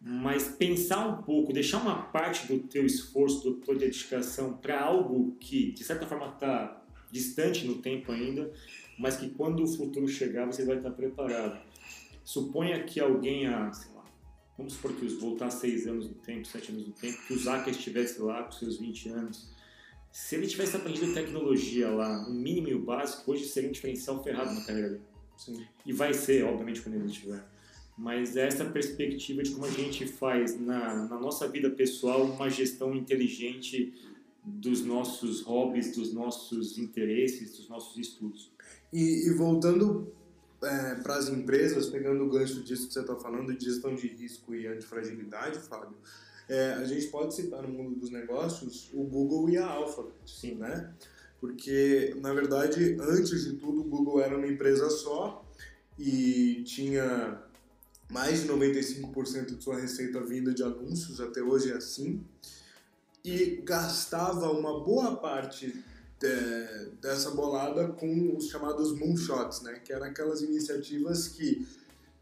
mas 0.05 0.49
pensar 0.49 1.07
um 1.07 1.23
pouco, 1.23 1.53
deixar 1.53 1.79
uma 1.79 2.03
parte 2.03 2.49
do 2.49 2.59
teu 2.59 2.85
esforço, 2.85 3.49
da 3.49 3.65
tua 3.65 3.77
dedicação 3.77 4.55
para 4.55 4.81
algo 4.81 5.37
que, 5.39 5.71
de 5.71 5.85
certa 5.85 6.07
forma, 6.07 6.27
está 6.27 6.83
distante 7.11 7.65
no 7.67 7.77
tempo 7.77 8.11
ainda, 8.11 8.53
mas 8.99 9.17
que 9.17 9.31
quando 9.31 9.63
o 9.63 9.67
futuro 9.67 10.09
chegar 10.09 10.47
você 10.47 10.65
vai 10.65 10.79
estar 10.79 10.91
preparado. 10.91 11.61
Suponha 12.25 12.83
que 12.83 12.99
alguém, 12.99 13.47
há, 13.47 13.73
sei 13.73 13.93
lá, 13.95 14.05
vamos 14.59 14.73
supor 14.73 14.93
que 14.95 15.05
os 15.05 15.21
voltar 15.21 15.51
seis 15.51 15.87
anos 15.87 16.09
no 16.09 16.15
tempo, 16.15 16.47
sete 16.47 16.73
anos 16.73 16.87
no 16.87 16.93
tempo, 16.93 17.19
que 17.27 17.35
o 17.35 17.39
Zaca 17.39 17.71
estivesse 17.71 18.21
lá 18.21 18.43
com 18.43 18.53
seus 18.53 18.79
20 18.79 19.09
anos. 19.11 19.53
Se 20.11 20.35
ele 20.35 20.47
tivesse 20.47 20.77
aprendido 20.77 21.15
tecnologia 21.15 21.89
lá, 21.89 22.27
o 22.29 22.33
mínimo 22.33 22.69
e 22.69 22.75
o 22.75 22.85
básico, 22.85 23.31
hoje 23.31 23.45
seria 23.45 23.69
um 23.69 23.73
diferencial 23.73 24.23
ferrado 24.23 24.53
na 24.53 24.61
carreira 24.65 24.91
dele. 24.91 25.05
Sim. 25.37 25.65
E 25.87 25.93
vai 25.93 26.13
ser, 26.13 26.45
obviamente, 26.45 26.83
quando 26.83 26.97
ele 26.97 27.07
estiver. 27.07 27.52
Mas 28.03 28.37
essa 28.37 28.65
perspectiva 28.65 29.45
de 29.45 29.53
como 29.53 29.65
a 29.65 29.71
gente 29.71 30.09
faz 30.09 30.59
na, 30.59 31.07
na 31.07 31.21
nossa 31.21 31.47
vida 31.47 31.71
pessoal 31.71 32.25
uma 32.25 32.51
gestão 32.51 32.97
inteligente 32.97 33.95
dos 34.45 34.85
nossos 34.85 35.43
hobbies, 35.43 35.95
dos 35.95 36.13
nossos 36.13 36.79
interesses, 36.79 37.57
dos 37.57 37.69
nossos 37.69 37.97
estudos. 37.97 38.51
E, 38.93 39.29
e 39.29 39.31
voltando 39.35 40.13
é, 40.65 40.97
para 40.97 41.15
as 41.15 41.29
empresas, 41.29 41.91
pegando 41.91 42.25
o 42.25 42.29
gancho 42.29 42.65
disso 42.65 42.89
que 42.89 42.93
você 42.93 43.03
está 43.03 43.15
falando, 43.15 43.57
de 43.57 43.67
gestão 43.67 43.95
de 43.95 44.09
risco 44.09 44.53
e 44.53 44.67
antifragilidade, 44.67 45.61
Fábio, 45.61 45.97
é, 46.49 46.73
a 46.73 46.85
gente 46.85 47.07
pode 47.07 47.37
citar 47.37 47.63
no 47.63 47.69
mundo 47.69 47.95
dos 47.95 48.11
negócios 48.11 48.91
o 48.93 49.05
Google 49.05 49.49
e 49.49 49.59
a 49.59 49.65
Alphabet, 49.65 50.13
Sim. 50.27 50.57
né? 50.57 50.93
Porque, 51.41 52.17
na 52.21 52.35
verdade, 52.35 52.97
antes 53.01 53.45
de 53.45 53.53
tudo, 53.53 53.83
o 53.83 53.85
Google 53.85 54.21
era 54.21 54.37
uma 54.37 54.49
empresa 54.49 54.91
só 54.91 55.49
e 55.97 56.65
tinha 56.65 57.41
mais 58.13 58.43
de 58.43 58.49
95% 58.49 59.57
de 59.57 59.63
sua 59.63 59.79
receita 59.81 60.21
vinda 60.21 60.53
de 60.53 60.63
anúncios, 60.63 61.21
até 61.21 61.41
hoje 61.43 61.71
é 61.73 61.77
assim, 61.77 62.23
e 63.25 63.63
gastava 63.65 64.51
uma 64.51 64.85
boa 64.85 65.17
parte 65.17 65.83
de- 66.21 66.91
dessa 67.01 67.31
bolada 67.31 67.89
com 67.89 68.37
os 68.37 68.49
chamados 68.49 68.97
moonshots, 68.99 69.63
né? 69.63 69.81
Que 69.85 69.93
eram 69.93 70.07
aquelas 70.07 70.43
iniciativas 70.43 71.29
que 71.29 71.67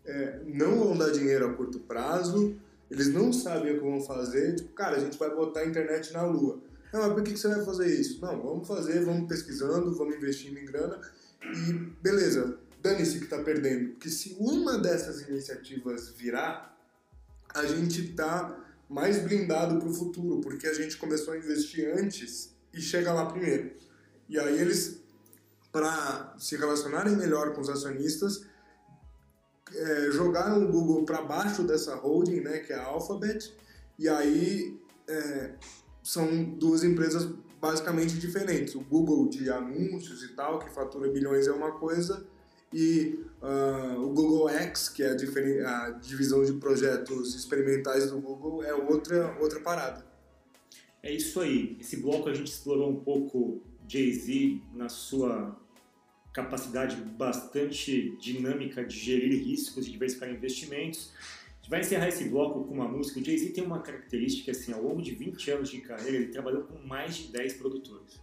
é, 0.04 0.40
não 0.46 0.78
vão 0.78 0.96
dar 0.96 1.10
dinheiro 1.10 1.46
a 1.46 1.52
curto 1.54 1.78
prazo, 1.80 2.56
eles 2.90 3.08
não 3.12 3.32
sabem 3.32 3.72
o 3.72 3.78
que 3.78 3.84
vão 3.84 4.00
fazer, 4.00 4.54
tipo, 4.56 4.70
cara, 4.72 4.96
a 4.96 5.00
gente 5.00 5.18
vai 5.18 5.34
botar 5.34 5.60
a 5.60 5.66
internet 5.66 6.12
na 6.12 6.22
lua. 6.24 6.58
Não, 6.92 7.00
mas 7.02 7.12
por 7.12 7.22
que 7.22 7.32
que 7.32 7.38
você 7.38 7.48
vai 7.48 7.64
fazer 7.64 8.00
isso? 8.00 8.20
Não, 8.20 8.40
vamos 8.42 8.66
fazer, 8.66 9.04
vamos 9.04 9.28
pesquisando, 9.28 9.94
vamos 9.94 10.16
investindo 10.16 10.58
em 10.58 10.64
grana 10.64 10.98
e 11.42 11.72
beleza, 12.02 12.58
dane-se 12.82 13.20
que 13.20 13.26
tá 13.26 13.38
perdendo. 13.42 13.90
Porque 13.90 14.08
se 14.08 14.36
uma 14.38 14.78
dessas 14.78 15.22
iniciativas 15.22 16.10
virar, 16.10 16.76
a 17.54 17.66
gente 17.66 18.12
tá 18.14 18.58
mais 18.88 19.22
blindado 19.22 19.78
para 19.78 19.88
o 19.88 19.94
futuro, 19.94 20.40
porque 20.40 20.66
a 20.66 20.74
gente 20.74 20.96
começou 20.96 21.34
a 21.34 21.38
investir 21.38 21.92
antes 21.96 22.54
e 22.72 22.80
chega 22.80 23.12
lá 23.12 23.26
primeiro. 23.26 23.72
E 24.28 24.38
aí 24.38 24.60
eles, 24.60 25.00
para 25.70 26.34
se 26.38 26.56
relacionarem 26.56 27.16
melhor 27.16 27.52
com 27.52 27.60
os 27.60 27.68
acionistas, 27.68 28.44
é, 29.72 30.10
jogaram 30.10 30.64
o 30.64 30.72
Google 30.72 31.04
para 31.04 31.22
baixo 31.22 31.62
dessa 31.62 31.94
holding, 31.94 32.40
né, 32.40 32.58
que 32.58 32.72
é 32.72 32.76
a 32.76 32.84
Alphabet, 32.84 33.54
e 33.98 34.08
aí 34.08 34.80
é, 35.08 35.54
são 36.02 36.44
duas 36.44 36.82
empresas 36.82 37.28
basicamente 37.60 38.18
diferentes. 38.18 38.74
O 38.74 38.80
Google 38.80 39.28
de 39.28 39.50
anúncios 39.50 40.22
e 40.24 40.34
tal, 40.34 40.58
que 40.58 40.70
fatura 40.70 41.10
bilhões 41.10 41.46
é 41.46 41.52
uma 41.52 41.72
coisa, 41.72 42.26
e 42.72 43.24
ah, 43.42 43.96
o 43.98 44.10
Google 44.10 44.48
X, 44.48 44.88
que 44.88 45.02
é 45.02 45.08
a, 45.08 45.86
a 45.86 45.90
divisão 45.90 46.44
de 46.44 46.52
projetos 46.54 47.34
experimentais 47.34 48.10
do 48.10 48.20
Google, 48.20 48.62
é 48.62 48.72
outra, 48.72 49.36
outra 49.40 49.60
parada. 49.60 50.04
É 51.02 51.12
isso 51.12 51.40
aí. 51.40 51.76
Esse 51.80 51.96
bloco 51.96 52.28
a 52.28 52.34
gente 52.34 52.48
explorou 52.52 52.90
um 52.90 53.00
pouco 53.00 53.62
Jay-Z 53.88 54.60
na 54.74 54.88
sua 54.88 55.58
capacidade 56.32 56.96
bastante 56.96 58.16
dinâmica 58.18 58.84
de 58.84 58.96
gerir 58.96 59.42
riscos 59.42 59.86
e 59.86 59.90
diversificar 59.90 60.30
investimentos. 60.30 61.12
A 61.16 61.56
gente 61.56 61.70
vai 61.70 61.80
encerrar 61.80 62.08
esse 62.08 62.28
bloco 62.28 62.64
com 62.64 62.74
uma 62.74 62.86
música. 62.86 63.18
O 63.18 63.24
Jay-Z 63.24 63.50
tem 63.50 63.64
uma 63.64 63.80
característica 63.80 64.52
assim, 64.52 64.72
ao 64.72 64.82
longo 64.82 65.02
de 65.02 65.12
20 65.12 65.50
anos 65.50 65.70
de 65.70 65.80
carreira, 65.80 66.18
ele 66.18 66.28
trabalhou 66.28 66.62
com 66.62 66.78
mais 66.86 67.16
de 67.16 67.32
10 67.32 67.54
produtores. 67.54 68.20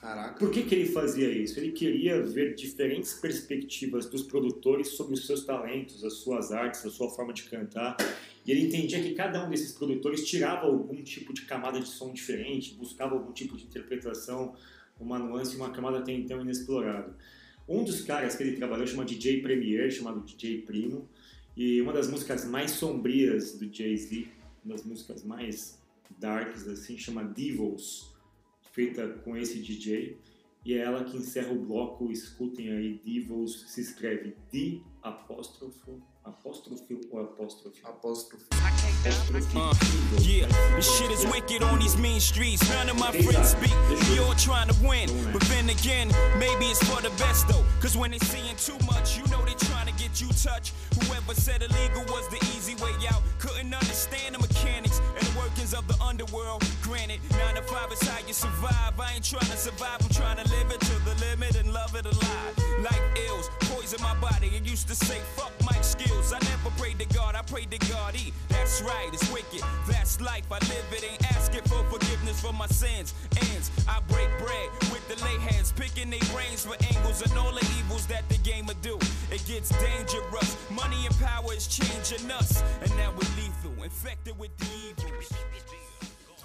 Caraca. 0.00 0.38
Por 0.38 0.50
que, 0.50 0.62
que 0.62 0.74
ele 0.74 0.88
fazia 0.88 1.28
isso? 1.28 1.58
Ele 1.58 1.72
queria 1.72 2.22
ver 2.22 2.54
diferentes 2.54 3.14
perspectivas 3.14 4.06
dos 4.06 4.22
produtores 4.22 4.88
sobre 4.88 5.14
os 5.14 5.26
seus 5.26 5.44
talentos, 5.44 6.04
as 6.04 6.14
suas 6.14 6.52
artes, 6.52 6.84
a 6.84 6.90
sua 6.90 7.08
forma 7.10 7.32
de 7.32 7.44
cantar. 7.44 7.96
E 8.44 8.52
ele 8.52 8.66
entendia 8.66 9.02
que 9.02 9.14
cada 9.14 9.44
um 9.44 9.50
desses 9.50 9.72
produtores 9.72 10.24
tirava 10.28 10.66
algum 10.66 11.02
tipo 11.02 11.32
de 11.32 11.42
camada 11.42 11.80
de 11.80 11.88
som 11.88 12.12
diferente, 12.12 12.74
buscava 12.74 13.14
algum 13.14 13.32
tipo 13.32 13.56
de 13.56 13.64
interpretação, 13.64 14.54
uma 15.00 15.18
nuance, 15.18 15.56
uma 15.56 15.70
camada 15.70 15.98
até 15.98 16.12
então 16.12 16.40
inexplorada. 16.42 17.16
Um 17.68 17.82
dos 17.82 18.02
caras 18.02 18.36
que 18.36 18.42
ele 18.42 18.56
trabalhou 18.56 18.86
chama 18.86 19.04
DJ 19.04 19.40
Premier, 19.40 19.90
chamado 19.90 20.20
DJ 20.20 20.62
Primo, 20.62 21.08
e 21.56 21.80
uma 21.80 21.92
das 21.92 22.08
músicas 22.08 22.44
mais 22.44 22.72
sombrias 22.72 23.58
do 23.58 23.72
Jay-Z, 23.72 24.28
uma 24.64 24.74
das 24.74 24.84
músicas 24.84 25.24
mais 25.24 25.80
darks, 26.18 26.68
assim, 26.68 26.96
chama 26.96 27.24
Devils, 27.24 28.14
feita 28.76 29.08
com 29.24 29.34
esse 29.34 29.58
DJ, 29.60 30.20
e 30.62 30.74
é 30.74 30.82
ela 30.82 31.02
que 31.02 31.16
encerra 31.16 31.50
o 31.50 31.64
bloco, 31.64 32.12
escutem 32.12 32.70
aí, 32.70 33.00
Devils, 33.02 33.64
se 33.68 33.80
escreve 33.80 34.36
D 34.52 34.82
apóstrofo, 35.02 36.02
apóstrofe 36.22 36.98
ou 37.10 37.20
apóstrofe? 37.20 37.80
Apóstrofo. 37.84 38.44
Apóstrofe 38.52 39.56
Uh. 39.56 39.72
Yeah, 40.20 40.48
this 40.74 40.90
shit 40.98 41.10
is 41.12 41.24
wicked 41.26 41.62
on 41.62 41.78
these 41.78 41.96
mean 41.96 42.20
streets. 42.20 42.68
None 42.68 42.90
of 42.90 42.98
my 42.98 43.12
friends 43.12 43.50
speak. 43.50 43.72
We 44.10 44.18
all 44.18 44.34
trying 44.34 44.68
to 44.68 44.74
win. 44.84 45.08
But 45.32 45.42
then 45.42 45.70
again, 45.70 46.08
maybe 46.38 46.66
it's 46.66 46.82
for 46.84 47.00
the 47.00 47.10
best 47.16 47.46
though. 47.46 47.64
Cause 47.80 47.96
when 47.96 48.10
they 48.10 48.18
seeing 48.18 48.56
too 48.56 48.78
much, 48.84 49.16
you 49.16 49.24
know 49.30 49.44
they 49.44 49.54
trying 49.66 49.86
to 49.86 49.94
get 49.94 50.20
you 50.20 50.28
touched. 50.28 50.74
Whoever 50.98 51.34
said 51.34 51.62
illegal 51.62 52.02
was 52.12 52.26
the 52.28 52.44
easy 52.56 52.74
way 52.82 52.92
out. 53.08 53.22
Couldn't 53.38 53.72
understand 53.72 54.34
the 54.34 54.38
the 54.38 54.42
workings 54.42 54.55
of 55.76 55.86
the 55.86 56.02
underworld. 56.02 56.64
Granted, 56.82 57.20
nine 57.32 57.54
to 57.54 57.62
five 57.62 57.92
is 57.92 58.00
how 58.08 58.18
you 58.26 58.32
survive. 58.32 58.98
I 58.98 59.12
ain't 59.14 59.24
trying 59.24 59.50
to 59.50 59.56
survive, 59.56 59.98
I'm 60.00 60.08
trying 60.08 60.38
to 60.42 60.50
live 60.50 60.70
it 60.70 60.80
to 60.80 60.94
the 61.04 61.14
limit 61.26 61.56
and 61.56 61.72
love 61.72 61.94
it 61.94 62.06
alive. 62.06 62.52
Like 62.80 63.02
ills, 63.26 63.50
poison 63.60 64.00
my 64.02 64.14
body. 64.20 64.50
I 64.54 64.60
used 64.64 64.88
to 64.88 64.94
say, 64.94 65.20
fuck 65.36 65.52
Mike 65.64 65.84
skills. 65.84 66.32
I 66.32 66.38
never 66.50 66.70
prayed 66.78 66.98
to 67.00 67.06
God, 67.14 67.34
I 67.34 67.42
prayed 67.42 67.70
to 67.70 67.78
God. 67.90 68.16
E. 68.16 68.32
That's 68.48 68.82
right, 68.82 69.10
it's 69.12 69.30
wicked. 69.30 69.62
That's 69.86 70.20
life. 70.20 70.50
I 70.50 70.58
live 70.58 70.86
it, 70.92 71.04
ain't 71.04 71.36
asking 71.36 71.62
for 71.62 71.84
forgiveness 71.90 72.40
for 72.40 72.52
my 72.52 72.66
sins. 72.66 73.14
Ends, 73.52 73.70
I 73.88 74.00
break 74.08 74.28
bread 74.38 74.85
the 75.08 75.16
lay 75.24 75.38
heads, 75.38 75.72
picking 75.72 76.10
their 76.10 76.26
brains 76.32 76.64
for 76.64 76.76
angles 76.94 77.22
and 77.22 77.32
all 77.38 77.52
the 77.52 77.66
evils 77.78 78.06
that 78.06 78.28
the 78.28 78.38
game 78.38 78.66
will 78.66 78.80
do. 78.82 78.98
It 79.30 79.44
gets 79.46 79.70
dangerous. 79.70 80.56
Money 80.70 81.06
and 81.06 81.14
power 81.18 81.52
is 81.54 81.66
changing 81.66 82.30
us. 82.30 82.62
And 82.82 82.90
now 82.96 83.12
we're 83.12 83.30
lethal, 83.36 83.82
infected 83.84 84.38
with 84.38 84.56
the 84.58 84.66
evils. 84.90 85.30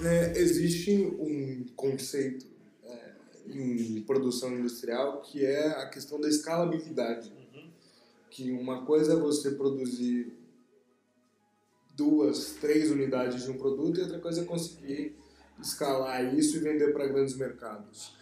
É, 0.04 0.36
existe 0.36 0.92
um 1.20 1.66
conceito 1.76 2.48
é, 2.84 3.12
em 3.50 4.02
produção 4.02 4.52
industrial 4.52 5.22
que 5.22 5.46
é 5.46 5.68
a 5.68 5.88
questão 5.90 6.20
da 6.20 6.28
escalabilidade. 6.28 7.32
Que 8.30 8.52
uma 8.52 8.86
coisa 8.86 9.14
é 9.14 9.16
você 9.16 9.52
produzir 9.52 10.32
duas, 11.96 12.54
três 12.62 12.90
unidades 12.90 13.44
de 13.44 13.52
um 13.52 13.58
produto 13.58 14.00
e 14.00 14.04
outra 14.04 14.20
coisa 14.20 14.42
é 14.42 14.46
conseguir 14.46 15.16
escalar 15.62 16.34
isso 16.34 16.58
e 16.58 16.60
vender 16.60 16.94
para 16.94 17.08
grandes 17.08 17.36
mercados. 17.36 18.16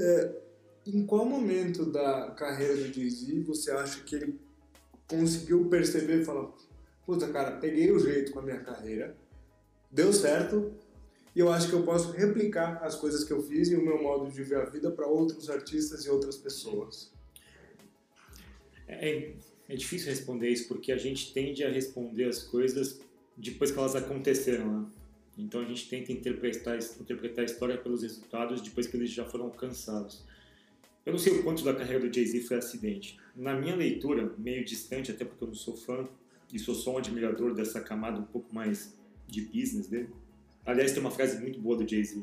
É, 0.00 0.40
em 0.86 1.04
qual 1.04 1.24
momento 1.24 1.84
da 1.84 2.30
carreira 2.30 2.74
do 2.74 2.92
Jay-Z 2.92 3.40
você 3.42 3.70
acha 3.70 4.02
que 4.02 4.16
ele 4.16 4.40
conseguiu 5.06 5.66
perceber 5.68 6.22
e 6.22 6.24
falar 6.24 6.50
puta 7.10 7.28
cara, 7.28 7.56
peguei 7.58 7.90
o 7.90 7.98
jeito 7.98 8.32
com 8.32 8.38
a 8.38 8.42
minha 8.42 8.60
carreira, 8.60 9.16
deu 9.90 10.12
certo, 10.12 10.72
e 11.34 11.40
eu 11.40 11.52
acho 11.52 11.68
que 11.68 11.74
eu 11.74 11.82
posso 11.82 12.12
replicar 12.12 12.82
as 12.84 12.94
coisas 12.94 13.24
que 13.24 13.32
eu 13.32 13.42
fiz 13.42 13.68
e 13.68 13.76
o 13.76 13.84
meu 13.84 14.00
modo 14.00 14.30
de 14.30 14.42
ver 14.42 14.58
a 14.58 14.64
vida 14.64 14.90
para 14.90 15.06
outros 15.06 15.50
artistas 15.50 16.04
e 16.04 16.10
outras 16.10 16.36
pessoas. 16.36 17.12
É, 18.86 19.32
é 19.68 19.76
difícil 19.76 20.08
responder 20.08 20.48
isso 20.48 20.68
porque 20.68 20.92
a 20.92 20.96
gente 20.96 21.32
tende 21.32 21.64
a 21.64 21.70
responder 21.70 22.24
as 22.24 22.42
coisas 22.42 23.00
depois 23.36 23.70
que 23.70 23.78
elas 23.78 23.96
aconteceram, 23.96 24.82
né? 24.82 24.90
Então 25.40 25.60
a 25.60 25.64
gente 25.64 25.88
tenta 25.88 26.12
interpretar, 26.12 26.78
interpretar 27.00 27.42
a 27.42 27.46
história 27.46 27.76
pelos 27.78 28.02
resultados 28.02 28.60
depois 28.60 28.86
que 28.86 28.96
eles 28.96 29.10
já 29.10 29.24
foram 29.24 29.46
alcançados. 29.46 30.24
Eu 31.04 31.12
não 31.12 31.18
sei 31.18 31.32
o 31.32 31.42
quanto 31.42 31.64
da 31.64 31.74
carreira 31.74 32.06
do 32.06 32.14
Jay-Z 32.14 32.42
foi 32.42 32.58
acidente. 32.58 33.18
Na 33.34 33.54
minha 33.54 33.74
leitura, 33.74 34.34
meio 34.36 34.64
distante, 34.64 35.10
até 35.10 35.24
porque 35.24 35.42
eu 35.42 35.48
não 35.48 35.54
sou 35.54 35.74
fã 35.76 36.06
e 36.52 36.58
sou 36.58 36.74
só 36.74 36.94
um 36.94 36.98
admirador 36.98 37.54
dessa 37.54 37.80
camada 37.80 38.20
um 38.20 38.24
pouco 38.24 38.54
mais 38.54 38.94
de 39.26 39.40
business 39.40 39.86
dele. 39.88 40.10
Aliás, 40.64 40.92
tem 40.92 41.00
uma 41.00 41.10
frase 41.10 41.40
muito 41.40 41.58
boa 41.58 41.76
do 41.76 41.88
Jay-Z. 41.88 42.22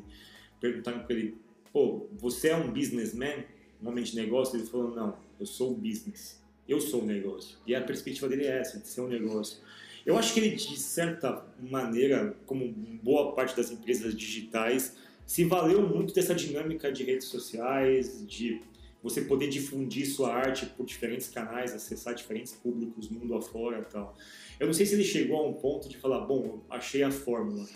Perguntaram 0.60 1.00
para 1.00 1.16
ele, 1.16 1.36
pô, 1.72 2.06
você 2.12 2.48
é 2.48 2.56
um 2.56 2.70
businessman? 2.70 3.44
Um 3.82 3.88
homem 3.88 4.04
de 4.04 4.14
negócio? 4.14 4.56
Ele 4.56 4.66
falou, 4.66 4.94
não, 4.94 5.18
eu 5.40 5.46
sou 5.46 5.72
o 5.72 5.74
business. 5.74 6.40
Eu 6.68 6.80
sou 6.80 7.02
o 7.02 7.06
negócio. 7.06 7.58
E 7.66 7.74
a 7.74 7.80
perspectiva 7.82 8.28
dele 8.28 8.44
é 8.44 8.58
essa, 8.58 8.78
de 8.78 8.86
ser 8.86 9.00
um 9.00 9.08
negócio. 9.08 9.58
Eu 10.04 10.16
acho 10.16 10.32
que 10.32 10.40
ele, 10.40 10.56
de 10.56 10.78
certa 10.78 11.44
maneira, 11.60 12.36
como 12.46 12.68
boa 13.02 13.32
parte 13.32 13.56
das 13.56 13.70
empresas 13.70 14.14
digitais, 14.14 14.96
se 15.26 15.44
valeu 15.44 15.86
muito 15.86 16.14
dessa 16.14 16.34
dinâmica 16.34 16.90
de 16.90 17.04
redes 17.04 17.26
sociais, 17.28 18.26
de 18.26 18.62
você 19.02 19.22
poder 19.22 19.48
difundir 19.48 20.06
sua 20.06 20.34
arte 20.34 20.66
por 20.66 20.84
diferentes 20.84 21.28
canais, 21.28 21.72
acessar 21.72 22.14
diferentes 22.14 22.52
públicos 22.52 23.08
mundo 23.08 23.34
afora 23.34 23.78
e 23.80 23.92
tal. 23.92 24.16
Eu 24.58 24.66
não 24.66 24.74
sei 24.74 24.86
se 24.86 24.94
ele 24.94 25.04
chegou 25.04 25.38
a 25.38 25.46
um 25.46 25.52
ponto 25.52 25.88
de 25.88 25.96
falar, 25.96 26.20
bom, 26.20 26.60
achei 26.68 27.02
a 27.02 27.10
fórmula. 27.10 27.66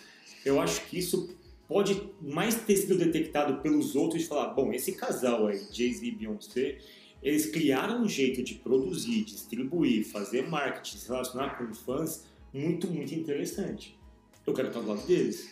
Eu 0.44 0.60
acho 0.60 0.84
que 0.86 0.98
isso 0.98 1.36
pode 1.68 2.10
mais 2.20 2.56
ter 2.56 2.76
sido 2.76 2.98
detectado 2.98 3.62
pelos 3.62 3.94
outros 3.94 4.22
de 4.22 4.28
falar, 4.28 4.48
bom, 4.48 4.72
esse 4.72 4.92
casal 4.92 5.46
aí, 5.46 5.60
Jay-Z 5.70 6.04
e 6.04 6.10
Beyoncé, 6.10 6.78
eles 7.22 7.46
criaram 7.46 8.02
um 8.02 8.08
jeito 8.08 8.42
de 8.42 8.54
produzir, 8.54 9.24
distribuir, 9.24 10.04
fazer 10.04 10.48
marketing, 10.48 10.98
se 10.98 11.08
relacionar 11.08 11.56
com 11.56 11.72
fãs 11.72 12.24
muito, 12.52 12.88
muito 12.88 13.14
interessante. 13.14 13.98
Eu 14.46 14.52
quero 14.52 14.68
estar 14.68 14.80
do 14.80 14.88
lado 14.88 15.06
deles. 15.06 15.48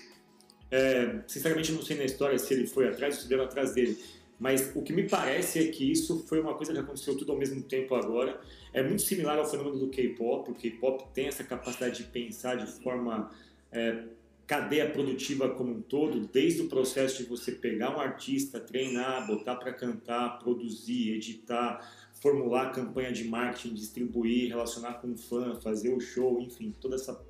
É, 0.70 1.20
sinceramente, 1.26 1.72
não 1.72 1.82
sei 1.82 1.96
na 1.96 2.04
história 2.04 2.38
se 2.38 2.52
ele 2.52 2.66
foi 2.66 2.88
atrás 2.88 3.16
ou 3.16 3.22
se 3.22 3.28
deu 3.28 3.42
atrás 3.42 3.72
dele. 3.72 3.96
Mas 4.38 4.72
o 4.74 4.82
que 4.82 4.92
me 4.92 5.08
parece 5.08 5.58
é 5.58 5.66
que 5.70 5.90
isso 5.90 6.24
foi 6.26 6.40
uma 6.40 6.54
coisa 6.54 6.72
que 6.72 6.78
aconteceu 6.78 7.16
tudo 7.16 7.32
ao 7.32 7.38
mesmo 7.38 7.62
tempo 7.62 7.94
agora. 7.94 8.40
É 8.72 8.82
muito 8.82 9.02
similar 9.02 9.38
ao 9.38 9.48
fenômeno 9.48 9.78
do 9.78 9.88
K-pop. 9.88 10.50
O 10.50 10.54
K-pop 10.54 11.04
tem 11.12 11.26
essa 11.26 11.44
capacidade 11.44 11.98
de 11.98 12.04
pensar 12.04 12.56
de 12.56 12.66
forma 12.82 13.30
é, 13.70 14.04
cadeia 14.50 14.90
produtiva 14.90 15.48
como 15.50 15.74
um 15.74 15.80
todo, 15.80 16.26
desde 16.26 16.62
o 16.62 16.66
processo 16.66 17.22
de 17.22 17.28
você 17.28 17.52
pegar 17.52 17.96
um 17.96 18.00
artista, 18.00 18.58
treinar, 18.58 19.24
botar 19.24 19.54
para 19.54 19.72
cantar, 19.72 20.40
produzir, 20.40 21.12
editar, 21.12 21.88
formular 22.20 22.72
campanha 22.72 23.12
de 23.12 23.22
marketing, 23.22 23.74
distribuir, 23.74 24.48
relacionar 24.48 24.94
com 24.94 25.12
o 25.12 25.16
fã, 25.16 25.54
fazer 25.60 25.94
o 25.94 26.00
show, 26.00 26.40
enfim, 26.40 26.74
toda 26.80 26.96
essa 26.96 27.24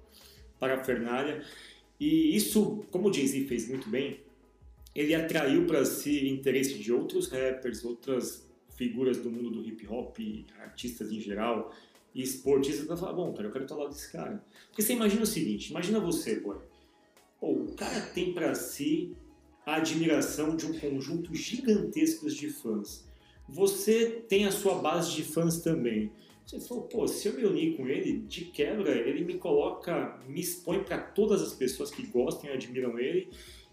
parafernália. 0.58 1.44
E 2.00 2.34
isso, 2.34 2.86
como 2.90 3.10
o 3.10 3.12
Jay-Z 3.12 3.44
fez 3.44 3.68
muito 3.68 3.90
bem, 3.90 4.20
ele 4.94 5.14
atraiu 5.14 5.66
para 5.66 5.84
si 5.84 6.26
interesse 6.26 6.78
de 6.78 6.90
outros 6.90 7.28
rappers, 7.28 7.84
outras 7.84 8.48
figuras 8.78 9.18
do 9.18 9.30
mundo 9.30 9.50
do 9.50 9.62
hip 9.62 9.86
hop, 9.86 10.16
artistas 10.58 11.12
em 11.12 11.20
geral, 11.20 11.70
e 12.14 12.22
esportistas 12.22 12.86
para 12.86 12.96
falar, 12.96 13.12
bom, 13.12 13.30
cara, 13.34 13.48
eu 13.48 13.52
quero 13.52 13.64
estar 13.64 13.76
lá 13.76 13.88
desse 13.88 14.10
cara. 14.10 14.42
Porque 14.68 14.80
você 14.80 14.94
imagina 14.94 15.22
o 15.22 15.26
seguinte, 15.26 15.68
imagina 15.68 16.00
você, 16.00 16.40
boy. 16.40 16.69
Pô, 17.40 17.52
o 17.52 17.74
cara 17.74 18.00
tem 18.00 18.32
para 18.32 18.54
si 18.54 19.16
a 19.64 19.76
admiração 19.76 20.56
de 20.56 20.66
um 20.66 20.78
conjunto 20.78 21.34
gigantesco 21.34 22.28
de 22.28 22.50
fãs. 22.50 23.08
Você 23.48 24.22
tem 24.28 24.46
a 24.46 24.52
sua 24.52 24.76
base 24.76 25.12
de 25.14 25.24
fãs 25.24 25.60
também. 25.60 26.12
Você 26.46 26.60
falou, 26.60 26.84
pô, 26.84 27.06
se 27.06 27.28
eu 27.28 27.34
me 27.34 27.44
unir 27.44 27.76
com 27.76 27.86
ele, 27.86 28.18
de 28.20 28.46
quebra, 28.46 28.90
ele 28.90 29.24
me 29.24 29.34
coloca, 29.34 30.20
me 30.28 30.40
expõe 30.40 30.82
para 30.82 30.98
todas 30.98 31.40
as 31.42 31.52
pessoas 31.52 31.90
que 31.90 32.06
gostam 32.06 32.50
e 32.50 32.52
admiram 32.52 32.98
ele 32.98 33.30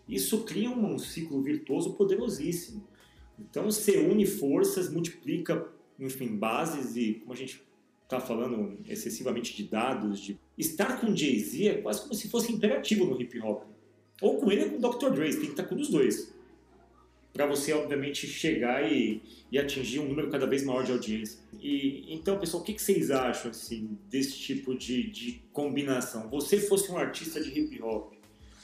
isso 0.08 0.46
cria 0.46 0.70
um 0.70 0.98
ciclo 0.98 1.42
virtuoso 1.42 1.94
poderosíssimo. 1.94 2.88
Então 3.38 3.66
você 3.66 3.98
une 3.98 4.26
forças, 4.26 4.92
multiplica, 4.92 5.68
enfim, 6.00 6.38
bases 6.38 6.96
e, 6.96 7.16
como 7.16 7.34
a 7.34 7.36
gente 7.36 7.62
está 8.08 8.22
falando 8.22 8.80
excessivamente 8.88 9.54
de 9.54 9.64
dados, 9.64 10.22
de 10.22 10.40
estar 10.58 11.00
com 11.00 11.14
Jay-Z 11.14 11.68
é 11.68 11.82
quase 11.82 12.02
como 12.02 12.14
se 12.14 12.30
fosse 12.30 12.54
imperativo 12.54 13.06
no 13.06 13.22
hip 13.22 13.38
hop. 13.42 13.64
Ou 14.22 14.38
com 14.38 14.50
ele 14.50 14.64
ou 14.64 14.72
com 14.72 14.80
Dr. 14.80 15.14
Dre, 15.14 15.30
tem 15.32 15.42
que 15.42 15.48
estar 15.48 15.64
com 15.64 15.76
os 15.76 15.90
dois. 15.90 16.34
Para 17.34 17.46
você, 17.46 17.74
obviamente, 17.74 18.26
chegar 18.26 18.92
e, 18.92 19.22
e, 19.52 19.60
atingir 19.60 20.00
um 20.00 20.08
número 20.08 20.32
cada 20.32 20.48
vez 20.48 20.64
maior 20.64 20.84
de 20.84 20.92
audiência. 20.94 21.38
E, 21.62 22.06
então, 22.08 22.40
pessoal, 22.40 22.64
o 22.64 22.66
que, 22.66 22.74
que 22.74 22.82
vocês 22.82 23.12
acham 23.12 23.52
assim, 23.52 23.98
desse 24.10 24.40
tipo 24.40 24.74
de, 24.74 25.12
de 25.12 25.42
combinação? 25.52 26.30
Você 26.30 26.60
fosse 26.60 26.90
um 26.90 26.98
artista 26.98 27.44
de 27.44 27.60
hip 27.60 27.80
hop, 27.84 28.14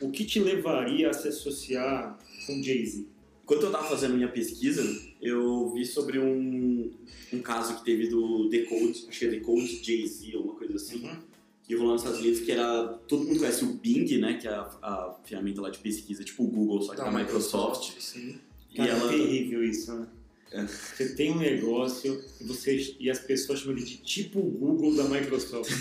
o 0.01 0.10
que 0.10 0.25
te 0.25 0.39
levaria 0.39 1.10
a 1.10 1.13
se 1.13 1.27
associar 1.27 2.17
com 2.47 2.63
Jay-Z? 2.63 3.12
Quando 3.45 3.63
eu 3.63 3.67
estava 3.67 3.88
fazendo 3.88 4.15
minha 4.15 4.29
pesquisa, 4.29 4.82
eu 5.21 5.69
vi 5.73 5.86
sobre 5.86 6.17
um, 6.17 6.91
um 7.32 7.41
caso 7.41 7.75
que 7.77 7.84
teve 7.84 8.08
do 8.08 8.47
Decode, 8.47 9.06
acho 9.10 9.19
que 9.19 9.25
é 9.25 9.29
Decode 9.29 9.84
Jay-Z 9.84 10.38
ou 10.38 10.43
uma 10.43 10.56
coisa 10.56 10.75
assim, 10.75 11.06
uhum. 11.06 11.17
que 11.63 11.75
rolou 11.75 11.93
nos 11.93 12.01
Estados 12.01 12.21
Unidos, 12.21 12.39
que 12.39 12.51
era, 12.51 12.88
todo 13.08 13.25
mundo 13.25 13.39
conhece 13.39 13.65
o 13.65 13.73
Bing, 13.73 14.17
né, 14.17 14.36
que 14.36 14.47
é 14.47 14.51
a, 14.51 14.62
a 14.82 15.15
ferramenta 15.25 15.62
lá 15.62 15.69
de 15.69 15.79
pesquisa, 15.79 16.23
tipo 16.23 16.43
o 16.43 16.47
Google, 16.47 16.82
só 16.82 16.91
que 16.91 16.97
da, 16.97 17.12
Microsoft. 17.12 17.89
Microsoft. 17.89 18.01
Sim. 18.01 18.39
Cara, 18.75 18.89
e 18.89 18.91
ela... 18.91 19.13
é 19.13 19.17
terrível 19.17 19.63
isso, 19.63 19.93
né? 19.93 20.08
Você 20.53 21.09
tem 21.09 21.31
um 21.31 21.39
negócio 21.39 22.23
e, 22.39 22.43
você, 22.43 22.95
e 22.99 23.09
as 23.09 23.19
pessoas 23.19 23.59
chamam 23.59 23.75
ele 23.75 23.85
de 23.85 23.97
tipo 23.97 24.39
Google 24.39 24.95
da 24.95 25.05
Microsoft. 25.05 25.71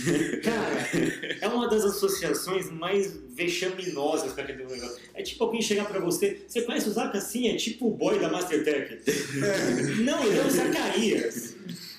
Cara, 0.42 0.88
é 1.40 1.48
uma 1.48 1.68
das 1.68 1.84
associações 1.84 2.70
mais 2.70 3.12
vexaminosas 3.34 4.32
para 4.32 4.44
aquele 4.44 4.64
negócio. 4.64 4.96
É 5.14 5.22
tipo 5.22 5.44
alguém 5.44 5.60
chegar 5.60 5.84
para 5.86 6.00
você, 6.00 6.42
você 6.48 6.62
conhece 6.62 6.88
o 6.88 6.92
Zaca? 6.92 7.20
Sim, 7.20 7.48
é 7.48 7.56
tipo 7.56 7.88
o 7.88 7.90
boy 7.90 8.18
da 8.18 8.30
Mastertech. 8.30 8.98
Não, 10.02 10.24
ele 10.24 10.38
é 10.38 10.44
o 10.44 10.50
Zacarias. 10.50 11.54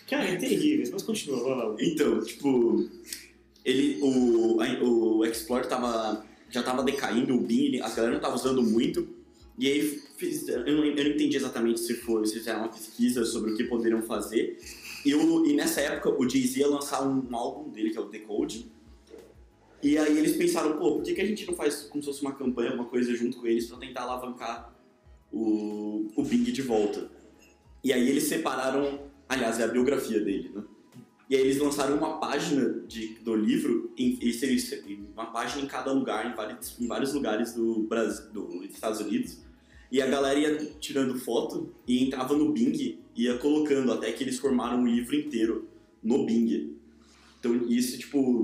Cara, 0.09 0.29
é 0.29 0.36
terrível, 0.36 0.89
mas 0.91 1.03
continua, 1.03 1.43
vai 1.43 1.55
lá. 1.55 1.75
Então, 1.79 2.23
tipo, 2.23 2.89
ele, 3.63 3.99
o, 4.01 4.57
o 5.19 5.25
Explorer 5.25 5.67
tava, 5.67 6.25
já 6.49 6.63
tava 6.63 6.83
decaindo, 6.83 7.36
o 7.36 7.39
Bing, 7.39 7.79
as 7.81 7.95
galera 7.95 8.13
não 8.13 8.21
tava 8.21 8.36
usando 8.36 8.62
muito, 8.62 9.07
e 9.57 9.67
aí 9.67 10.01
fiz, 10.23 10.47
eu, 10.47 10.59
não, 10.59 10.86
eu 10.86 11.03
não 11.03 11.12
entendi 11.12 11.36
exatamente 11.36 11.79
se 11.79 11.95
foi, 11.95 12.25
se 12.25 12.36
fizeram 12.36 12.62
uma 12.62 12.69
pesquisa 12.69 13.25
sobre 13.25 13.51
o 13.51 13.55
que 13.55 13.63
poderiam 13.65 14.01
fazer. 14.01 14.57
E, 15.05 15.12
e 15.12 15.53
nessa 15.53 15.81
época 15.81 16.09
o 16.09 16.29
Jay-Z 16.29 16.59
ia 16.59 16.67
lançar 16.67 17.05
um, 17.05 17.27
um, 17.29 17.36
álbum 17.36 17.69
dele, 17.69 17.91
que 17.91 17.97
é 17.97 18.01
o 18.01 18.09
Decode. 18.09 18.71
E 19.81 19.97
aí 19.97 20.17
eles 20.17 20.38
pensaram, 20.38 20.77
pô, 20.77 20.93
por 20.93 21.03
que, 21.03 21.13
que 21.13 21.21
a 21.21 21.25
gente 21.25 21.45
não 21.45 21.55
faz 21.55 21.81
como 21.83 22.01
se 22.01 22.09
fosse 22.09 22.21
uma 22.21 22.33
campanha, 22.33 22.73
uma 22.73 22.86
coisa 22.86 23.13
junto 23.13 23.38
com 23.38 23.47
eles 23.47 23.67
para 23.67 23.77
tentar 23.77 24.03
alavancar 24.03 24.73
o, 25.31 26.07
o 26.15 26.23
Bing 26.23 26.43
de 26.43 26.62
volta. 26.62 27.12
E 27.83 27.91
aí 27.91 28.07
eles 28.07 28.23
separaram, 28.23 29.01
aliás, 29.27 29.59
é 29.59 29.63
a 29.63 29.67
biografia 29.67 30.21
dele, 30.21 30.51
né? 30.55 30.63
E 31.29 31.36
aí 31.36 31.41
eles 31.41 31.57
lançaram 31.57 31.97
uma 31.97 32.19
página 32.19 32.81
de, 32.88 33.15
do 33.15 33.36
livro, 33.36 33.91
em, 33.97 34.19
uma 35.13 35.31
página 35.31 35.63
em 35.63 35.67
cada 35.67 35.91
lugar, 35.91 36.29
em 36.29 36.36
vários, 36.36 36.79
em 36.79 36.88
vários 36.88 37.13
lugares 37.13 37.53
do 37.53 37.79
Brasil, 37.83 38.31
dos 38.31 38.65
Estados 38.65 38.99
Unidos, 38.99 39.39
e 39.93 40.01
a 40.01 40.08
galera 40.08 40.39
ia 40.39 40.58
tirando 40.79 41.19
foto 41.19 41.71
e 41.88 42.03
entrava 42.03 42.36
no 42.36 42.51
Bing 42.51 42.97
e 43.15 43.23
ia 43.23 43.38
colocando 43.38 43.93
até 43.93 44.12
que 44.12 44.23
eles 44.23 44.39
formaram 44.39 44.79
um 44.79 44.88
livro 44.88 45.15
inteiro 45.15 45.67
no 46.01 46.25
Bing. 46.25 46.75
Então 47.39 47.56
isso, 47.69 47.99
tipo, 47.99 48.43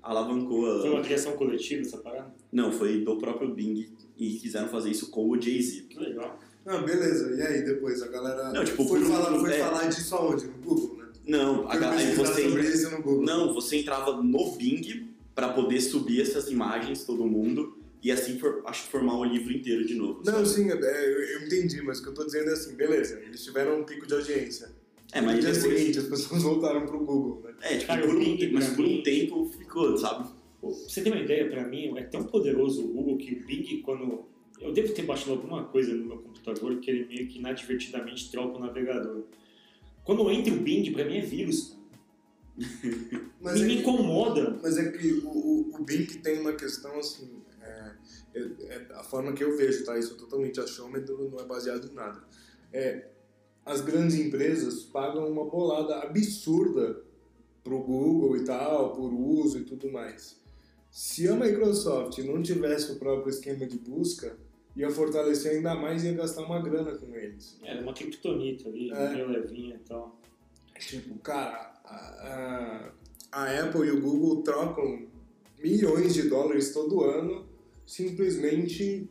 alavancou 0.00 0.70
a... 0.70 0.82
Foi 0.82 0.90
uma 0.90 1.02
criação 1.02 1.32
coletiva 1.32 1.82
essa 1.82 1.98
parada? 1.98 2.32
Não, 2.52 2.70
foi 2.70 3.00
do 3.00 3.16
próprio 3.16 3.52
Bing 3.52 3.88
e 4.16 4.34
quiseram 4.34 4.68
fazer 4.68 4.90
isso 4.90 5.10
com 5.10 5.28
o 5.28 5.40
Jay-Z. 5.40 5.86
Que 5.90 5.98
legal. 5.98 6.38
Ah, 6.64 6.78
beleza. 6.78 7.34
E 7.34 7.42
aí 7.42 7.64
depois 7.64 8.00
a 8.00 8.06
galera 8.06 8.52
não, 8.52 8.64
tipo, 8.64 8.84
foi, 8.84 9.00
falar, 9.04 9.36
foi 9.40 9.52
é... 9.52 9.58
falar 9.58 9.88
disso 9.88 10.14
aonde? 10.14 10.46
No 10.46 10.58
Google, 10.58 10.96
né? 10.98 11.06
Não, 11.26 11.68
a 11.68 11.76
galera... 11.76 12.14
Você... 12.14 12.48
Sobre 12.48 12.68
isso 12.68 12.90
no 12.92 13.02
Google. 13.02 13.24
Não, 13.24 13.52
você 13.52 13.78
entrava 13.78 14.22
no 14.22 14.52
Bing 14.52 15.08
para 15.34 15.48
poder 15.48 15.80
subir 15.80 16.20
essas 16.20 16.48
imagens, 16.48 17.02
todo 17.02 17.26
mundo 17.26 17.82
e 18.04 18.12
assim 18.12 18.38
for, 18.38 18.62
acho 18.66 18.84
que 18.84 18.90
formar 18.90 19.18
o 19.18 19.24
livro 19.24 19.50
inteiro 19.50 19.86
de 19.86 19.94
novo. 19.94 20.20
Não, 20.26 20.44
sabe? 20.44 20.48
sim, 20.48 20.70
é, 20.70 20.74
eu, 20.74 21.22
eu, 21.22 21.46
entendi, 21.46 21.80
mas 21.80 22.00
o 22.00 22.02
que 22.02 22.08
eu 22.10 22.14
tô 22.14 22.22
dizendo 22.22 22.50
é 22.50 22.52
assim, 22.52 22.76
beleza, 22.76 23.18
eles 23.24 23.42
tiveram 23.42 23.80
um 23.80 23.84
pico 23.84 24.06
de 24.06 24.12
audiência. 24.12 24.70
É, 25.10 25.22
mas 25.22 25.36
no 25.36 25.40
dia 25.40 25.52
depois... 25.52 25.78
seguinte 25.78 25.98
as 25.98 26.06
pessoas 26.06 26.42
voltaram 26.44 26.84
pro 26.84 26.98
Google, 26.98 27.40
né? 27.42 27.54
É, 27.62 27.76
tipo, 27.78 27.86
Cara, 27.86 28.06
por 28.06 28.14
um, 28.14 28.52
mas 28.52 28.68
por 28.74 28.84
um 28.84 29.02
tempo 29.02 29.50
ficou, 29.56 29.96
sabe? 29.96 30.28
Você 30.62 31.02
ter 31.02 31.10
uma 31.10 31.20
ideia, 31.20 31.48
pra 31.48 31.66
mim, 31.66 31.96
é 31.96 32.02
tão 32.02 32.24
poderoso 32.24 32.84
o 32.84 32.88
Google 32.88 33.16
que 33.16 33.34
o 33.34 33.46
Bing, 33.46 33.80
quando... 33.82 34.26
Eu 34.60 34.72
devo 34.72 34.92
ter 34.92 35.02
baixado 35.02 35.32
alguma 35.32 35.64
coisa 35.64 35.94
no 35.94 36.04
meu 36.04 36.18
computador 36.18 36.78
que 36.80 36.90
ele 36.90 37.06
meio 37.06 37.26
que 37.26 37.38
inadvertidamente 37.38 38.30
troca 38.30 38.58
o 38.58 38.60
navegador. 38.60 39.24
Quando 40.04 40.30
entra 40.30 40.52
o 40.52 40.58
Bing, 40.58 40.90
pra 40.92 41.04
mim 41.04 41.18
é 41.18 41.20
vírus. 41.22 41.76
mas 43.40 43.60
me, 43.60 43.62
é 43.62 43.66
me 43.66 43.80
incomoda. 43.80 44.58
Mas 44.62 44.78
é 44.78 44.90
que 44.90 45.06
o, 45.24 45.28
o, 45.28 45.74
o 45.74 45.84
Bing 45.84 46.06
tem 46.22 46.40
uma 46.40 46.52
questão 46.52 46.98
assim 46.98 47.43
é, 48.34 48.40
é, 48.40 48.86
a 48.94 49.04
forma 49.04 49.32
que 49.32 49.44
eu 49.44 49.56
vejo, 49.56 49.84
tá? 49.84 49.96
Isso 49.98 50.14
é 50.14 50.16
totalmente 50.16 50.60
achômetro, 50.60 51.30
não 51.30 51.40
é 51.40 51.44
baseado 51.44 51.88
em 51.90 51.94
nada. 51.94 52.22
É, 52.72 53.08
as 53.64 53.80
grandes 53.80 54.16
empresas 54.16 54.82
pagam 54.82 55.26
uma 55.28 55.44
bolada 55.44 56.00
absurda 56.00 57.02
pro 57.62 57.78
Google 57.78 58.36
e 58.36 58.44
tal, 58.44 58.94
por 58.94 59.12
uso 59.12 59.58
e 59.58 59.64
tudo 59.64 59.90
mais. 59.90 60.42
Se 60.90 61.28
a 61.28 61.34
Microsoft 61.34 62.18
não 62.18 62.42
tivesse 62.42 62.92
o 62.92 62.96
próprio 62.96 63.30
esquema 63.30 63.66
de 63.66 63.78
busca, 63.78 64.36
ia 64.76 64.90
fortalecer 64.90 65.52
ainda 65.52 65.74
mais 65.74 66.04
e 66.04 66.08
ia 66.08 66.14
gastar 66.14 66.42
uma 66.42 66.60
grana 66.60 66.94
com 66.96 67.14
eles. 67.14 67.58
É, 67.62 67.80
uma 67.80 67.94
criptonita 67.94 68.68
ali, 68.68 68.90
é. 68.90 69.14
meio 69.14 69.28
levinha 69.28 69.76
e 69.76 69.88
tal. 69.88 70.20
Tipo, 70.78 71.18
cara, 71.20 71.72
a, 71.84 72.92
a, 73.32 73.42
a 73.44 73.60
Apple 73.60 73.86
e 73.86 73.92
o 73.92 74.00
Google 74.00 74.42
trocam 74.42 75.06
milhões 75.62 76.12
de 76.12 76.28
dólares 76.28 76.72
todo 76.72 77.02
ano 77.02 77.53
simplesmente 77.86 79.08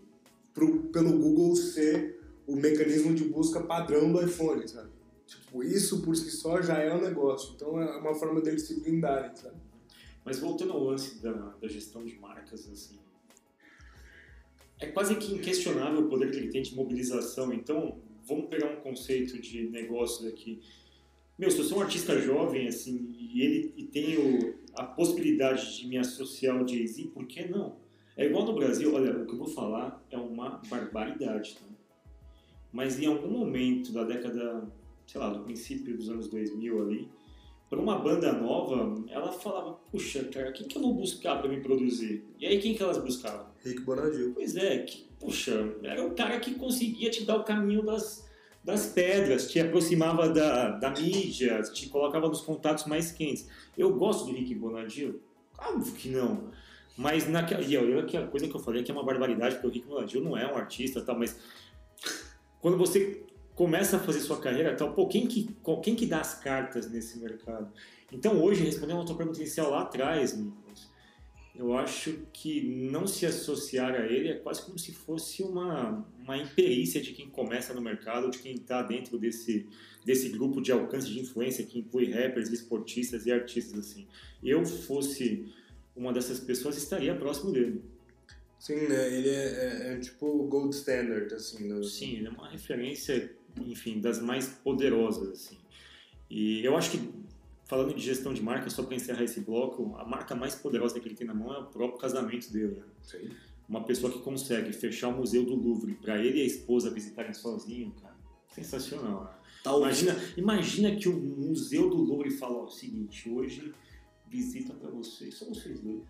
pro, 0.53 0.84
pelo 0.84 1.17
Google 1.17 1.55
ser 1.55 2.19
o 2.45 2.55
mecanismo 2.55 3.13
de 3.13 3.26
busca 3.26 3.61
padrão 3.61 4.11
do 4.11 4.21
iPhone, 4.24 4.67
sabe? 4.67 4.89
Tipo, 5.26 5.63
isso 5.63 6.01
por 6.01 6.15
si 6.15 6.30
só 6.32 6.61
já 6.61 6.78
é 6.78 6.93
um 6.93 7.01
negócio. 7.01 7.53
Então 7.55 7.82
é 7.82 7.97
uma 7.97 8.13
forma 8.13 8.41
deles 8.41 8.63
se 8.63 8.80
blindarem, 8.80 9.36
sabe? 9.36 9.57
Mas 10.26 10.39
voltando 10.39 10.74
ao 10.74 10.84
lance 10.84 11.21
da, 11.21 11.32
da 11.32 11.67
gestão 11.67 12.03
de 12.05 12.17
marcas, 12.17 12.67
assim, 12.69 12.97
é 14.80 14.88
quase 14.88 15.15
que 15.15 15.34
inquestionável 15.34 16.01
o 16.01 16.09
poder 16.09 16.32
que 16.32 16.38
ele 16.38 16.49
tem 16.49 16.61
de 16.61 16.76
mobilização. 16.76 17.53
Então, 17.53 17.99
vamos 18.26 18.47
pegar 18.49 18.71
um 18.71 18.82
conceito 18.82 19.39
de 19.39 19.69
negócios 19.69 20.28
aqui. 20.28 20.61
Meu, 21.38 21.49
se 21.49 21.57
eu 21.59 21.65
sou 21.65 21.80
um 21.80 21.82
artista 21.82 22.19
jovem, 22.19 22.67
assim, 22.67 23.15
e 23.17 23.41
ele 23.41 23.74
e 23.76 23.84
tenho 23.84 24.55
a 24.76 24.84
possibilidade 24.84 25.78
de 25.78 25.88
me 25.88 25.97
associar 25.97 26.57
ao 26.57 26.67
Jay-Z, 26.67 27.11
por 27.13 27.26
que 27.26 27.47
não? 27.47 27.83
É 28.16 28.26
igual 28.26 28.45
no 28.45 28.53
Brasil, 28.53 28.93
olha, 28.93 29.11
o 29.11 29.26
que 29.26 29.34
eu 29.34 29.38
vou 29.38 29.47
falar 29.47 30.03
é 30.11 30.18
uma 30.18 30.61
barbaridade, 30.70 31.55
tá? 31.55 31.66
Mas 32.72 32.99
em 32.99 33.05
algum 33.05 33.30
momento 33.30 33.91
da 33.91 34.03
década, 34.03 34.68
sei 35.05 35.20
lá, 35.20 35.30
do 35.30 35.43
princípio 35.43 35.95
dos 35.95 36.09
anos 36.09 36.28
2000 36.28 36.82
ali, 36.82 37.09
para 37.70 37.82
uma 37.82 37.97
banda 37.97 38.32
nova, 38.34 39.03
ela 39.09 39.32
falava, 39.32 39.74
puxa, 39.91 40.24
cara, 40.26 40.51
quem 40.51 40.68
que 40.68 40.78
eu 40.78 40.82
vou 40.82 40.93
buscar 40.93 41.39
para 41.39 41.49
me 41.49 41.59
produzir? 41.59 42.24
E 42.39 42.45
aí 42.45 42.59
quem 42.59 42.76
que 42.76 42.84
elas 42.84 42.99
buscavam? 42.99 43.47
Rick 43.64 43.82
Bonadil. 43.82 44.32
Pois 44.34 44.55
é, 44.55 44.80
que, 44.80 45.07
puxa, 45.20 45.76
era 45.82 46.05
o 46.05 46.14
cara 46.14 46.39
que 46.39 46.53
conseguia 46.53 47.09
te 47.09 47.26
dar 47.26 47.38
o 47.38 47.43
caminho 47.43 47.84
das, 47.84 48.30
das 48.64 48.88
pedras, 48.88 49.51
te 49.51 49.59
aproximava 49.59 50.30
da, 50.30 50.72
da 50.72 50.91
mídia, 50.91 51.61
te 51.64 51.89
colocava 51.89 52.28
nos 52.28 52.41
contatos 52.41 52.86
mais 52.86 53.11
quentes. 53.11 53.47
Eu 53.76 53.95
gosto 53.95 54.28
de 54.28 54.34
Rick 54.34 54.53
Bonadil? 54.53 55.20
Óbvio 55.57 55.93
que 55.93 56.09
não. 56.09 56.51
Mas 56.98 57.28
naquela. 57.28 57.62
E 57.62 57.76
olha 57.78 58.06
que 58.06 58.16
a 58.16 58.28
coisa 58.28 58.48
que 58.48 58.56
eu 58.56 58.60
falei 58.60 58.82
aqui 58.82 58.91
é 58.91 58.94
uma 58.94 59.04
barbaridade, 59.04 59.56
porque 59.56 59.68
o 59.68 59.72
Rick 59.72 59.88
Bonadil 59.88 60.22
não 60.22 60.38
é 60.38 60.52
um 60.52 60.56
artista 60.56 61.02
tal, 61.02 61.18
mas 61.18 61.38
quando 62.62 62.78
você 62.78 63.24
começa 63.56 63.98
a 63.98 64.00
fazer 64.00 64.20
sua 64.20 64.39
carreira 64.39 64.76
tal, 64.76 64.94
pô, 64.94 65.08
quem 65.08 65.28
que, 65.28 65.50
quem 65.84 65.96
que 65.96 66.06
dá 66.06 66.22
as 66.22 66.39
cartas 66.39 66.89
nesse 66.89 67.20
mercado? 67.20 67.72
Então 68.12 68.41
hoje, 68.41 68.64
respondendo 68.64 69.02
a 69.02 69.06
tua 69.06 69.18
pergunta 69.18 69.39
inicial 69.39 69.72
lá 69.72 69.82
atrás, 69.82 70.39
eu 71.56 71.76
acho 71.78 72.26
que 72.34 72.62
não 72.62 73.06
se 73.06 73.28
associar 73.28 73.94
a 73.94 74.06
ele 74.08 74.30
é 74.30 74.34
quase 74.36 74.64
como 74.64 74.78
se 74.80 74.91
fosse 74.91 75.44
uma, 75.44 76.04
uma 76.24 76.36
imperícia 76.36 77.00
de 77.00 77.12
quem 77.12 77.30
começa 77.30 77.74
no 77.74 77.82
mercado, 77.82 78.32
de 78.32 78.39
quem 78.39 78.56
está 78.56 78.82
dentro 78.82 79.20
desse, 79.20 79.68
desse 80.04 80.30
grupo 80.30 80.60
de 80.62 80.72
alcance 80.72 81.08
de 81.10 81.20
influência 81.20 81.64
que 81.64 81.78
inclui 81.80 82.12
rappers, 82.12 82.50
esportistas 82.50 83.28
e 83.28 83.32
artistas 83.32 83.78
assim. 83.78 84.08
Eu 84.44 84.66
fosse 84.66 85.54
uma 85.96 86.12
dessas 86.12 86.39
pessoas, 86.39 86.78
estaria 86.78 87.16
próximo 87.16 87.52
dele. 87.52 87.82
Sim, 88.60 88.88
né? 88.88 89.14
Ele 89.14 89.30
é, 89.30 89.34
é, 89.34 89.94
é 89.94 90.00
tipo 90.00 90.26
o 90.26 90.48
gold 90.48 90.74
standard, 90.74 91.34
assim. 91.34 91.68
Do... 91.68 91.84
Sim, 91.84 92.16
ele 92.16 92.28
é 92.28 92.30
uma 92.30 92.50
referência, 92.50 93.36
enfim, 93.60 94.00
das 94.00 94.22
mais 94.22 94.48
poderosas, 94.48 95.30
assim. 95.30 95.58
E 96.30 96.64
eu 96.64 96.76
acho 96.78 96.91
que, 96.91 97.14
falando 97.66 97.94
de 97.94 98.02
gestão 98.02 98.34
de 98.34 98.41
marca, 98.41 98.70
só 98.70 98.84
para 98.84 98.96
encerrar 98.96 99.24
esse 99.24 99.41
bloco, 99.41 99.96
a 99.98 100.06
marca 100.06 100.34
mais 100.34 100.56
poderosa 100.56 101.00
que 101.00 101.08
ele 101.08 101.16
tem 101.16 101.28
na 101.28 101.34
mão 101.34 101.54
é 101.54 101.60
o 101.60 101.66
próprio 101.66 102.00
casamento 102.00 102.52
dele. 102.52 102.78
Né? 102.78 102.86
Sim. 103.04 103.30
Uma 103.68 103.84
pessoa 103.84 104.12
que 104.12 104.20
consegue 104.20 104.72
fechar 104.74 105.10
o 105.10 105.18
Museu 105.18 105.46
do 105.46 105.56
Louvre 105.56 105.94
para 105.96 106.18
ele 106.18 106.39
e 106.39 106.41
a 106.41 106.46
esposa 106.46 106.89
visitarem 106.89 107.34
sozinho, 107.34 107.94
cara, 108.02 108.16
sensacional. 108.50 109.26
Né? 109.26 109.44
Imagina, 109.66 110.24
imagina 110.38 110.96
que 110.96 111.08
o 111.08 111.20
Museu 111.20 111.89
do 111.89 111.98
Louvre 111.98 112.32
fala 112.32 112.64
o 112.64 112.70
seguinte, 112.70 113.30
hoje 113.30 113.74
visita 114.34 114.74
para 114.74 114.90
vocês, 114.90 115.36
só 115.36 115.46
vocês 115.46 115.80
dois. 115.80 116.02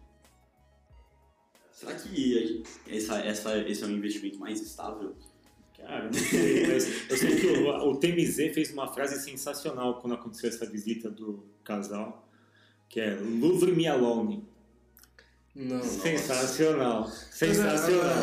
Será 1.74 1.94
que 1.96 2.64
essa, 2.88 3.20
essa, 3.20 3.58
esse 3.60 3.84
é 3.84 3.88
um 3.88 3.92
investimento 3.92 4.40
mais 4.40 4.62
estável? 4.62 5.14
Cara, 5.78 6.06
não 6.06 6.14
sei, 6.14 6.68
mas 6.72 7.10
eu 7.10 7.18
sei 7.18 7.36
que 7.36 7.48
o, 7.48 7.90
o 7.90 7.98
TMZ 7.98 8.54
fez 8.54 8.72
uma 8.72 8.88
frase 8.94 9.22
sensacional 9.22 10.00
quando 10.00 10.14
aconteceu 10.14 10.50
essa 10.50 10.66
visita 10.66 11.10
do 11.10 11.44
casal, 11.64 12.26
que 12.88 13.02
é 13.02 13.16
Louvre 13.16 13.74
me 13.74 13.88
alone. 13.88 14.48
Não. 15.54 15.84
Sensacional. 15.84 17.08
Sensacional. 17.10 18.14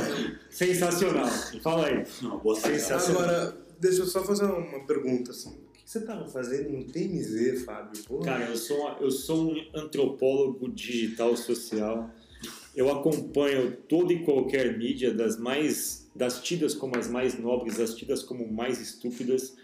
Sensacional. 0.49 1.29
Fala 1.63 1.87
aí. 1.87 2.05
Não, 2.23 2.39
boa 2.39 2.59
Sensacional. 2.59 3.23
Agora, 3.23 3.67
deixa 3.79 4.01
eu 4.01 4.07
só 4.07 4.25
fazer 4.25 4.47
uma 4.47 4.87
pergunta, 4.87 5.31
assim. 5.31 5.60
Você 5.91 5.99
estava 5.99 6.25
fazendo 6.25 6.71
no 6.71 6.85
TMZ, 6.85 7.65
Fábio? 7.65 8.19
Cara, 8.21 8.45
eu 8.45 8.57
sou, 8.57 8.97
eu 9.01 9.11
sou 9.11 9.51
um 9.51 9.67
antropólogo 9.75 10.71
digital 10.71 11.37
social. 11.37 12.09
Eu 12.77 12.89
acompanho 12.93 13.77
toda 13.89 14.13
e 14.13 14.23
qualquer 14.23 14.79
mídia, 14.79 15.13
das 15.13 15.37
mais 15.37 16.09
das 16.15 16.41
tidas 16.45 16.77
como 16.77 16.97
as 16.97 17.09
mais 17.09 17.37
nobres, 17.37 17.79
das 17.79 17.93
tidas 17.97 18.23
como 18.23 18.47
mais 18.47 18.81
estúpidas. 18.81 19.57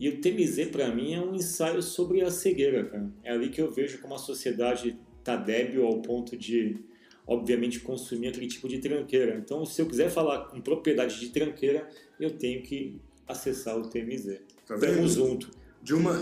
E 0.00 0.08
o 0.08 0.22
TMZ 0.22 0.68
para 0.72 0.88
mim 0.88 1.12
é 1.12 1.20
um 1.20 1.34
ensaio 1.34 1.82
sobre 1.82 2.22
a 2.22 2.30
cegueira, 2.30 2.86
cara. 2.86 3.12
É 3.22 3.32
ali 3.32 3.50
que 3.50 3.60
eu 3.60 3.70
vejo 3.70 3.98
como 3.98 4.14
a 4.14 4.18
sociedade 4.18 4.98
tá 5.22 5.36
débil 5.36 5.86
ao 5.86 6.00
ponto 6.00 6.34
de, 6.34 6.78
obviamente, 7.26 7.80
consumir 7.80 8.28
aquele 8.28 8.48
tipo 8.48 8.70
de 8.70 8.78
tranqueira. 8.78 9.36
Então, 9.36 9.66
se 9.66 9.82
eu 9.82 9.86
quiser 9.86 10.08
falar 10.08 10.46
com 10.46 10.62
propriedade 10.62 11.20
de 11.20 11.28
tranqueira, 11.28 11.86
eu 12.18 12.30
tenho 12.30 12.62
que 12.62 12.98
acessar 13.26 13.78
o 13.78 13.90
TMZ. 13.90 14.40
Tá? 14.68 14.78
Tamo 14.78 15.08
junto. 15.08 15.50
De 15.82 15.94
uma. 15.94 16.20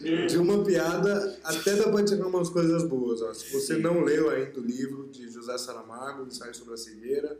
De 0.00 0.38
uma 0.38 0.64
piada, 0.64 1.38
até 1.44 1.76
dá 1.76 1.90
pra 1.90 2.04
tirar 2.04 2.26
umas 2.26 2.48
coisas 2.48 2.82
boas. 2.84 3.20
Ó. 3.22 3.32
Se 3.34 3.52
você 3.52 3.76
não 3.76 4.02
leu 4.02 4.30
ainda 4.30 4.58
o 4.58 4.62
livro 4.62 5.08
de 5.08 5.30
José 5.30 5.56
Saramago, 5.58 6.26
Ensaio 6.26 6.54
sobre 6.54 6.74
a 6.74 6.76
Cegueira, 6.76 7.38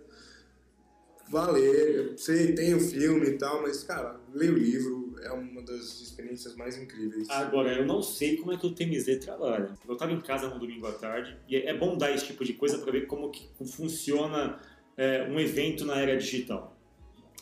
ler. 1.33 2.11
Eu 2.11 2.19
sei, 2.19 2.55
tem 2.55 2.75
o 2.75 2.81
filme 2.81 3.27
e 3.27 3.39
tal, 3.39 3.63
mas, 3.63 3.83
cara, 3.83 4.21
lê 4.33 4.49
o 4.49 4.55
livro, 4.55 5.15
é 5.23 5.33
uma 5.33 5.63
das 5.63 6.01
experiências 6.01 6.55
mais 6.55 6.77
incríveis. 6.77 7.29
Agora, 7.31 7.73
eu 7.73 7.87
não 7.87 8.03
sei 8.03 8.37
como 8.37 8.53
é 8.53 8.57
que 8.57 8.67
o 8.67 8.75
TMZ 8.75 9.19
trabalha. 9.21 9.71
Eu 9.87 9.95
estava 9.95 10.13
em 10.13 10.21
casa 10.21 10.49
no 10.49 10.59
domingo 10.59 10.87
à 10.87 10.93
tarde 10.93 11.37
e 11.49 11.57
é 11.57 11.77
bom 11.77 11.97
dar 11.97 12.13
esse 12.13 12.27
tipo 12.27 12.45
de 12.45 12.53
coisa 12.53 12.79
para 12.79 12.93
ver 12.93 13.07
como 13.07 13.31
que 13.31 13.49
funciona 13.65 14.61
é, 14.97 15.29
um 15.29 15.39
evento 15.39 15.85
na 15.85 15.99
era 15.99 16.17
digital. 16.17 16.77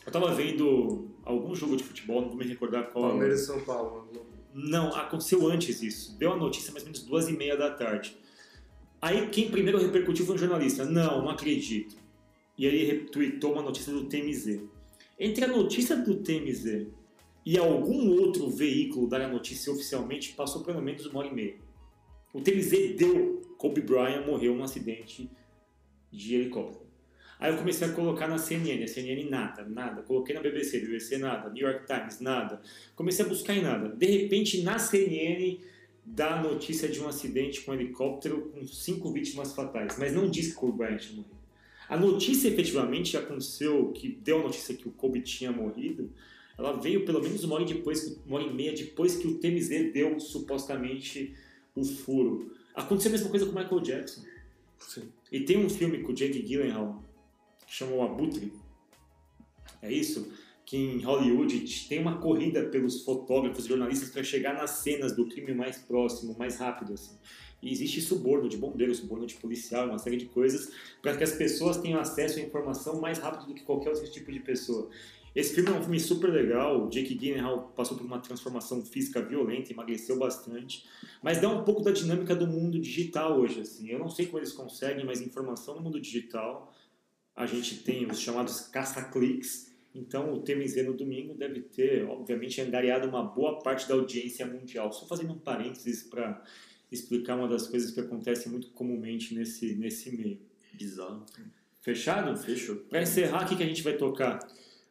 Eu 0.05 0.09
estava 0.09 0.33
vendo 0.33 1.07
algum 1.23 1.55
jogo 1.55 1.77
de 1.77 1.83
futebol, 1.83 2.21
não 2.21 2.29
vou 2.29 2.37
me 2.37 2.45
recordar 2.45 2.91
qual. 2.91 3.09
Palmeiras 3.09 3.41
e 3.41 3.45
São 3.45 3.61
Paulo. 3.61 4.09
Não, 4.53 4.93
aconteceu 4.95 5.47
antes 5.47 5.81
isso. 5.81 6.17
Deu 6.17 6.33
a 6.33 6.35
notícia 6.35 6.71
mais 6.71 6.83
ou 6.83 6.91
menos 6.91 7.03
duas 7.03 7.27
e 7.27 7.33
meia 7.33 7.57
da 7.57 7.71
tarde. 7.71 8.15
Aí 9.01 9.27
quem 9.29 9.49
primeiro 9.49 9.79
repercutiu 9.79 10.25
foi 10.25 10.35
um 10.35 10.37
jornalista. 10.37 10.85
Não, 10.85 11.21
não 11.21 11.29
acredito. 11.29 11.95
E 12.57 12.65
ele 12.65 12.85
retweetou 12.85 13.53
uma 13.53 13.61
notícia 13.61 13.91
do 13.91 14.05
TMZ. 14.05 14.61
Entre 15.19 15.43
a 15.43 15.47
notícia 15.47 15.95
do 15.95 16.15
TMZ 16.15 16.87
e 17.45 17.57
algum 17.57 18.09
outro 18.21 18.49
veículo 18.49 19.07
dar 19.07 19.21
a 19.21 19.27
notícia 19.27 19.71
oficialmente, 19.71 20.33
passou 20.33 20.63
pelo 20.63 20.81
menos 20.81 21.05
uma 21.05 21.19
hora 21.19 21.27
e 21.27 21.33
meia. 21.33 21.55
O 22.33 22.41
TMZ 22.41 22.95
deu. 22.95 23.41
Kobe 23.57 23.79
Bryant 23.79 24.25
morreu 24.25 24.53
num 24.53 24.63
acidente 24.63 25.29
de 26.11 26.35
helicóptero. 26.35 26.82
Aí 27.43 27.51
eu 27.51 27.57
comecei 27.57 27.85
a 27.85 27.91
colocar 27.91 28.25
na 28.29 28.37
CNN, 28.37 28.81
a 28.85 28.87
CNN 28.87 29.29
nada, 29.29 29.65
nada. 29.65 30.01
Coloquei 30.03 30.33
na 30.33 30.39
BBC, 30.39 30.79
BBC 30.79 31.17
nada, 31.17 31.49
New 31.49 31.67
York 31.67 31.85
Times 31.85 32.21
nada. 32.21 32.61
Comecei 32.95 33.25
a 33.25 33.27
buscar 33.27 33.53
em 33.53 33.61
nada. 33.61 33.89
De 33.89 34.05
repente, 34.05 34.61
na 34.61 34.79
CNN, 34.79 35.59
dá 36.05 36.39
a 36.39 36.41
notícia 36.41 36.87
de 36.87 37.01
um 37.01 37.07
acidente 37.09 37.59
com 37.59 37.71
um 37.71 37.73
helicóptero 37.73 38.43
com 38.43 38.65
cinco 38.65 39.11
vítimas 39.11 39.53
fatais, 39.53 39.97
mas 39.99 40.13
não 40.13 40.29
diz 40.29 40.51
que 40.51 40.53
Kobe 40.53 40.77
Bryant 40.77 41.01
morrido. 41.09 41.35
A 41.89 41.97
notícia 41.97 42.47
efetivamente 42.47 43.17
aconteceu, 43.17 43.91
que 43.91 44.07
deu 44.07 44.39
a 44.39 44.43
notícia 44.43 44.73
que 44.73 44.87
o 44.87 44.91
Kobe 44.91 45.19
tinha 45.19 45.51
morrido, 45.51 46.09
ela 46.57 46.79
veio 46.79 47.03
pelo 47.05 47.21
menos 47.21 47.43
uma 47.43 47.55
hora, 47.55 47.65
depois, 47.65 48.21
uma 48.25 48.37
hora 48.37 48.47
e 48.47 48.53
meia 48.53 48.71
depois 48.71 49.17
que 49.17 49.27
o 49.27 49.37
TMZ 49.37 49.91
deu 49.91 50.17
supostamente 50.17 51.35
o 51.75 51.83
furo. 51.83 52.55
Aconteceu 52.73 53.09
a 53.09 53.11
mesma 53.11 53.29
coisa 53.29 53.45
com 53.45 53.51
o 53.51 53.55
Michael 53.55 53.81
Jackson. 53.81 54.21
Sim. 54.79 55.09
E 55.29 55.41
tem 55.41 55.57
um 55.57 55.69
filme 55.69 55.97
com 56.03 56.13
o 56.13 56.15
Jake 56.15 56.41
Gyllenhaal 56.41 57.03
chama 57.73 57.93
O 57.93 58.03
Abutre. 58.03 58.53
É 59.81 59.91
isso? 59.91 60.31
Que 60.63 60.77
em 60.77 60.99
Hollywood 61.01 61.59
tem 61.89 61.99
uma 61.99 62.19
corrida 62.19 62.65
pelos 62.65 63.03
fotógrafos 63.03 63.65
e 63.65 63.69
jornalistas 63.69 64.09
para 64.09 64.23
chegar 64.23 64.53
nas 64.53 64.69
cenas 64.69 65.15
do 65.15 65.27
crime 65.27 65.53
mais 65.53 65.77
próximo, 65.77 66.35
mais 66.37 66.57
rápido. 66.57 66.93
Assim. 66.93 67.17
E 67.61 67.71
existe 67.71 67.99
suborno 67.99 68.47
de 68.47 68.57
bombeiro, 68.57 68.93
suborno 68.93 69.25
de 69.25 69.35
policial, 69.35 69.87
uma 69.87 69.97
série 69.97 70.17
de 70.17 70.25
coisas 70.25 70.71
para 71.01 71.17
que 71.17 71.23
as 71.23 71.31
pessoas 71.33 71.77
tenham 71.77 71.99
acesso 71.99 72.39
à 72.39 72.41
informação 72.41 73.01
mais 73.01 73.17
rápido 73.17 73.47
do 73.47 73.55
que 73.55 73.63
qualquer 73.63 73.89
outro 73.89 74.09
tipo 74.09 74.31
de 74.31 74.39
pessoa. 74.39 74.89
Esse 75.35 75.55
filme 75.55 75.71
é 75.71 75.73
um 75.73 75.81
filme 75.81 75.99
super 75.99 76.29
legal. 76.29 76.85
O 76.85 76.89
Jake 76.89 77.15
Gyllenhaal 77.15 77.73
passou 77.75 77.97
por 77.97 78.05
uma 78.05 78.19
transformação 78.19 78.85
física 78.85 79.19
violenta, 79.19 79.73
emagreceu 79.73 80.19
bastante, 80.19 80.85
mas 81.23 81.41
dá 81.41 81.49
um 81.49 81.63
pouco 81.63 81.81
da 81.81 81.91
dinâmica 81.91 82.35
do 82.35 82.45
mundo 82.45 82.79
digital 82.79 83.39
hoje. 83.39 83.61
Assim, 83.61 83.89
eu 83.89 83.97
não 83.97 84.09
sei 84.09 84.27
como 84.27 84.37
eles 84.37 84.51
conseguem, 84.51 85.03
mas 85.03 85.21
informação 85.21 85.75
no 85.75 85.81
mundo 85.81 85.99
digital 85.99 86.71
a 87.35 87.45
gente 87.45 87.83
tem 87.83 88.09
os 88.09 88.19
chamados 88.19 88.61
caça-cliques. 88.61 89.71
Então, 89.95 90.33
o 90.33 90.41
TMZ 90.41 90.85
no 90.85 90.93
domingo 90.93 91.35
deve 91.35 91.61
ter, 91.61 92.05
obviamente, 92.05 92.59
angariado 92.61 93.07
uma 93.07 93.23
boa 93.23 93.59
parte 93.59 93.87
da 93.87 93.95
audiência 93.95 94.45
mundial. 94.45 94.91
Só 94.91 95.05
fazendo 95.05 95.33
um 95.33 95.39
parênteses 95.39 96.03
para 96.03 96.43
explicar 96.91 97.35
uma 97.35 97.47
das 97.47 97.67
coisas 97.67 97.91
que 97.91 97.99
acontecem 97.99 98.51
muito 98.51 98.69
comumente 98.71 99.33
nesse, 99.35 99.75
nesse 99.75 100.15
meio. 100.15 100.39
Bizarro. 100.73 101.25
Fechado? 101.81 102.35
Fechou. 102.37 102.77
Para 102.77 103.01
encerrar, 103.01 103.45
o 103.45 103.49
que, 103.49 103.55
que 103.55 103.63
a 103.63 103.67
gente 103.67 103.83
vai 103.83 103.97
tocar? 103.97 104.39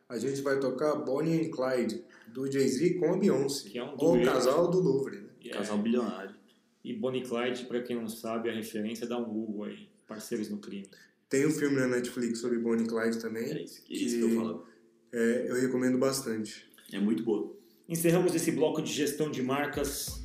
A 0.09 0.19
gente 0.19 0.41
vai 0.43 0.61
tocar 0.61 0.95
Bonnie 0.97 1.47
and 1.47 1.51
Clyde, 1.51 2.05
do 2.29 2.51
Jay-Z 2.51 2.95
com 2.95 3.15
a 3.15 3.17
Beyoncé. 3.17 3.71
Que 3.71 3.79
é 3.79 3.85
um 3.85 3.95
o 3.95 3.97
dueto. 3.97 4.31
casal 4.31 4.71
do 4.71 4.79
Louvre, 4.79 5.17
né? 5.17 5.29
Yeah. 5.43 5.61
Casal 5.61 5.79
bilionário. 5.79 6.35
E 6.85 6.93
Bonnie 6.93 7.23
e 7.23 7.27
Clyde, 7.27 7.65
pra 7.65 7.81
quem 7.83 7.97
não 7.97 8.09
sabe, 8.09 8.51
a 8.51 8.53
referência 8.53 9.07
dá 9.07 9.17
um 9.17 9.25
Google 9.25 9.65
aí, 9.65 9.89
parceiros 10.07 10.51
no 10.51 10.59
crime. 10.59 10.89
Tem 11.33 11.47
um 11.47 11.51
filme 11.51 11.81
na 11.81 11.87
Netflix 11.89 12.41
sobre 12.41 12.59
Bonnie 12.59 12.85
e 12.85 12.87
Clyde 12.87 13.17
É 13.17 13.21
também. 13.21 13.65
isso, 13.65 13.81
é 13.89 13.95
isso 13.95 14.17
que 14.19 14.21
eu 14.23 14.37
falo. 14.37 14.67
É, 15.15 15.47
eu 15.49 15.59
recomendo 15.63 15.97
bastante. 15.97 16.63
É 16.93 17.01
muito 17.01 17.25
boa. 17.25 17.51
Encerramos 17.89 18.35
esse 18.35 18.51
bloco 18.53 18.83
de 18.83 18.93
gestão 18.93 19.31
de 19.31 19.41
marcas 19.43 20.21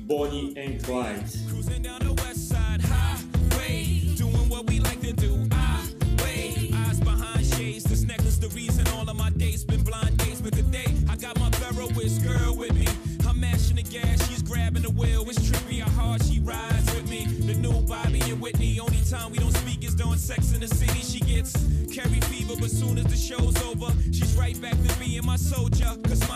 Bonnie 0.00 0.54
and 0.58 0.78
Clyde. 0.84 1.44
Cruising 1.48 1.80
down 1.82 2.00
the 2.00 2.10
west 2.24 2.48
side 2.48 2.82
highway, 2.82 4.16
doing 4.16 4.48
what 4.50 4.68
we 4.68 4.80
like 4.80 4.98
to 5.06 5.12
do. 5.12 5.32
I 5.52 5.94
wait, 6.24 6.74
eyes 6.74 6.98
behind 6.98 7.46
shades. 7.54 7.84
This 7.84 8.02
necklace, 8.02 8.38
the 8.38 8.48
reason 8.48 8.84
all 8.96 9.08
of 9.08 9.16
my 9.16 9.30
dates 9.30 9.62
been 9.62 9.84
blind 9.84 10.16
dates. 10.18 10.40
But 10.40 10.54
today, 10.54 10.86
I 11.08 11.14
got 11.14 11.38
my 11.38 11.50
Ferroist 11.50 12.20
girl 12.24 12.56
with 12.56 12.74
me. 12.74 12.86
I'm 13.28 13.38
mashing 13.38 13.76
the 13.76 13.84
gas, 13.84 14.26
she's 14.28 14.42
grabbing 14.42 14.82
the 14.82 14.90
wheel. 14.90 15.22
It's 15.30 15.38
trippy 15.38 15.78
how 15.82 15.90
hard 16.02 16.24
she 16.24 16.40
rides 16.40 16.92
with 16.96 17.08
me. 17.08 17.26
The 17.46 17.54
new 17.54 17.80
Bobby 17.82 18.20
and 18.22 18.40
Whitney. 18.40 18.80
Only 18.80 19.02
time 19.08 19.30
we 19.30 19.38
don't 19.38 19.54
sex 20.28 20.52
in 20.52 20.60
the 20.60 20.68
city. 20.68 21.00
She 21.00 21.20
gets 21.20 21.54
carry 21.90 22.20
fever, 22.28 22.54
but 22.60 22.70
soon 22.70 22.98
as 22.98 23.06
the 23.06 23.16
show's 23.16 23.56
over, 23.64 23.90
she's 24.12 24.36
right 24.36 24.60
back 24.60 24.72
to 24.72 24.98
being 24.98 25.24
my 25.24 25.36
soldier. 25.36 25.90
Cause 26.04 26.27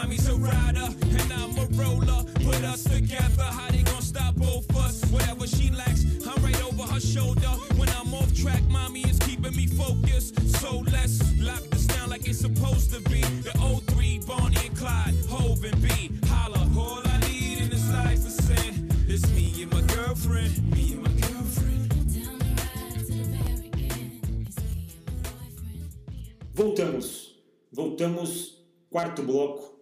quarto 29.03 29.23
bloco. 29.25 29.73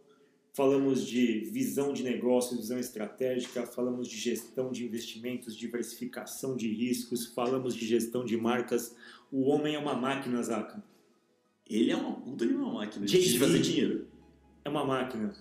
Falamos 0.53 1.07
de 1.07 1.41
visão 1.53 1.93
de 1.93 2.03
negócio, 2.03 2.57
visão 2.57 2.79
estratégica, 2.79 3.67
falamos 3.67 4.09
de 4.09 4.17
gestão 4.17 4.73
de 4.73 4.85
investimentos, 4.85 5.57
diversificação 5.57 6.57
de 6.57 6.73
riscos, 6.73 7.27
falamos 7.27 7.75
de 7.75 7.87
gestão 7.87 8.25
de 8.25 8.37
marcas. 8.37 8.97
O 9.31 9.49
homem 9.49 9.75
é 9.75 9.79
uma 9.79 9.95
máquina, 9.95 10.43
Zaka. 10.43 10.83
Ele 11.69 11.91
é 11.91 11.97
uma 11.97 12.15
puta 12.15 12.47
de 12.47 12.55
uma 12.55 12.73
máquina 12.73 13.07
de 13.07 13.13
Jay-Z. 13.13 13.39
fazer 13.39 13.61
dinheiro. 13.61 14.09
É 14.65 14.69
uma 14.69 14.85
máquina. 14.85 15.33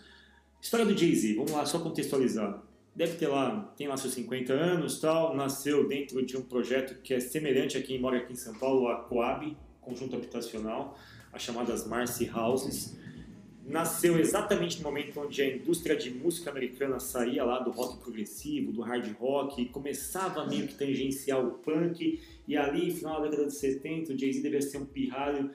História 0.61 0.85
do 0.85 0.95
Jay-Z, 0.95 1.33
vamos 1.35 1.51
lá, 1.53 1.65
só 1.65 1.79
contextualizar. 1.79 2.61
Deve 2.95 3.15
ter 3.15 3.27
lá, 3.27 3.73
tem 3.77 3.87
lá 3.87 3.97
seus 3.97 4.13
50 4.13 4.53
anos 4.53 4.99
tal, 4.99 5.35
nasceu 5.35 5.87
dentro 5.87 6.23
de 6.23 6.37
um 6.37 6.41
projeto 6.41 7.01
que 7.01 7.13
é 7.13 7.19
semelhante 7.19 7.77
a 7.77 7.81
quem 7.81 7.99
mora 7.99 8.17
aqui 8.17 8.33
em 8.33 8.35
São 8.35 8.53
Paulo, 8.55 8.89
a 8.89 8.97
Coab, 8.97 9.57
conjunto 9.81 10.15
habitacional, 10.15 10.97
as 11.31 11.41
chamadas 11.41 11.87
Marcy 11.87 12.29
Houses. 12.29 12.98
Nasceu 13.69 14.19
exatamente 14.19 14.77
no 14.77 14.83
momento 14.83 15.19
onde 15.19 15.41
a 15.43 15.55
indústria 15.55 15.95
de 15.95 16.09
música 16.09 16.49
americana 16.49 16.99
saía 16.99 17.43
lá 17.43 17.59
do 17.59 17.69
rock 17.69 17.99
progressivo, 18.01 18.71
do 18.71 18.81
hard 18.81 19.15
rock, 19.19 19.61
e 19.61 19.65
começava 19.65 20.43
meio 20.47 20.67
que 20.67 20.73
tangenciar 20.73 21.45
o 21.45 21.51
punk, 21.51 22.19
e 22.47 22.57
ali, 22.57 22.91
final 22.91 23.21
da 23.21 23.27
década 23.27 23.47
de 23.47 23.53
70, 23.53 24.13
o 24.13 24.17
Jay-Z 24.17 24.41
devia 24.41 24.61
ser 24.61 24.79
um 24.79 24.85
pirralho, 24.85 25.51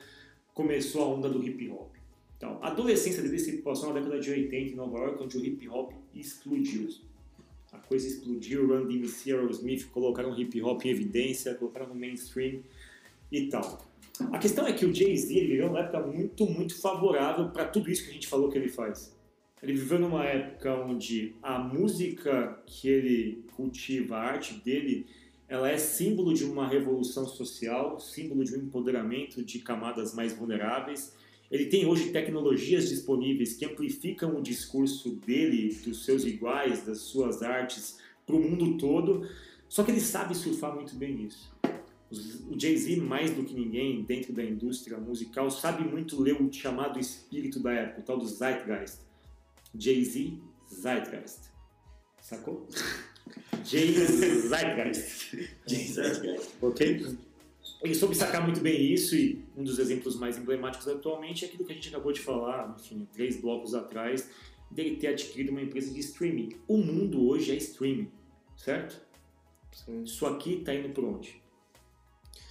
começou 0.53 1.03
a 1.03 1.07
onda 1.07 1.27
do 1.27 1.45
hip 1.45 1.69
hop. 1.69 1.93
Então, 2.37 2.57
a 2.61 2.67
adolescência 2.67 3.21
dele 3.21 3.37
se 3.37 3.57
passou 3.57 3.93
na 3.93 3.99
década 3.99 4.17
de 4.17 4.31
80 4.31 4.55
em 4.55 4.75
Nova 4.75 4.97
York, 4.97 5.21
onde 5.21 5.37
o 5.37 5.45
hip 5.45 5.67
hop 5.67 5.91
explodiu. 6.13 6.87
A 7.73 7.77
coisa 7.79 8.07
explodiu, 8.07 8.65
Run 8.65 8.87
DMC, 8.87 9.33
Aerosmith 9.33 9.89
colocaram 9.89 10.31
o 10.31 10.39
hip 10.39 10.61
hop 10.61 10.85
em 10.85 10.89
evidência, 10.89 11.53
colocaram 11.55 11.89
no 11.89 11.95
mainstream 11.95 12.61
e 13.29 13.47
tal. 13.47 13.85
A 14.31 14.37
questão 14.37 14.65
é 14.65 14.73
que 14.73 14.85
o 14.85 14.93
Jay-Z 14.93 15.27
viveu 15.33 15.67
uma 15.67 15.79
época 15.79 15.99
muito, 16.05 16.45
muito 16.45 16.79
favorável 16.79 17.49
para 17.49 17.65
tudo 17.65 17.89
isso 17.89 18.03
que 18.03 18.11
a 18.11 18.13
gente 18.13 18.27
falou 18.27 18.49
que 18.49 18.57
ele 18.57 18.69
faz. 18.69 19.13
Ele 19.61 19.73
viveu 19.73 19.99
numa 19.99 20.23
época 20.23 20.73
onde 20.75 21.35
a 21.41 21.57
música 21.57 22.61
que 22.65 22.87
ele 22.87 23.43
cultiva, 23.55 24.15
a 24.15 24.21
arte 24.21 24.53
dele, 24.63 25.05
ela 25.47 25.69
é 25.69 25.77
símbolo 25.77 26.33
de 26.33 26.43
uma 26.43 26.67
revolução 26.67 27.27
social, 27.27 27.99
símbolo 27.99 28.43
de 28.43 28.55
um 28.55 28.61
empoderamento 28.61 29.43
de 29.43 29.59
camadas 29.59 30.13
mais 30.13 30.33
vulneráveis. 30.33 31.13
Ele 31.51 31.65
tem 31.65 31.85
hoje 31.85 32.11
tecnologias 32.11 32.89
disponíveis 32.89 33.53
que 33.53 33.65
amplificam 33.65 34.37
o 34.37 34.41
discurso 34.41 35.11
dele, 35.11 35.73
dos 35.85 36.05
seus 36.05 36.25
iguais, 36.25 36.85
das 36.85 36.99
suas 36.99 37.43
artes 37.43 37.97
para 38.25 38.35
o 38.35 38.39
mundo 38.39 38.77
todo. 38.77 39.27
Só 39.67 39.83
que 39.83 39.91
ele 39.91 39.99
sabe 39.99 40.35
surfar 40.35 40.73
muito 40.73 40.95
bem 40.95 41.15
nisso. 41.15 41.51
O 42.11 42.59
Jay-Z, 42.59 42.97
mais 42.97 43.31
do 43.31 43.43
que 43.43 43.53
ninguém 43.53 44.03
dentro 44.03 44.31
da 44.31 44.43
indústria 44.43 44.97
musical, 44.97 45.49
sabe 45.49 45.83
muito 45.83 46.21
ler 46.21 46.39
o 46.39 46.53
chamado 46.53 46.99
espírito 46.99 47.59
da 47.59 47.71
época, 47.71 48.01
o 48.01 48.03
tal 48.03 48.17
do 48.17 48.27
Zeitgeist. 48.27 48.99
Jay-Z, 49.77 50.39
Zeitgeist. 50.71 51.51
Sacou? 52.21 52.67
Jay-Z, 53.65 54.47
Zeitgeist. 54.47 55.49
Ok? 56.61 57.17
Ele 57.81 57.95
soube 57.95 58.15
sacar 58.15 58.43
muito 58.43 58.61
bem 58.61 58.93
isso 58.93 59.15
e 59.15 59.43
um 59.55 59.63
dos 59.63 59.79
exemplos 59.79 60.15
mais 60.17 60.37
emblemáticos 60.37 60.87
atualmente 60.87 61.43
é 61.43 61.47
aquilo 61.47 61.65
que 61.65 61.71
a 61.71 61.75
gente 61.75 61.89
acabou 61.89 62.11
de 62.11 62.19
falar, 62.19 62.75
enfim, 62.79 63.07
três 63.11 63.39
blocos 63.39 63.73
atrás, 63.73 64.29
dele 64.71 64.97
ter 64.97 65.07
adquirido 65.07 65.49
uma 65.49 65.61
empresa 65.61 65.91
de 65.91 65.99
streaming. 65.99 66.55
O 66.67 66.77
mundo 66.77 67.27
hoje 67.27 67.51
é 67.51 67.55
streaming, 67.55 68.11
certo? 68.55 69.01
Sim. 69.71 70.03
Isso 70.03 70.25
aqui 70.25 70.61
tá 70.63 70.73
indo 70.73 70.89
por 70.89 71.03
onde? 71.03 71.44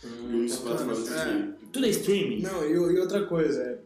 E 0.04 0.46
plataformas 0.62 1.04
de 1.04 1.12
é. 1.12 1.16
streaming. 1.16 1.54
Tudo 1.72 1.86
é 1.86 1.88
streaming. 1.90 2.40
Não, 2.42 2.64
e, 2.64 2.72
e 2.72 2.98
outra 2.98 3.26
coisa, 3.26 3.60
é, 3.62 3.78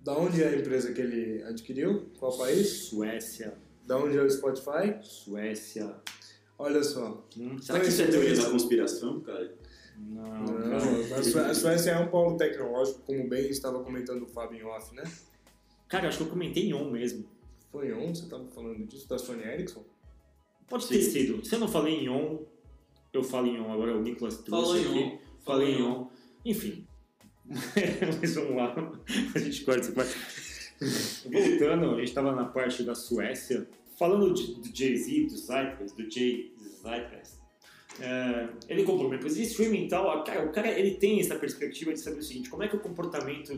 da 0.00 0.16
onde 0.16 0.42
é 0.42 0.48
a 0.48 0.56
empresa 0.56 0.92
que 0.92 1.00
ele 1.00 1.42
adquiriu? 1.44 2.06
Qual 2.18 2.36
país? 2.36 2.68
Suécia, 2.68 3.54
Da 3.86 3.96
onde 3.98 4.16
é 4.16 4.22
o 4.22 4.30
Spotify? 4.30 4.96
Suécia. 5.02 5.94
Olha 6.58 6.82
só. 6.82 7.26
Hum, 7.36 7.58
Será 7.60 7.80
que 7.80 7.88
isso 7.88 8.02
é 8.02 8.06
teoria 8.06 8.36
da 8.36 8.50
conspiração, 8.50 9.20
cara? 9.20 9.52
Não, 9.98 10.44
Não, 10.44 11.16
a, 11.16 11.22
Sué- 11.22 11.44
a 11.50 11.54
Suécia 11.54 11.90
é 11.92 11.98
um 11.98 12.08
polo 12.08 12.36
tecnológico, 12.36 13.00
como 13.00 13.28
bem 13.28 13.48
estava 13.50 13.82
comentando 13.82 14.22
o 14.22 14.26
Fábio 14.26 14.58
em 14.58 14.64
off, 14.64 14.94
né? 14.94 15.02
Cara, 15.88 16.08
acho 16.08 16.18
que 16.18 16.24
eu 16.24 16.28
comentei 16.28 16.64
em 16.68 16.74
on 16.74 16.90
mesmo. 16.90 17.24
Foi 17.72 17.92
onde 17.92 18.18
você 18.18 18.24
estava 18.24 18.44
falando 18.48 18.84
disso? 18.86 19.08
Da 19.08 19.18
Sony 19.18 19.42
Ericsson? 19.42 19.84
Pode 20.68 20.86
ter 20.86 21.02
sido. 21.02 21.44
Se 21.44 21.54
eu 21.54 21.58
não 21.58 21.68
falei 21.68 21.94
em 22.04 22.08
on, 22.08 22.40
eu 23.12 23.22
falo 23.24 23.46
em 23.48 23.60
on. 23.60 23.72
Agora 23.72 23.96
o 23.96 24.00
Nicolas 24.02 24.36
trouxe 24.38 24.50
Falou 24.50 24.76
em 24.78 24.84
aqui. 24.86 25.16
on. 25.16 25.29
Falei 25.44 25.76
em 25.76 25.82
on. 25.82 26.08
Enfim. 26.44 26.86
Mas 28.20 28.34
vamos 28.34 28.56
lá. 28.56 28.74
A 29.34 29.38
gente 29.38 29.64
corta 29.64 29.80
essa 29.80 29.92
parte. 29.92 30.16
Voltando, 31.24 31.94
a 31.94 31.98
gente 31.98 32.08
estava 32.08 32.34
na 32.34 32.44
parte 32.44 32.82
da 32.82 32.94
Suécia. 32.94 33.68
Falando 33.98 34.32
de, 34.32 34.54
do 34.54 34.76
Jay-Z, 34.76 35.26
do 35.26 35.36
Zeitgeist, 35.36 35.96
do 35.96 36.10
Jay 36.10 36.54
Zeitgeist. 36.82 37.40
É, 38.00 38.48
ele 38.68 38.84
comprou 38.84 39.06
uma 39.06 39.16
empresa 39.16 39.36
de 39.36 39.42
streaming 39.42 39.84
e 39.84 39.88
tal. 39.88 40.10
Ah, 40.10 40.22
Cara, 40.22 40.46
o 40.46 40.52
cara 40.52 40.68
ele 40.68 40.94
tem 40.94 41.20
essa 41.20 41.34
perspectiva 41.34 41.92
de 41.92 42.00
saber 42.00 42.20
o 42.20 42.22
seguinte: 42.22 42.48
como 42.48 42.62
é 42.62 42.68
que 42.68 42.76
o 42.76 42.80
comportamento 42.80 43.54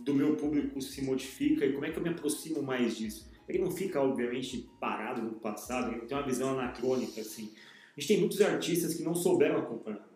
do 0.00 0.14
meu 0.14 0.34
público 0.36 0.80
se 0.80 1.02
modifica 1.02 1.64
e 1.64 1.72
como 1.72 1.84
é 1.84 1.90
que 1.90 1.98
eu 1.98 2.02
me 2.02 2.08
aproximo 2.08 2.62
mais 2.62 2.96
disso? 2.96 3.28
Ele 3.48 3.58
não 3.58 3.70
fica, 3.70 4.00
obviamente, 4.00 4.68
parado 4.80 5.22
no 5.22 5.32
passado, 5.34 5.90
ele 5.90 5.98
não 5.98 6.06
tem 6.06 6.16
uma 6.16 6.26
visão 6.26 6.50
anacrônica 6.58 7.20
assim. 7.20 7.52
A 7.96 8.00
gente 8.00 8.08
tem 8.08 8.18
muitos 8.18 8.40
artistas 8.40 8.94
que 8.94 9.02
não 9.02 9.14
souberam 9.14 9.58
acompanhar. 9.58 10.07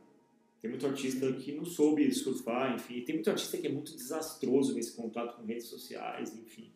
Tem 0.62 0.70
muito 0.70 0.86
artista 0.86 1.32
que 1.32 1.50
não 1.50 1.64
soube 1.64 2.08
surfar, 2.14 2.72
enfim. 2.76 3.00
Tem 3.00 3.16
muito 3.16 3.28
artista 3.28 3.58
que 3.58 3.66
é 3.66 3.70
muito 3.70 3.96
desastroso 3.96 4.72
nesse 4.72 4.92
contato 4.92 5.36
com 5.36 5.44
redes 5.44 5.66
sociais, 5.66 6.32
enfim. 6.36 6.70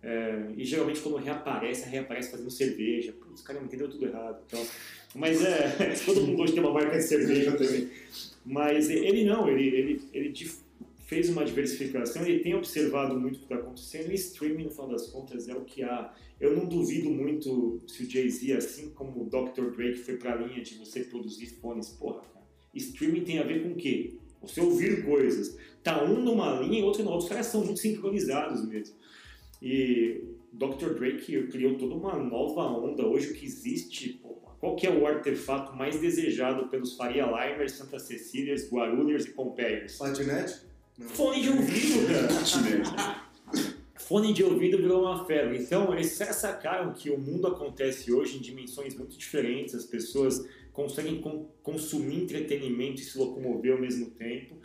É, 0.00 0.52
e 0.56 0.64
geralmente 0.64 1.00
quando 1.00 1.16
reaparece, 1.16 1.88
reaparece 1.88 2.30
fazendo 2.30 2.50
cerveja. 2.52 3.12
Putz, 3.12 3.42
cara, 3.42 3.60
entendeu 3.60 3.90
tudo 3.90 4.06
errado. 4.06 4.40
Então, 4.46 4.64
mas 5.16 5.44
é, 5.44 5.94
todo 6.06 6.20
mundo 6.20 6.40
hoje 6.40 6.52
tem 6.52 6.62
uma 6.62 6.72
marca 6.72 6.96
de 6.96 7.02
cerveja 7.02 7.56
também. 7.56 7.90
Mas 8.44 8.88
ele 8.88 9.24
não, 9.24 9.48
ele, 9.48 9.76
ele, 9.76 10.02
ele 10.12 10.32
fez 11.06 11.28
uma 11.28 11.44
diversificação, 11.44 12.24
ele 12.24 12.38
tem 12.44 12.54
observado 12.54 13.18
muito 13.18 13.36
o 13.36 13.38
que 13.38 13.44
está 13.46 13.56
acontecendo 13.56 14.12
e 14.12 14.14
streaming, 14.14 14.64
no 14.64 14.70
final 14.70 14.88
das 14.88 15.08
contas, 15.08 15.48
é 15.48 15.54
o 15.54 15.64
que 15.64 15.82
há. 15.82 16.14
Eu 16.38 16.56
não 16.56 16.66
duvido 16.66 17.10
muito 17.10 17.80
se 17.88 18.04
o 18.04 18.10
Jay-Z, 18.10 18.52
assim 18.52 18.90
como 18.90 19.22
o 19.22 19.24
Dr. 19.24 19.74
Dre, 19.74 19.94
que 19.94 19.98
foi 19.98 20.16
para 20.16 20.34
a 20.34 20.36
linha 20.36 20.62
de 20.62 20.76
você 20.76 21.00
produzir 21.00 21.46
fones, 21.60 21.88
porra. 21.88 22.35
Streaming 22.78 23.24
tem 23.24 23.38
a 23.38 23.44
ver 23.44 23.62
com 23.62 23.70
o 23.70 23.76
quê? 23.76 24.14
Você 24.42 24.60
ouvir 24.60 25.04
coisas. 25.04 25.56
Tá 25.82 26.02
um 26.04 26.20
numa 26.20 26.60
linha 26.60 26.80
e 26.80 26.82
outro 26.82 27.02
na 27.02 27.10
outra. 27.10 27.24
Os 27.24 27.28
caras 27.28 27.46
são 27.46 27.64
muito 27.64 27.80
sincronizados 27.80 28.66
mesmo. 28.66 28.94
E 29.62 30.22
Dr. 30.52 30.94
Dre 30.94 31.16
que 31.18 31.46
criou 31.48 31.76
toda 31.76 31.94
uma 31.94 32.16
nova 32.16 32.62
onda. 32.62 33.06
Hoje 33.06 33.34
que 33.34 33.44
existe, 33.44 34.14
pô, 34.22 34.36
qual 34.58 34.74
que 34.74 34.86
é 34.86 34.90
o 34.90 35.06
artefato 35.06 35.76
mais 35.76 36.00
desejado 36.00 36.68
pelos 36.68 36.96
Faria 36.96 37.24
Limers, 37.24 37.72
Santa 37.72 37.98
Cecílias, 37.98 38.70
Guarulhos 38.70 39.26
e 39.26 39.30
Pompeias? 39.30 39.96
Patinete? 39.96 40.60
Não. 40.98 41.08
Fone 41.08 41.42
de 41.42 41.50
ouvido, 41.50 42.06
cara. 42.08 43.26
fone 43.94 44.32
de 44.32 44.42
ouvido 44.42 44.78
virou 44.78 45.02
uma 45.02 45.24
febre. 45.26 45.58
Então, 45.58 45.92
eles 45.92 46.12
sacaram 46.12 46.92
que 46.94 47.10
o 47.10 47.18
mundo 47.18 47.46
acontece 47.46 48.12
hoje 48.12 48.38
em 48.38 48.40
dimensões 48.40 48.94
muito 48.94 49.16
diferentes, 49.16 49.74
as 49.74 49.84
pessoas 49.84 50.46
conseguem 50.76 51.22
con- 51.22 51.48
consumir 51.62 52.22
entretenimento 52.22 53.00
e 53.00 53.04
se 53.04 53.16
locomover 53.18 53.72
ao 53.72 53.80
mesmo 53.80 54.10
tempo. 54.10 54.56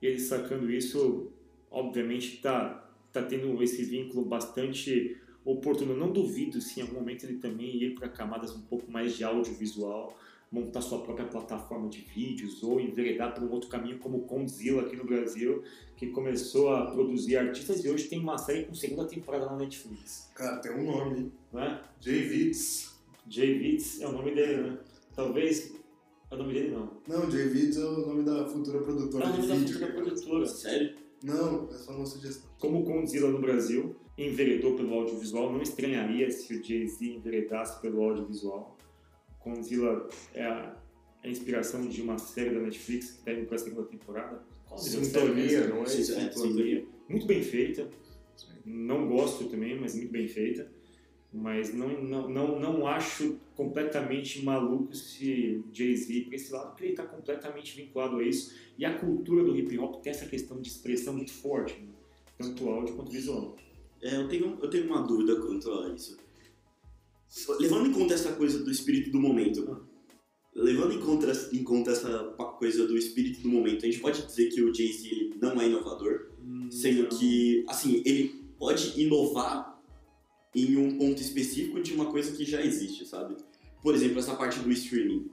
E 0.00 0.06
eles 0.06 0.22
sacando 0.22 0.70
isso, 0.70 1.32
obviamente, 1.68 2.36
está 2.36 2.88
tá 3.12 3.20
tendo 3.22 3.60
esse 3.60 3.82
vínculo 3.82 4.24
bastante 4.24 5.16
oportuno. 5.44 5.96
Não 5.96 6.12
duvido 6.12 6.60
se 6.60 6.78
em 6.78 6.84
algum 6.84 7.00
momento 7.00 7.24
ele 7.24 7.38
também 7.38 7.76
ir 7.82 7.94
para 7.96 8.08
camadas 8.08 8.54
um 8.54 8.60
pouco 8.60 8.88
mais 8.88 9.16
de 9.16 9.24
audiovisual, 9.24 10.16
montar 10.50 10.80
sua 10.80 11.02
própria 11.02 11.26
plataforma 11.26 11.88
de 11.88 12.02
vídeos 12.02 12.62
ou 12.62 12.80
enveredar 12.80 13.34
por 13.34 13.42
um 13.42 13.50
outro 13.50 13.68
caminho 13.68 13.98
como 13.98 14.18
o 14.18 14.22
Condzilla 14.22 14.82
aqui 14.82 14.94
no 14.94 15.04
Brasil, 15.04 15.64
que 15.96 16.06
começou 16.06 16.72
a 16.72 16.86
produzir 16.92 17.36
artistas 17.36 17.84
e 17.84 17.90
hoje 17.90 18.04
tem 18.04 18.20
uma 18.20 18.38
série 18.38 18.64
com 18.64 18.74
segunda 18.74 19.06
temporada 19.06 19.46
na 19.46 19.56
Netflix. 19.56 20.30
Cara, 20.36 20.58
tem 20.58 20.70
um 20.72 20.84
nome, 20.84 21.18
hein? 21.18 21.32
Não 21.52 21.60
é? 21.60 21.82
Jay 22.00 22.22
Vitz. 22.22 22.96
Jay 23.28 23.58
Vitz 23.58 24.00
é 24.00 24.06
o 24.06 24.12
nome 24.12 24.34
dele, 24.34 24.62
né? 24.62 24.78
Talvez 25.18 25.74
é 26.30 26.34
o 26.36 26.38
nome 26.38 26.54
dele 26.54 26.70
não. 26.70 26.92
Não, 27.08 27.28
Jay 27.28 27.48
Vitz 27.48 27.76
é 27.76 27.84
o 27.84 28.06
nome 28.06 28.22
da 28.22 28.46
futura 28.46 28.78
É 28.78 28.82
produtora 28.82 29.24
o 29.26 29.28
nome 29.30 29.42
de 29.42 29.48
da 29.48 29.54
vídeo. 29.56 29.74
futura 29.74 29.92
produtora. 29.92 30.46
Sério? 30.46 30.94
Não, 31.24 31.68
é 31.68 31.72
só 31.76 31.90
uma 31.90 32.06
sugestão. 32.06 32.48
Como 32.60 32.82
o 32.82 32.84
Condzilla 32.84 33.28
no 33.28 33.40
Brasil 33.40 33.96
enveredou 34.16 34.76
pelo 34.76 34.94
audiovisual, 34.94 35.52
não 35.52 35.60
estranharia 35.60 36.30
se 36.30 36.54
o 36.54 36.62
Jay-Z 36.62 37.04
enveredasse 37.04 37.80
pelo 37.80 38.00
audiovisual. 38.00 38.78
Condzilla 39.40 40.08
é 40.34 40.44
a, 40.44 40.76
é 41.24 41.26
a 41.26 41.28
inspiração 41.28 41.88
de 41.88 42.00
uma 42.00 42.16
série 42.16 42.50
da 42.50 42.60
Netflix 42.60 43.10
que 43.10 43.18
está 43.18 43.32
indo 43.32 43.46
para 43.46 43.56
a 43.56 43.58
segunda 43.58 43.88
temporada. 43.88 44.44
Qual 44.68 44.78
nome 44.78 45.04
Sintonia, 45.04 45.66
não 45.66 45.78
é? 45.78 45.82
É. 45.82 45.86
Sintonia. 45.88 46.86
Muito 47.08 47.26
bem 47.26 47.42
feita. 47.42 47.90
Não 48.64 49.08
gosto 49.08 49.48
também, 49.48 49.80
mas 49.80 49.96
muito 49.96 50.12
bem 50.12 50.28
feita. 50.28 50.70
Mas 51.32 51.74
não, 51.74 51.88
não, 52.02 52.28
não, 52.28 52.58
não 52.58 52.86
acho 52.86 53.38
completamente 53.54 54.42
maluco 54.42 54.94
se 54.94 55.62
Jay-Z 55.72 56.22
para 56.22 56.36
esse 56.36 56.52
lado, 56.52 56.68
porque 56.70 56.84
ele 56.84 56.92
está 56.92 57.06
completamente 57.06 57.76
vinculado 57.76 58.16
a 58.16 58.22
isso. 58.22 58.54
E 58.78 58.84
a 58.84 58.98
cultura 58.98 59.44
do 59.44 59.56
hip 59.56 59.78
hop 59.78 60.02
tem 60.02 60.10
essa 60.10 60.26
questão 60.26 60.60
de 60.60 60.68
expressão 60.68 61.12
muito 61.14 61.32
forte, 61.32 61.78
né? 61.80 61.92
tanto 62.38 62.68
áudio 62.68 62.94
quanto 62.94 63.10
visual. 63.10 63.56
É, 64.00 64.16
eu 64.16 64.28
tenho, 64.28 64.58
eu 64.62 64.70
tenho 64.70 64.86
uma 64.86 65.02
dúvida 65.02 65.36
quanto 65.40 65.70
a 65.70 65.88
isso. 65.94 66.16
Levando 67.60 67.88
em 67.88 67.92
conta 67.92 68.14
essa 68.14 68.32
coisa 68.32 68.64
do 68.64 68.70
espírito 68.70 69.10
do 69.10 69.20
momento, 69.20 69.86
levando 70.54 70.94
em 70.94 71.00
conta, 71.00 71.30
em 71.52 71.62
conta 71.62 71.90
essa 71.90 72.24
coisa 72.58 72.86
do 72.86 72.96
espírito 72.96 73.42
do 73.42 73.48
momento, 73.48 73.84
a 73.84 73.90
gente 73.90 74.00
pode 74.00 74.24
dizer 74.24 74.48
que 74.48 74.62
o 74.62 74.74
Jay-Z 74.74 75.34
não 75.40 75.60
é 75.60 75.68
inovador, 75.68 76.30
sendo 76.70 77.02
Não. 77.02 77.08
que, 77.10 77.64
assim, 77.68 78.02
ele 78.04 78.48
pode 78.58 79.00
inovar 79.00 79.77
em 80.54 80.76
um 80.76 80.96
ponto 80.96 81.20
específico 81.20 81.80
de 81.80 81.92
uma 81.92 82.06
coisa 82.06 82.34
que 82.36 82.44
já 82.44 82.62
existe, 82.62 83.06
sabe? 83.06 83.36
Por 83.82 83.94
exemplo, 83.94 84.18
essa 84.18 84.34
parte 84.34 84.58
do 84.60 84.72
streaming. 84.72 85.30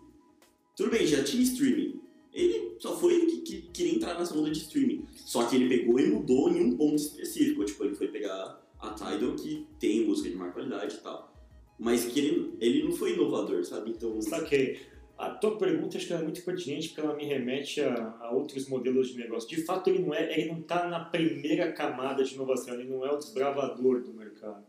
Tudo 0.75 0.91
bem, 0.91 1.07
já 1.07 1.23
tinha 1.23 1.41
streaming. 1.41 2.01
Ele 2.33 2.75
só 2.79 2.97
foi 2.97 3.25
que, 3.25 3.37
que 3.41 3.61
queria 3.71 3.95
entrar 3.95 4.19
nessa 4.19 4.37
onda 4.37 4.51
de 4.51 4.59
streaming. 4.59 5.05
Só 5.15 5.45
que 5.45 5.55
ele 5.55 5.69
pegou 5.69 5.99
e 5.99 6.07
mudou 6.07 6.49
em 6.49 6.61
um 6.61 6.75
ponto 6.75 6.95
específico. 6.95 7.63
Tipo, 7.63 7.85
ele 7.85 7.95
foi 7.95 8.09
pegar 8.09 8.61
a 8.79 8.89
Tidal, 8.91 9.35
que 9.35 9.65
tem 9.79 10.05
música 10.05 10.29
de 10.29 10.35
maior 10.35 10.53
qualidade 10.53 10.95
e 10.95 10.99
tal. 10.99 11.33
Mas 11.79 12.05
que 12.05 12.19
ele, 12.19 12.53
ele 12.59 12.83
não 12.83 12.91
foi 12.91 13.13
inovador, 13.13 13.63
sabe? 13.63 13.91
Então, 13.91 14.21
Saquei. 14.21 14.79
A 15.17 15.29
tua 15.29 15.57
pergunta 15.57 15.95
acho 15.95 16.07
que 16.07 16.13
é 16.13 16.21
muito 16.21 16.43
pertinente 16.43 16.89
porque 16.89 16.99
ela 16.99 17.15
me 17.15 17.23
remete 17.23 17.79
a, 17.79 18.17
a 18.19 18.31
outros 18.31 18.67
modelos 18.67 19.07
de 19.07 19.17
negócio. 19.17 19.47
De 19.47 19.63
fato, 19.63 19.89
ele 19.89 19.99
não 19.99 20.13
é, 20.13 20.37
ele 20.37 20.51
não 20.51 20.59
está 20.59 20.89
na 20.89 21.05
primeira 21.05 21.71
camada 21.71 22.21
de 22.21 22.35
inovação, 22.35 22.73
ele 22.73 22.89
não 22.89 23.05
é 23.05 23.11
o 23.13 23.17
desbravador 23.17 24.01
do 24.01 24.13
mercado. 24.13 24.61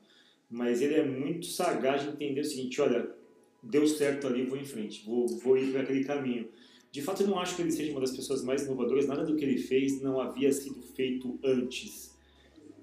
Mas 0.49 0.81
ele 0.81 0.95
é 0.95 1.05
muito 1.05 1.47
sagaz 1.47 2.03
de 2.03 2.09
entender 2.09 2.41
o 2.41 2.45
seguinte, 2.45 2.81
olha, 2.81 3.11
deu 3.63 3.87
certo 3.87 4.27
ali, 4.27 4.45
vou 4.45 4.59
em 4.59 4.65
frente, 4.65 5.05
vou, 5.05 5.27
vou 5.27 5.59
ir 5.59 5.73
para 5.73 5.83
aquele 5.83 6.05
caminho. 6.05 6.49
De 6.93 7.03
fato, 7.03 7.23
eu 7.23 7.27
não 7.27 7.39
acho 7.39 7.57
que 7.57 7.63
ele 7.63 7.73
seja 7.73 7.91
uma 7.91 8.01
das 8.01 8.15
pessoas 8.15 8.43
mais 8.45 8.63
inovadoras, 8.63 9.07
nada 9.07 9.25
do 9.25 9.37
que 9.37 9.45
ele 9.45 9.59
fez 9.59 10.01
não 10.01 10.21
havia 10.21 10.53
sido 10.53 10.81
feito 10.83 11.39
antes. 11.45 12.15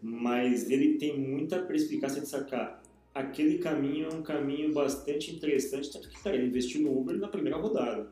Mas 0.01 0.69
ele 0.69 0.97
tem 0.97 1.17
muita 1.17 1.59
perspicácia 1.59 2.21
de 2.21 2.27
sacar 2.27 2.83
aquele 3.13 3.59
caminho 3.59 4.07
é 4.09 4.13
um 4.13 4.23
caminho 4.23 4.73
bastante 4.73 5.33
interessante, 5.33 5.91
tanto 5.91 6.09
que 6.09 6.21
cara, 6.21 6.35
ele 6.35 6.47
investiu 6.47 6.81
no 6.81 6.97
Uber 6.97 7.17
na 7.17 7.27
primeira 7.27 7.57
rodada. 7.57 8.09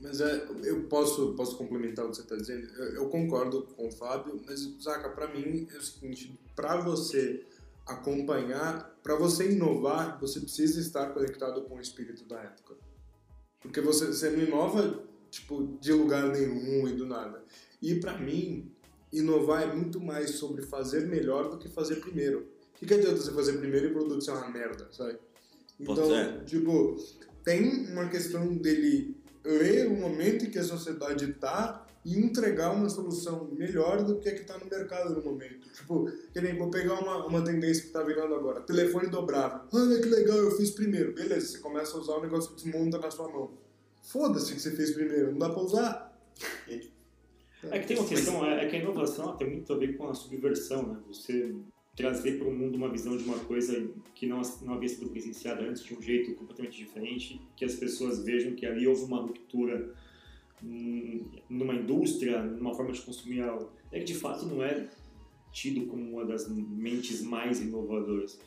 Mas 0.00 0.20
é, 0.20 0.46
eu 0.64 0.84
posso, 0.84 1.34
posso 1.34 1.56
complementar 1.56 2.04
o 2.04 2.10
que 2.10 2.16
você 2.16 2.22
está 2.22 2.36
dizendo? 2.36 2.66
Eu, 2.76 2.94
eu 2.94 3.08
concordo 3.08 3.62
com 3.76 3.88
o 3.88 3.92
Fábio, 3.92 4.40
mas, 4.46 4.60
Zaca, 4.82 5.10
para 5.10 5.28
mim 5.28 5.66
é 5.72 5.76
o 5.76 5.82
seguinte: 5.82 6.38
para 6.56 6.80
você 6.80 7.44
acompanhar, 7.86 8.98
para 9.02 9.14
você 9.16 9.52
inovar, 9.52 10.18
você 10.20 10.40
precisa 10.40 10.80
estar 10.80 11.12
conectado 11.12 11.62
com 11.62 11.76
o 11.76 11.80
espírito 11.80 12.24
da 12.24 12.40
época. 12.40 12.76
Porque 13.60 13.80
você, 13.80 14.06
você 14.06 14.30
não 14.30 14.42
inova 14.42 15.04
tipo, 15.30 15.76
de 15.80 15.92
lugar 15.92 16.28
nenhum 16.28 16.88
e 16.88 16.92
do 16.92 17.06
nada. 17.06 17.42
E 17.82 17.96
para 17.96 18.16
mim, 18.18 18.72
inovar 19.12 19.62
é 19.62 19.74
muito 19.74 20.00
mais 20.00 20.30
sobre 20.30 20.62
fazer 20.62 21.06
melhor 21.06 21.50
do 21.50 21.58
que 21.58 21.68
fazer 21.68 21.96
primeiro. 21.96 22.48
O 22.74 22.78
que, 22.78 22.86
que 22.86 22.94
adianta 22.94 23.16
você 23.16 23.32
fazer 23.32 23.58
primeiro 23.58 23.86
e 23.86 23.90
o 23.90 23.92
produto 23.92 24.24
ser 24.24 24.32
uma 24.32 24.48
merda, 24.48 24.88
sabe? 24.90 25.18
Então, 25.78 26.44
tipo, 26.44 26.96
tem 27.42 27.90
uma 27.90 28.08
questão 28.08 28.56
dele 28.56 29.16
ler 29.44 29.88
o 29.88 29.96
momento 29.96 30.44
em 30.44 30.50
que 30.50 30.58
a 30.58 30.64
sociedade 30.64 31.30
está 31.30 31.83
e 32.04 32.18
entregar 32.18 32.72
uma 32.72 32.88
solução 32.88 33.48
melhor 33.52 34.04
do 34.04 34.18
que 34.18 34.28
a 34.28 34.34
que 34.34 34.42
está 34.42 34.58
no 34.58 34.66
mercado 34.66 35.14
no 35.14 35.22
momento. 35.22 35.70
Tipo, 35.70 36.10
que 36.32 36.40
nem 36.40 36.56
vou 36.56 36.70
pegar 36.70 37.00
uma, 37.00 37.26
uma 37.26 37.42
tendência 37.42 37.82
que 37.82 37.88
está 37.88 38.02
virando 38.02 38.34
agora, 38.34 38.60
telefone 38.60 39.08
dobrável. 39.08 39.60
Olha 39.72 40.00
que 40.00 40.08
legal, 40.08 40.36
eu 40.36 40.50
fiz 40.50 40.70
primeiro. 40.72 41.14
Beleza, 41.14 41.46
você 41.46 41.58
começa 41.58 41.96
a 41.96 42.00
usar 42.00 42.14
o 42.14 42.22
negócio 42.22 42.54
desmonta 42.54 42.98
na 42.98 43.10
sua 43.10 43.28
mão. 43.28 43.52
Foda-se 44.02 44.52
que 44.52 44.60
você 44.60 44.72
fez 44.72 44.90
primeiro, 44.90 45.32
não 45.32 45.38
dá 45.38 45.48
pra 45.48 45.62
usar. 45.62 46.12
É 47.70 47.78
que 47.78 47.86
tem 47.86 47.96
uma 47.96 48.06
questão, 48.06 48.44
é, 48.44 48.62
é 48.62 48.68
que 48.68 48.76
a 48.76 48.78
inovação 48.78 49.34
tem 49.38 49.48
muito 49.48 49.72
a 49.72 49.76
ver 49.78 49.96
com 49.96 50.06
a 50.06 50.12
subversão, 50.12 50.86
né? 50.86 50.98
Você 51.08 51.54
trazer 51.96 52.38
para 52.38 52.48
o 52.48 52.52
mundo 52.52 52.74
uma 52.74 52.90
visão 52.90 53.16
de 53.16 53.24
uma 53.24 53.38
coisa 53.38 53.88
que 54.14 54.26
não, 54.26 54.42
não 54.62 54.74
havia 54.74 54.88
sido 54.88 55.08
presenciada 55.08 55.62
antes 55.62 55.82
de 55.82 55.94
um 55.94 56.02
jeito 56.02 56.34
completamente 56.34 56.76
diferente, 56.76 57.40
que 57.56 57.64
as 57.64 57.74
pessoas 57.74 58.22
vejam 58.24 58.54
que 58.54 58.66
ali 58.66 58.86
houve 58.86 59.04
uma 59.04 59.20
ruptura 59.20 59.94
numa 61.48 61.74
indústria, 61.74 62.42
numa 62.42 62.74
forma 62.74 62.92
de 62.92 63.00
consumir 63.02 63.42
algo. 63.42 63.70
É 63.92 63.98
que 63.98 64.04
de 64.06 64.14
fato 64.14 64.46
não 64.46 64.62
é 64.62 64.88
tido 65.52 65.86
como 65.86 66.02
uma 66.10 66.24
das 66.24 66.48
mentes 66.48 67.22
mais 67.22 67.60
inovadoras. 67.60 68.38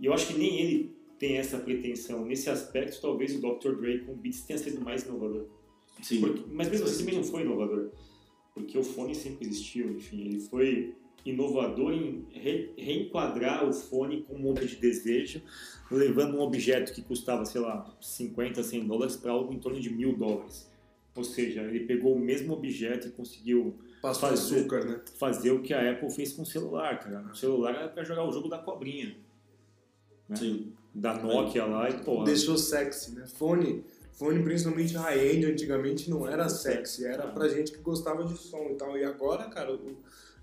E 0.00 0.06
eu 0.06 0.12
acho 0.12 0.28
que 0.28 0.38
nem 0.38 0.60
ele 0.60 0.96
tem 1.18 1.36
essa 1.36 1.58
pretensão. 1.58 2.24
Nesse 2.24 2.48
aspecto, 2.48 3.00
talvez 3.00 3.34
o 3.36 3.40
Dr. 3.40 3.76
Dre 3.80 3.98
com 4.00 4.14
Beats 4.14 4.42
tenha 4.42 4.58
sido 4.58 4.80
mais 4.80 5.04
inovador. 5.04 5.46
sim. 6.02 6.20
Porque- 6.20 6.44
mas 6.52 6.70
mesmo 6.70 6.86
assim 6.86 6.98
também 7.00 7.16
não 7.16 7.24
foi 7.24 7.42
inovador. 7.42 7.90
Porque 8.54 8.76
o 8.78 8.82
fone 8.84 9.14
sempre 9.14 9.46
existiu, 9.48 9.90
enfim, 9.96 10.20
ele 10.26 10.40
foi 10.40 10.94
inovador 11.24 11.92
em 11.92 12.24
re- 12.32 12.72
reenquadrar 12.76 13.68
o 13.68 13.72
fone 13.72 14.22
com 14.22 14.34
um 14.34 14.38
monte 14.38 14.66
de 14.66 14.76
desejo, 14.76 15.42
levando 15.90 16.36
um 16.36 16.40
objeto 16.40 16.92
que 16.92 17.02
custava, 17.02 17.44
sei 17.44 17.60
lá, 17.60 17.96
50, 18.00 18.62
100 18.62 18.86
dólares 18.86 19.16
para 19.16 19.32
algo 19.32 19.52
em 19.52 19.58
torno 19.58 19.80
de 19.80 19.90
mil 19.90 20.16
dólares. 20.16 20.70
Ou 21.18 21.24
seja, 21.24 21.62
ele 21.62 21.80
pegou 21.80 22.14
o 22.14 22.18
mesmo 22.18 22.52
objeto 22.52 23.08
e 23.08 23.10
conseguiu 23.10 23.74
Fazer. 24.00 24.26
açúcar, 24.26 24.84
né? 24.84 25.00
fazer 25.18 25.50
o 25.50 25.60
que 25.60 25.74
a 25.74 25.90
Apple 25.90 26.08
fez 26.10 26.32
com 26.32 26.42
o 26.42 26.46
celular, 26.46 27.00
cara. 27.00 27.20
O 27.32 27.34
celular 27.36 27.74
era 27.74 27.88
para 27.88 28.04
jogar 28.04 28.22
o 28.22 28.30
jogo 28.30 28.48
da 28.48 28.58
cobrinha, 28.58 29.16
Sim. 30.34 30.72
da 30.94 31.14
Nokia 31.14 31.64
lá 31.64 31.90
e 31.90 32.04
porra. 32.04 32.24
Deixou 32.24 32.56
sexy, 32.56 33.12
né? 33.16 33.26
Fone, 33.26 33.84
fone 34.12 34.42
principalmente 34.44 34.94
high-end, 34.94 35.46
antigamente 35.46 36.08
não 36.08 36.28
era 36.28 36.48
sexy, 36.48 37.04
era 37.04 37.26
pra 37.26 37.48
gente 37.48 37.72
que 37.72 37.78
gostava 37.78 38.24
de 38.24 38.36
som 38.38 38.68
e 38.70 38.74
tal. 38.76 38.96
E 38.96 39.02
agora, 39.04 39.48
cara, 39.48 39.76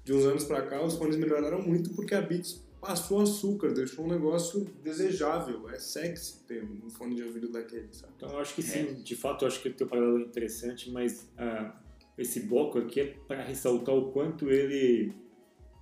de 0.03 0.13
uns 0.13 0.25
anos 0.25 0.43
pra 0.43 0.61
cá, 0.63 0.83
os 0.83 0.95
fones 0.95 1.15
melhoraram 1.15 1.61
muito 1.61 1.91
porque 1.91 2.13
a 2.13 2.21
Beats 2.21 2.61
passou 2.85 3.19
açúcar, 3.21 3.73
deixou 3.73 4.05
um 4.05 4.07
negócio 4.07 4.65
desejável. 4.83 5.67
É 5.69 5.79
sexy 5.79 6.43
ter 6.47 6.63
um 6.63 6.89
fone 6.89 7.15
de 7.15 7.23
ouvido 7.23 7.49
daquele, 7.49 7.89
sabe? 7.91 8.13
Então 8.15 8.29
eu 8.29 8.39
acho 8.39 8.53
que 8.53 8.61
sim, 8.61 8.93
de 8.93 9.15
fato 9.15 9.43
eu 9.43 9.47
acho 9.47 9.61
que 9.61 9.69
o 9.69 9.73
teu 9.73 9.87
paralelo 9.87 10.19
é 10.19 10.21
interessante, 10.21 10.91
mas 10.91 11.27
ah, 11.37 11.75
esse 12.17 12.41
bloco 12.41 12.77
aqui 12.77 12.99
é 12.99 13.05
para 13.27 13.43
ressaltar 13.43 13.95
o 13.95 14.11
quanto 14.11 14.51
ele, 14.51 15.11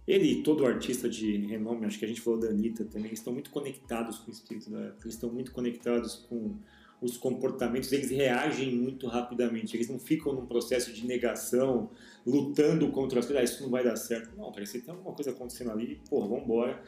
ele 0.07 0.31
e 0.31 0.43
todo 0.43 0.65
artista 0.65 1.09
de 1.09 1.37
renome, 1.45 1.85
acho 1.85 1.99
que 1.99 2.05
a 2.05 2.07
gente 2.07 2.21
falou 2.21 2.39
da 2.39 2.47
Anitta 2.47 2.85
também, 2.85 3.11
estão 3.11 3.33
muito 3.33 3.49
conectados 3.49 4.19
com 4.19 4.31
o 4.31 4.33
espírito 4.33 4.69
da 4.69 4.79
época, 4.79 5.03
eles 5.03 5.15
estão 5.15 5.29
muito 5.29 5.51
conectados 5.51 6.15
com 6.29 6.57
os 7.03 7.17
comportamentos, 7.17 7.91
eles 7.91 8.09
reagem 8.09 8.73
muito 8.73 9.07
rapidamente, 9.07 9.75
eles 9.75 9.89
não 9.89 9.99
ficam 9.99 10.33
num 10.33 10.45
processo 10.45 10.93
de 10.93 11.05
negação, 11.05 11.89
lutando 12.25 12.89
contra 12.91 13.19
as 13.19 13.25
coisas, 13.25 13.41
ah, 13.41 13.43
isso 13.43 13.63
não 13.63 13.69
vai 13.69 13.83
dar 13.83 13.95
certo. 13.97 14.35
Não, 14.37 14.51
parece 14.51 14.79
que 14.79 14.85
tem 14.85 14.93
alguma 14.93 15.13
coisa 15.13 15.31
acontecendo 15.31 15.71
ali, 15.71 15.99
pô, 16.09 16.21
vamos 16.21 16.43
embora 16.43 16.81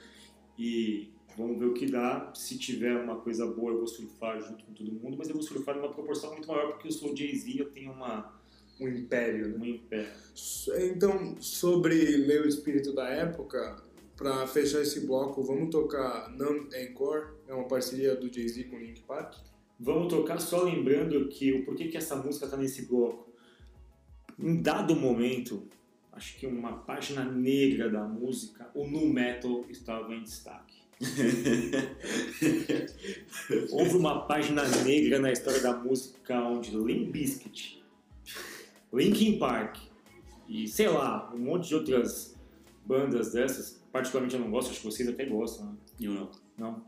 e 0.57 1.09
vamos 1.38 1.59
ver 1.59 1.66
o 1.66 1.74
que 1.74 1.86
dá. 1.86 2.32
Se 2.34 2.57
tiver 2.57 2.95
uma 2.95 3.18
coisa 3.18 3.45
boa, 3.45 3.74
eu 3.74 3.78
vou 3.80 3.88
surfar 3.88 4.39
junto 4.41 4.63
com 4.63 4.74
todo 4.74 4.91
mundo, 4.91 5.18
mas 5.18 5.28
eu 5.28 5.34
vou 5.36 5.43
surfar 5.43 5.76
numa 5.76 5.91
proporção 5.91 6.32
muito 6.32 6.47
maior, 6.47 6.70
porque 6.70 6.88
eu 6.88 6.91
sou 6.91 7.16
Jay-Z, 7.16 7.59
eu 7.59 7.70
tenho 7.72 7.91
uma, 7.91 8.34
Um 8.80 8.88
império, 8.88 9.49
né? 9.49 9.55
uma 9.55 9.68
império. 9.68 10.09
Então, 10.91 11.36
sobre 11.41 11.95
ler 11.95 12.41
o 12.41 12.47
espírito 12.47 12.93
da 12.93 13.09
época, 13.09 13.84
pra 14.16 14.47
fechar 14.47 14.82
esse 14.82 15.05
bloco, 15.05 15.43
vamos 15.43 15.70
tocar 15.70 16.30
Numb 16.32 16.70
Encore, 16.74 17.34
é 17.47 17.53
uma 17.53 17.68
parceria 17.68 18.16
do 18.16 18.34
Jay-Z 18.34 18.66
com 18.66 18.78
Link 18.78 19.01
Park. 19.01 19.36
Vamos 19.80 20.13
tocar 20.13 20.39
só 20.39 20.63
lembrando 20.63 21.28
que 21.28 21.51
o 21.51 21.65
porquê 21.65 21.88
que 21.88 21.97
essa 21.97 22.15
música 22.15 22.47
tá 22.47 22.57
nesse 22.57 22.86
bloco. 22.86 23.34
Em 24.39 24.61
dado 24.61 24.95
momento, 24.95 25.67
acho 26.11 26.38
que 26.38 26.47
uma 26.47 26.80
página 26.80 27.26
negra 27.26 27.89
da 27.89 28.03
música, 28.03 28.69
o 28.73 28.88
nu 28.88 29.07
metal 29.07 29.65
estava 29.69 30.13
em 30.13 30.23
destaque. 30.23 30.76
Houve 33.69 33.97
uma 33.97 34.26
página 34.26 34.65
negra 34.84 35.19
na 35.19 35.32
história 35.32 35.61
da 35.61 35.76
música 35.76 36.41
onde 36.41 36.76
Limp 36.76 37.11
Bizkit, 37.11 37.84
Linkin 38.93 39.38
Park 39.38 39.78
e 40.47 40.67
sei 40.67 40.88
lá, 40.88 41.32
um 41.34 41.39
monte 41.39 41.67
de 41.67 41.76
outras 41.76 42.36
bandas 42.86 43.34
dessas, 43.34 43.84
particularmente 43.91 44.36
eu 44.36 44.41
não 44.41 44.51
gosto, 44.51 44.71
acho 44.71 44.80
que 44.80 44.86
vocês 44.86 45.09
até 45.09 45.26
gostam, 45.26 45.65
né? 45.65 45.73
Eu 45.99 46.13
não. 46.13 46.32
não. 46.57 46.86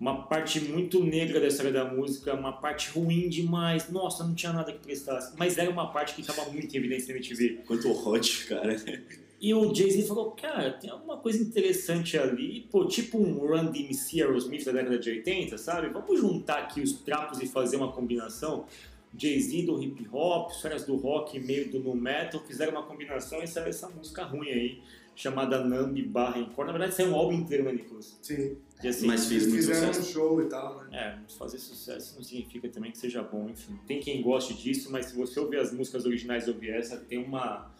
Uma 0.00 0.22
parte 0.22 0.60
muito 0.60 1.02
negra 1.02 1.40
da 1.40 1.48
história 1.48 1.72
da 1.72 1.84
música, 1.84 2.32
uma 2.34 2.52
parte 2.52 2.90
ruim 2.90 3.28
demais. 3.28 3.90
Nossa, 3.90 4.22
não 4.22 4.34
tinha 4.34 4.52
nada 4.52 4.72
que 4.72 4.78
prestasse. 4.78 5.34
Mas 5.36 5.58
era 5.58 5.68
uma 5.68 5.90
parte 5.90 6.14
que 6.14 6.20
estava 6.20 6.48
muito 6.50 6.72
em 6.72 6.78
evidência 6.78 7.12
na 7.12 7.18
MTV. 7.18 7.62
Quanto 7.66 7.90
hot, 7.90 8.46
cara. 8.46 8.76
E 9.40 9.54
o 9.54 9.72
Jay-Z 9.72 10.02
falou, 10.02 10.32
cara, 10.32 10.72
tem 10.72 10.90
alguma 10.90 11.16
coisa 11.16 11.40
interessante 11.42 12.18
ali, 12.18 12.66
pô, 12.72 12.86
tipo 12.86 13.18
um 13.18 13.34
Run 13.34 13.70
DMC 13.70 14.20
Aerosmith 14.20 14.64
da 14.64 14.72
década 14.72 14.98
de 14.98 15.10
80, 15.10 15.56
sabe? 15.58 15.88
Vamos 15.88 16.20
juntar 16.20 16.58
aqui 16.58 16.80
os 16.80 16.92
trapos 16.92 17.40
e 17.40 17.46
fazer 17.46 17.76
uma 17.76 17.92
combinação. 17.92 18.66
Jay-Z 19.16 19.62
do 19.62 19.82
hip 19.82 20.08
hop, 20.12 20.50
os 20.50 20.60
caras 20.60 20.84
do 20.84 20.96
rock 20.96 21.38
meio 21.40 21.70
do 21.70 21.78
nu 21.78 21.94
metal, 21.94 22.42
fizeram 22.46 22.72
uma 22.72 22.82
combinação 22.82 23.42
e 23.42 23.46
saiu 23.46 23.68
essa 23.68 23.88
música 23.88 24.24
ruim 24.24 24.48
aí, 24.48 24.82
chamada 25.14 25.64
Numb 25.64 26.02
barra 26.02 26.40
Encore. 26.40 26.66
Na 26.66 26.72
verdade, 26.72 26.94
saiu 26.94 27.10
um 27.12 27.14
álbum 27.14 27.34
inteiro, 27.34 27.64
né, 27.64 27.72
Nicolas? 27.72 28.18
Sim. 28.20 28.56
E 28.82 28.88
assim, 28.88 29.06
Mas 29.06 29.26
fez 29.26 29.42
muito 29.44 29.56
fizeram 29.56 29.90
um 29.90 29.92
sucesso. 29.92 30.12
show 30.12 30.40
e 30.40 30.44
tal, 30.46 30.84
né? 30.84 30.88
é, 30.92 31.32
fazer 31.36 31.58
sucesso 31.58 32.14
não 32.14 32.22
significa 32.22 32.68
também 32.68 32.92
que 32.92 32.98
seja 32.98 33.22
bom, 33.22 33.48
enfim. 33.48 33.76
Tem 33.86 33.98
quem 33.98 34.22
goste 34.22 34.54
disso, 34.54 34.90
mas 34.92 35.06
se 35.06 35.16
você 35.16 35.40
ouvir 35.40 35.58
as 35.58 35.72
músicas 35.72 36.04
originais 36.06 36.46
e 36.46 36.50
ouvir 36.50 36.70
essa, 36.70 36.96
tem 36.96 37.18
uma... 37.18 37.74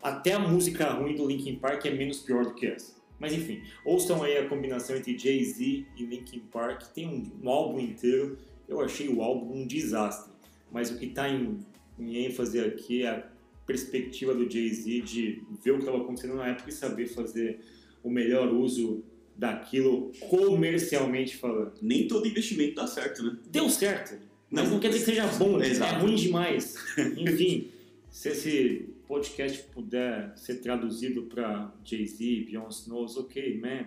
Até 0.00 0.32
a 0.34 0.38
música 0.38 0.90
ruim 0.92 1.16
do 1.16 1.26
Linkin 1.26 1.56
Park 1.56 1.84
é 1.86 1.90
menos 1.90 2.20
pior 2.20 2.44
do 2.44 2.54
que 2.54 2.66
essa. 2.66 2.94
Mas 3.18 3.32
enfim, 3.32 3.62
ouçam 3.84 4.22
aí 4.22 4.36
a 4.36 4.48
combinação 4.48 4.94
entre 4.94 5.16
Jay-Z 5.18 5.86
e 5.96 6.04
Linkin 6.04 6.40
Park. 6.52 6.82
Tem 6.92 7.08
um, 7.08 7.40
um 7.42 7.48
álbum 7.48 7.80
inteiro. 7.80 8.38
Eu 8.68 8.80
achei 8.80 9.08
o 9.08 9.22
álbum 9.22 9.60
um 9.62 9.66
desastre. 9.66 10.32
Mas 10.70 10.90
o 10.90 10.98
que 10.98 11.06
está 11.06 11.28
em, 11.28 11.58
em 11.98 12.26
ênfase 12.26 12.60
aqui 12.60 13.02
é 13.02 13.08
a 13.08 13.28
perspectiva 13.66 14.34
do 14.34 14.48
Jay-Z 14.48 15.00
de 15.00 15.42
ver 15.62 15.70
o 15.70 15.74
que 15.76 15.80
estava 15.80 16.02
acontecendo 16.02 16.34
na 16.34 16.48
época 16.48 16.68
e 16.68 16.72
saber 16.72 17.06
fazer 17.06 17.60
o 18.02 18.10
melhor 18.10 18.52
uso 18.52 19.02
daquilo 19.36 20.12
comercialmente 20.28 21.36
falando. 21.36 21.74
Nem 21.82 22.06
todo 22.06 22.26
investimento 22.26 22.76
dá 22.76 22.86
certo, 22.86 23.22
né? 23.22 23.36
Deu 23.50 23.68
certo, 23.68 24.18
mas 24.50 24.64
Não, 24.64 24.72
não, 24.72 24.80
quer 24.80 24.88
dizer 24.88 25.00
que 25.00 25.06
seja 25.06 25.26
bom, 25.38 25.60
é 25.60 25.68
Exato. 25.68 26.00
ruim 26.00 26.14
demais. 26.14 26.76
Enfim, 27.16 27.70
se 28.10 28.28
esse 28.28 28.88
podcast 29.06 29.62
puder 29.72 30.32
ser 30.36 30.60
traduzido 30.60 31.24
para 31.24 31.72
Jay-Z, 31.84 32.46
Beyoncé 32.46 32.88
knows, 32.88 33.16
ok, 33.16 33.58
man, 33.58 33.86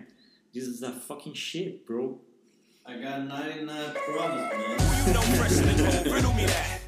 this 0.52 0.64
is 0.64 0.82
a 0.82 0.92
fucking 0.92 1.34
shit, 1.34 1.84
bro. 1.86 2.20
I 2.86 2.96
got 3.02 3.20
99 3.26 3.94
problems, 3.94 4.50
man. 6.12 6.87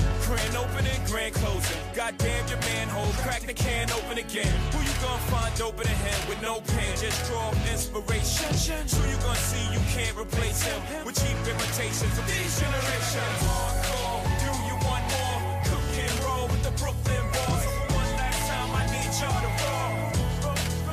Grand 0.25 0.55
opening, 0.55 1.01
grand 1.07 1.33
closing. 1.35 1.81
Goddamn 1.93 2.47
your 2.47 2.59
manhole, 2.59 3.11
crack 3.23 3.41
the 3.41 3.53
can 3.53 3.89
open 3.91 4.17
again. 4.17 4.51
Who 4.71 4.79
you 4.79 4.95
gonna 5.01 5.31
find 5.31 5.53
open 5.61 5.85
a 5.85 5.95
him 6.05 6.19
with 6.29 6.41
no 6.41 6.61
pen? 6.61 6.95
Just 6.97 7.19
draw 7.27 7.51
inspiration. 7.71 8.47
Who 8.95 9.03
you 9.09 9.17
gonna 9.23 9.35
see 9.35 9.63
you 9.73 9.81
can't 9.91 10.15
replace 10.17 10.63
him 10.63 10.79
with 11.05 11.15
cheap 11.19 11.37
imitations 11.47 12.15
of 12.17 12.25
these 12.27 12.53
generations? 12.59 13.37
Hardcore, 13.43 14.23
do 14.43 14.51
you 14.67 14.75
want 14.87 15.03
more? 15.11 15.39
Cook 15.67 15.87
and 15.99 16.15
roll 16.23 16.47
with 16.47 16.63
the 16.63 16.73
Brooklyn 16.79 17.25
boys. 17.35 17.65
One 17.91 18.11
last 18.19 18.41
time, 18.47 18.71
I 18.71 18.83
need 18.93 19.11
y'all 19.19 19.41
to 19.41 19.51
roll. 19.63 20.11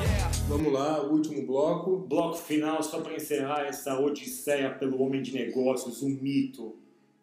Yeah. 0.03 0.31
Vamos 0.49 0.73
lá, 0.73 1.03
o 1.03 1.13
último 1.13 1.47
bloco. 1.47 1.99
Bloco 2.09 2.37
final, 2.39 2.83
só 2.83 3.01
para 3.01 3.15
encerrar 3.15 3.67
essa 3.67 3.99
odisseia 3.99 4.71
pelo 4.71 5.01
homem 5.03 5.23
de 5.23 5.33
negócios, 5.33 6.03
o 6.03 6.09
mito, 6.09 6.77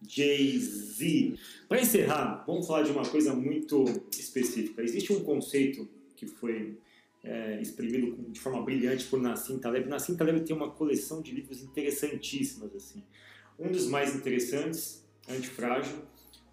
Jay-Z. 0.07 1.35
Para 1.67 1.81
encerrar, 1.81 2.43
vamos 2.45 2.67
falar 2.67 2.83
de 2.83 2.91
uma 2.91 3.05
coisa 3.05 3.33
muito 3.33 3.85
específica. 4.11 4.81
Existe 4.81 5.13
um 5.13 5.23
conceito 5.23 5.87
que 6.15 6.25
foi 6.27 6.77
é, 7.23 7.61
exprimido 7.61 8.15
de 8.31 8.39
forma 8.39 8.61
brilhante 8.61 9.05
por 9.05 9.21
Nassim 9.21 9.59
Taleb. 9.59 9.87
Nassim 9.87 10.15
Taleb 10.15 10.41
tem 10.41 10.55
uma 10.55 10.71
coleção 10.71 11.21
de 11.21 11.31
livros 11.31 11.61
interessantíssimas. 11.61 12.75
assim. 12.75 13.03
Um 13.59 13.71
dos 13.71 13.87
mais 13.87 14.15
interessantes, 14.15 15.03
Antifrágil. 15.27 15.97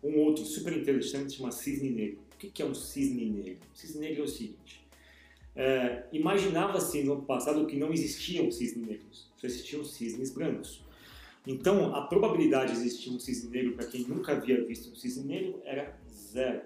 Um 0.02 0.18
outro 0.18 0.44
super 0.44 0.76
interessante 0.76 1.36
chama 1.36 1.52
Cisne 1.52 1.90
Negro. 1.90 2.20
O 2.34 2.36
que 2.38 2.60
é 2.60 2.64
um 2.64 2.74
cisne 2.74 3.30
negro? 3.30 3.60
O 3.72 3.78
cisne 3.78 4.00
negro 4.00 4.22
é 4.22 4.24
o 4.24 4.28
seguinte. 4.28 4.84
É, 5.54 6.04
Imaginava-se 6.12 7.02
no 7.04 7.22
passado 7.22 7.66
que 7.66 7.76
não 7.76 7.92
existiam 7.92 8.50
cisnes 8.50 8.86
negros, 8.86 9.30
só 9.36 9.46
existiam 9.46 9.84
cisnes 9.84 10.30
brancos. 10.30 10.82
Então, 11.46 11.94
a 11.94 12.02
probabilidade 12.02 12.72
de 12.72 12.78
existir 12.78 13.10
um 13.10 13.18
cisne 13.18 13.50
negro 13.50 13.74
para 13.74 13.86
quem 13.86 14.02
nunca 14.02 14.32
havia 14.32 14.64
visto 14.64 14.92
um 14.92 14.94
cisne 14.94 15.24
negro 15.24 15.60
era 15.64 15.98
zero. 16.08 16.62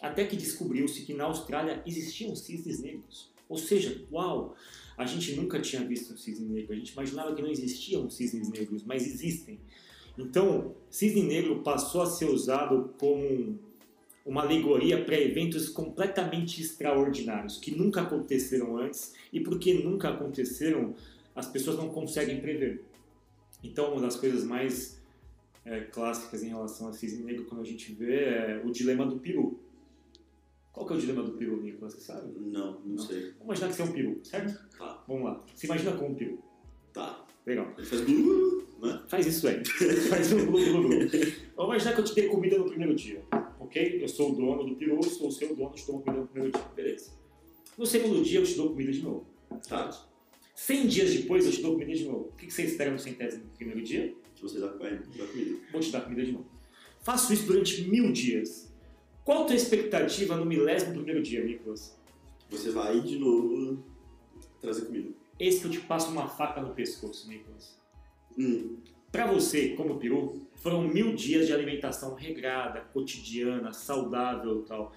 Até 0.00 0.24
que 0.24 0.36
descobriu-se 0.36 1.02
que 1.02 1.14
na 1.14 1.24
Austrália 1.24 1.82
existiam 1.86 2.34
cisnes 2.34 2.80
negros. 2.80 3.30
Ou 3.48 3.58
seja, 3.58 4.04
uau, 4.10 4.56
a 4.96 5.04
gente 5.04 5.34
nunca 5.34 5.60
tinha 5.60 5.84
visto 5.84 6.14
um 6.14 6.16
cisne 6.16 6.48
negro. 6.48 6.72
A 6.72 6.76
gente 6.76 6.92
imaginava 6.92 7.34
que 7.34 7.42
não 7.42 7.50
existiam 7.50 8.08
cisnes 8.08 8.48
negros, 8.48 8.84
mas 8.84 9.06
existem. 9.06 9.58
Então, 10.16 10.74
cisne 10.88 11.22
negro 11.22 11.62
passou 11.62 12.02
a 12.02 12.06
ser 12.06 12.26
usado 12.26 12.94
como 12.98 13.24
um- 13.24 13.58
uma 14.24 14.42
alegoria 14.42 15.04
para 15.04 15.20
eventos 15.20 15.68
completamente 15.68 16.60
extraordinários, 16.60 17.58
que 17.58 17.72
nunca 17.72 18.02
aconteceram 18.02 18.76
antes, 18.76 19.14
e 19.32 19.40
porque 19.40 19.74
nunca 19.74 20.10
aconteceram, 20.10 20.94
as 21.34 21.46
pessoas 21.46 21.76
não 21.76 21.88
conseguem 21.88 22.40
prever. 22.40 22.84
Então, 23.62 23.92
uma 23.92 24.00
das 24.00 24.16
coisas 24.16 24.44
mais 24.44 25.00
é, 25.64 25.80
clássicas 25.82 26.42
em 26.42 26.48
relação 26.48 26.88
a 26.88 26.92
cisne 26.92 27.24
negro, 27.24 27.44
quando 27.44 27.60
a 27.60 27.64
gente 27.64 27.92
vê, 27.92 28.24
é 28.24 28.62
o 28.64 28.70
dilema 28.70 29.06
do 29.06 29.18
peru. 29.18 29.60
Qual 30.72 30.86
que 30.86 30.92
é 30.94 30.96
o 30.96 30.98
dilema 31.00 31.22
do 31.22 31.32
peru, 31.32 31.60
Nicolas? 31.62 31.92
Você 31.92 32.00
sabe? 32.00 32.32
Não, 32.38 32.80
não 32.80 32.98
sei. 32.98 33.32
Vamos 33.38 33.44
imaginar 33.44 33.68
que 33.68 33.74
você 33.74 33.82
é 33.82 33.84
um 33.84 33.92
peru, 33.92 34.20
certo? 34.24 34.68
Tá, 34.78 35.04
Vamos 35.06 35.24
lá. 35.24 35.44
Se 35.54 35.66
imagina 35.66 35.92
como 35.92 36.10
um 36.10 36.14
peru. 36.14 36.38
tá. 36.92 37.24
Legal. 37.44 37.74
Ele 37.76 37.84
faz 37.86 38.00
blu, 38.02 38.64
né? 38.80 39.02
Faz 39.08 39.26
isso 39.26 39.48
aí. 39.48 39.64
Faz 40.08 40.32
um 40.32 40.46
blu, 40.46 40.64
blu, 40.64 40.88
blu. 40.88 40.98
Vamos 41.56 41.72
imaginar 41.72 41.92
que 41.94 42.00
eu 42.00 42.04
te 42.04 42.14
dei 42.14 42.28
comida 42.28 42.56
no 42.56 42.66
primeiro 42.66 42.94
dia, 42.94 43.20
ok? 43.58 44.00
Eu 44.00 44.06
sou 44.06 44.30
o 44.30 44.36
dono 44.36 44.64
do 44.64 44.76
peru, 44.76 45.02
sou 45.02 45.26
o 45.26 45.32
seu 45.32 45.54
dono, 45.56 45.72
te 45.72 45.84
dou 45.84 46.00
comida 46.00 46.22
no 46.22 46.28
primeiro 46.28 46.56
dia. 46.56 46.68
Beleza. 46.76 47.10
No 47.76 47.84
segundo 47.84 48.22
dia 48.22 48.38
eu 48.38 48.44
te 48.44 48.54
dou 48.54 48.68
comida 48.70 48.92
de 48.92 49.02
novo. 49.02 49.26
Tá. 49.68 49.90
100 50.64 50.86
dias 50.86 51.12
depois 51.12 51.44
eu 51.44 51.50
te 51.50 51.60
dou 51.60 51.72
comida 51.72 51.92
de 51.92 52.04
novo. 52.04 52.28
O 52.32 52.36
que 52.36 52.48
você 52.48 52.62
espera 52.62 52.88
no 52.90 52.98
centésimo 52.98 53.44
primeiro 53.56 53.82
dia? 53.82 54.14
Que 54.36 54.42
você 54.42 54.60
dá, 54.60 54.68
vai, 54.68 54.96
dá 54.96 55.26
comida. 55.26 55.58
Vou 55.72 55.80
te 55.80 55.90
dar 55.90 56.02
comida 56.02 56.24
de 56.24 56.30
novo. 56.30 56.46
Faço 57.00 57.32
isso 57.32 57.46
durante 57.46 57.82
mil 57.90 58.12
dias. 58.12 58.72
Qual 59.24 59.42
a 59.42 59.44
tua 59.46 59.56
expectativa 59.56 60.36
no 60.36 60.44
milésimo 60.46 60.94
primeiro 60.94 61.20
dia, 61.20 61.42
Nicolas? 61.44 61.98
Você 62.48 62.70
vai 62.70 63.00
de 63.00 63.18
novo 63.18 63.84
trazer 64.60 64.84
comida. 64.84 65.10
Esse 65.36 65.60
que 65.62 65.66
eu 65.66 65.70
te 65.72 65.80
passo 65.80 66.12
uma 66.12 66.28
faca 66.28 66.60
no 66.60 66.72
pescoço, 66.72 67.28
Nicolas. 67.28 67.76
Hum, 68.38 68.76
Para 69.10 69.26
você, 69.26 69.70
como 69.70 69.98
peru, 69.98 70.46
foram 70.54 70.86
mil 70.86 71.12
dias 71.16 71.48
de 71.48 71.52
alimentação 71.52 72.14
regrada, 72.14 72.82
cotidiana, 72.92 73.72
saudável 73.72 74.60
e 74.60 74.68
tal. 74.68 74.92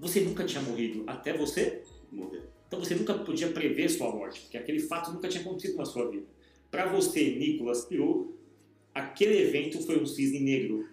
Você 0.00 0.20
nunca 0.22 0.44
tinha 0.44 0.62
morrido 0.62 1.04
até 1.06 1.36
você? 1.36 1.82
morrer. 2.10 2.51
Então 2.72 2.82
você 2.82 2.94
nunca 2.94 3.12
podia 3.12 3.48
prever 3.48 3.90
sua 3.90 4.10
morte, 4.10 4.40
porque 4.40 4.56
aquele 4.56 4.80
fato 4.80 5.12
nunca 5.12 5.28
tinha 5.28 5.42
acontecido 5.42 5.76
na 5.76 5.84
sua 5.84 6.10
vida. 6.10 6.24
Para 6.70 6.86
você, 6.86 7.32
Nicolas 7.32 7.84
Peru, 7.84 8.34
aquele 8.94 9.42
evento 9.42 9.78
foi 9.82 10.00
um 10.00 10.06
cisne 10.06 10.40
negro. 10.40 10.88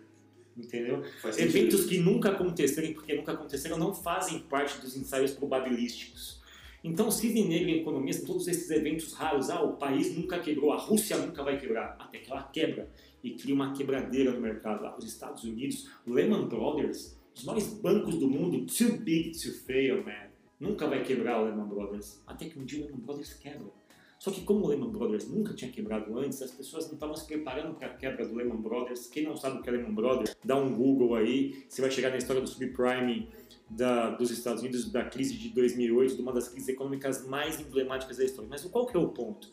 Entendeu? 0.58 1.02
Eventos 1.38 1.86
que 1.86 1.98
nunca 1.98 2.32
aconteceram 2.32 2.92
porque 2.92 3.14
nunca 3.14 3.32
aconteceram 3.32 3.78
não 3.78 3.96
fazem 3.96 4.40
parte 4.40 4.82
dos 4.82 4.98
ensaios 4.98 5.32
probabilísticos. 5.32 6.42
Então, 6.84 7.10
cisne 7.10 7.48
negro 7.48 7.70
em 7.70 7.80
economia 7.80 8.12
são 8.12 8.26
todos 8.26 8.50
esses 8.50 8.70
eventos 8.70 9.14
raros. 9.14 9.50
Ah, 9.50 9.64
o 9.64 9.78
país 9.78 10.14
nunca 10.14 10.38
quebrou, 10.38 10.74
a 10.74 10.78
Rússia 10.78 11.16
nunca 11.16 11.44
vai 11.44 11.58
quebrar. 11.58 11.96
Até 11.98 12.18
que 12.18 12.30
ela 12.30 12.44
quebra 12.44 12.92
e 13.24 13.36
cria 13.36 13.56
uma 13.56 13.72
quebradeira 13.72 14.32
no 14.32 14.42
mercado. 14.42 14.86
Ah, 14.86 14.98
os 14.98 15.06
Estados 15.06 15.46
Unidos, 15.46 15.90
Lehman 16.06 16.46
Brothers, 16.46 17.18
Os 17.34 17.46
maiores 17.46 17.68
bancos 17.76 18.16
do 18.18 18.30
mundo, 18.30 18.66
too 18.66 18.98
big 18.98 19.32
to 19.32 19.54
fail, 19.66 20.04
man. 20.04 20.29
Nunca 20.60 20.88
vai 20.88 21.04
quebrar 21.04 21.42
o 21.42 21.46
Lehman 21.46 21.68
Brothers. 21.68 22.22
Até 22.28 22.46
que 22.46 22.60
um 22.60 22.66
dia 22.66 22.84
o 22.84 22.86
Lehman 22.88 23.02
Brothers 23.02 23.34
quebra. 23.34 23.72
Só 24.20 24.32
que 24.32 24.42
como 24.42 24.66
o 24.66 24.68
Lehman 24.68 24.92
Brothers 24.92 25.30
nunca 25.30 25.54
tinha 25.54 25.72
quebrado 25.72 26.18
antes, 26.20 26.42
as 26.42 26.52
pessoas 26.52 26.88
não 26.88 26.96
estavam 26.96 27.16
se 27.16 27.26
preparando 27.26 27.76
para 27.76 27.88
a 27.88 27.94
quebra 27.94 28.28
do 28.28 28.36
Lehman 28.36 28.62
Brothers. 28.62 29.08
Quem 29.08 29.24
não 29.24 29.38
sabe 29.38 29.60
o 29.60 29.62
que 29.62 29.70
é 29.70 29.72
Lehman 29.72 29.94
Brothers, 29.94 30.36
dá 30.44 30.58
um 30.58 30.76
Google 30.76 31.16
aí, 31.16 31.64
você 31.70 31.82
vai 31.82 31.90
chegar 31.90 32.10
na 32.10 32.18
história 32.18 32.42
do 32.42 32.48
subprime 32.48 33.30
da, 33.70 34.10
dos 34.10 34.30
Estados 34.30 34.62
Unidos, 34.62 34.92
da 34.92 35.06
crise 35.06 35.38
de 35.38 35.50
2008, 35.50 36.18
de 36.18 36.22
uma 36.22 36.34
das 36.34 36.50
crises 36.50 36.68
econômicas 36.68 37.26
mais 37.26 37.62
emblemáticas 37.62 38.18
da 38.18 38.26
história. 38.26 38.50
Mas 38.50 38.66
qual 38.66 38.86
que 38.86 38.98
é 38.98 39.00
o 39.00 39.08
ponto? 39.08 39.50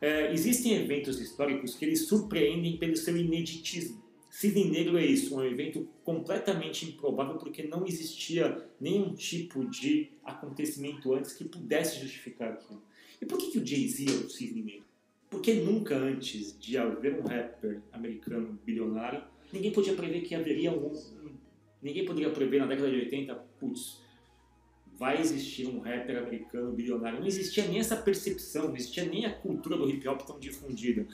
É, 0.00 0.32
existem 0.32 0.74
eventos 0.74 1.20
históricos 1.20 1.74
que 1.76 1.84
eles 1.84 2.06
surpreendem 2.08 2.78
pelo 2.78 2.96
seu 2.96 3.16
ineditismo. 3.16 4.02
Cisne 4.38 4.66
Negro 4.66 4.96
é 4.96 5.04
isso, 5.04 5.36
um 5.36 5.42
evento 5.42 5.88
completamente 6.04 6.86
improvável 6.88 7.34
porque 7.38 7.64
não 7.64 7.84
existia 7.84 8.64
nenhum 8.80 9.12
tipo 9.12 9.68
de 9.68 10.12
acontecimento 10.22 11.12
antes 11.12 11.32
que 11.32 11.42
pudesse 11.42 11.98
justificar 11.98 12.52
aquilo. 12.52 12.80
E 13.20 13.26
por 13.26 13.36
que, 13.36 13.50
que 13.50 13.58
o 13.58 13.66
Jay-Z 13.66 14.04
é 14.06 14.24
o 14.24 14.30
Cisne 14.30 14.62
Negro? 14.62 14.84
Porque 15.28 15.54
nunca 15.54 15.96
antes 15.96 16.56
de 16.56 16.78
haver 16.78 17.18
um 17.18 17.26
rapper 17.26 17.80
americano 17.92 18.56
bilionário, 18.64 19.24
ninguém 19.52 19.72
podia 19.72 19.94
prever 19.94 20.20
que 20.20 20.36
haveria 20.36 20.70
um. 20.70 20.92
ninguém 21.82 22.04
poderia 22.04 22.30
prever 22.30 22.60
na 22.60 22.66
década 22.66 22.92
de 22.92 22.96
80, 22.96 23.34
putz, 23.58 24.00
vai 24.96 25.20
existir 25.20 25.66
um 25.66 25.80
rapper 25.80 26.16
americano 26.16 26.70
bilionário. 26.70 27.18
Não 27.18 27.26
existia 27.26 27.66
nem 27.66 27.80
essa 27.80 27.96
percepção, 27.96 28.68
não 28.68 28.76
existia 28.76 29.04
nem 29.04 29.26
a 29.26 29.34
cultura 29.34 29.76
do 29.76 29.90
hip 29.90 30.06
hop 30.06 30.22
tão 30.22 30.38
difundida. 30.38 31.08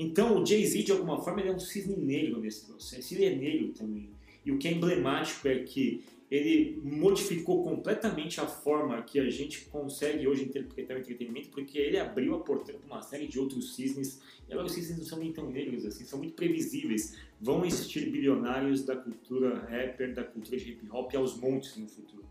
Então 0.00 0.42
o 0.42 0.46
Jay-Z, 0.46 0.82
de 0.82 0.92
alguma 0.92 1.20
forma, 1.20 1.40
ele 1.40 1.50
é 1.50 1.52
um 1.52 1.58
cisne 1.58 1.94
negro 1.94 2.40
nesse 2.40 2.64
processo. 2.64 3.14
Ele 3.14 3.26
é 3.26 3.36
negro 3.36 3.68
também. 3.68 4.08
E 4.46 4.50
o 4.50 4.56
que 4.56 4.66
é 4.66 4.72
emblemático 4.72 5.46
é 5.46 5.58
que 5.58 6.02
ele 6.30 6.80
modificou 6.82 7.62
completamente 7.62 8.40
a 8.40 8.46
forma 8.46 9.02
que 9.02 9.20
a 9.20 9.28
gente 9.28 9.66
consegue 9.66 10.26
hoje 10.26 10.44
interpretar 10.44 10.96
o 10.96 11.00
entretenimento, 11.00 11.50
porque 11.50 11.76
ele 11.76 11.98
abriu 11.98 12.34
a 12.34 12.40
porteira 12.40 12.80
para 12.80 12.86
uma 12.86 13.02
série 13.02 13.26
de 13.26 13.38
outros 13.38 13.74
cisnes. 13.74 14.22
E 14.48 14.52
agora 14.52 14.68
os 14.68 14.72
cisnes 14.72 14.96
não 14.96 15.04
são 15.04 15.18
nem 15.18 15.34
tão 15.34 15.50
negros 15.50 15.84
assim, 15.84 16.04
são 16.04 16.18
muito 16.18 16.32
previsíveis. 16.32 17.18
Vão 17.38 17.62
existir 17.66 18.08
bilionários 18.10 18.82
da 18.82 18.96
cultura 18.96 19.58
rapper, 19.58 20.14
da 20.14 20.24
cultura 20.24 20.56
de 20.56 20.70
hip 20.70 20.86
hop 20.90 21.14
aos 21.14 21.36
montes 21.36 21.76
no 21.76 21.86
futuro. 21.86 22.24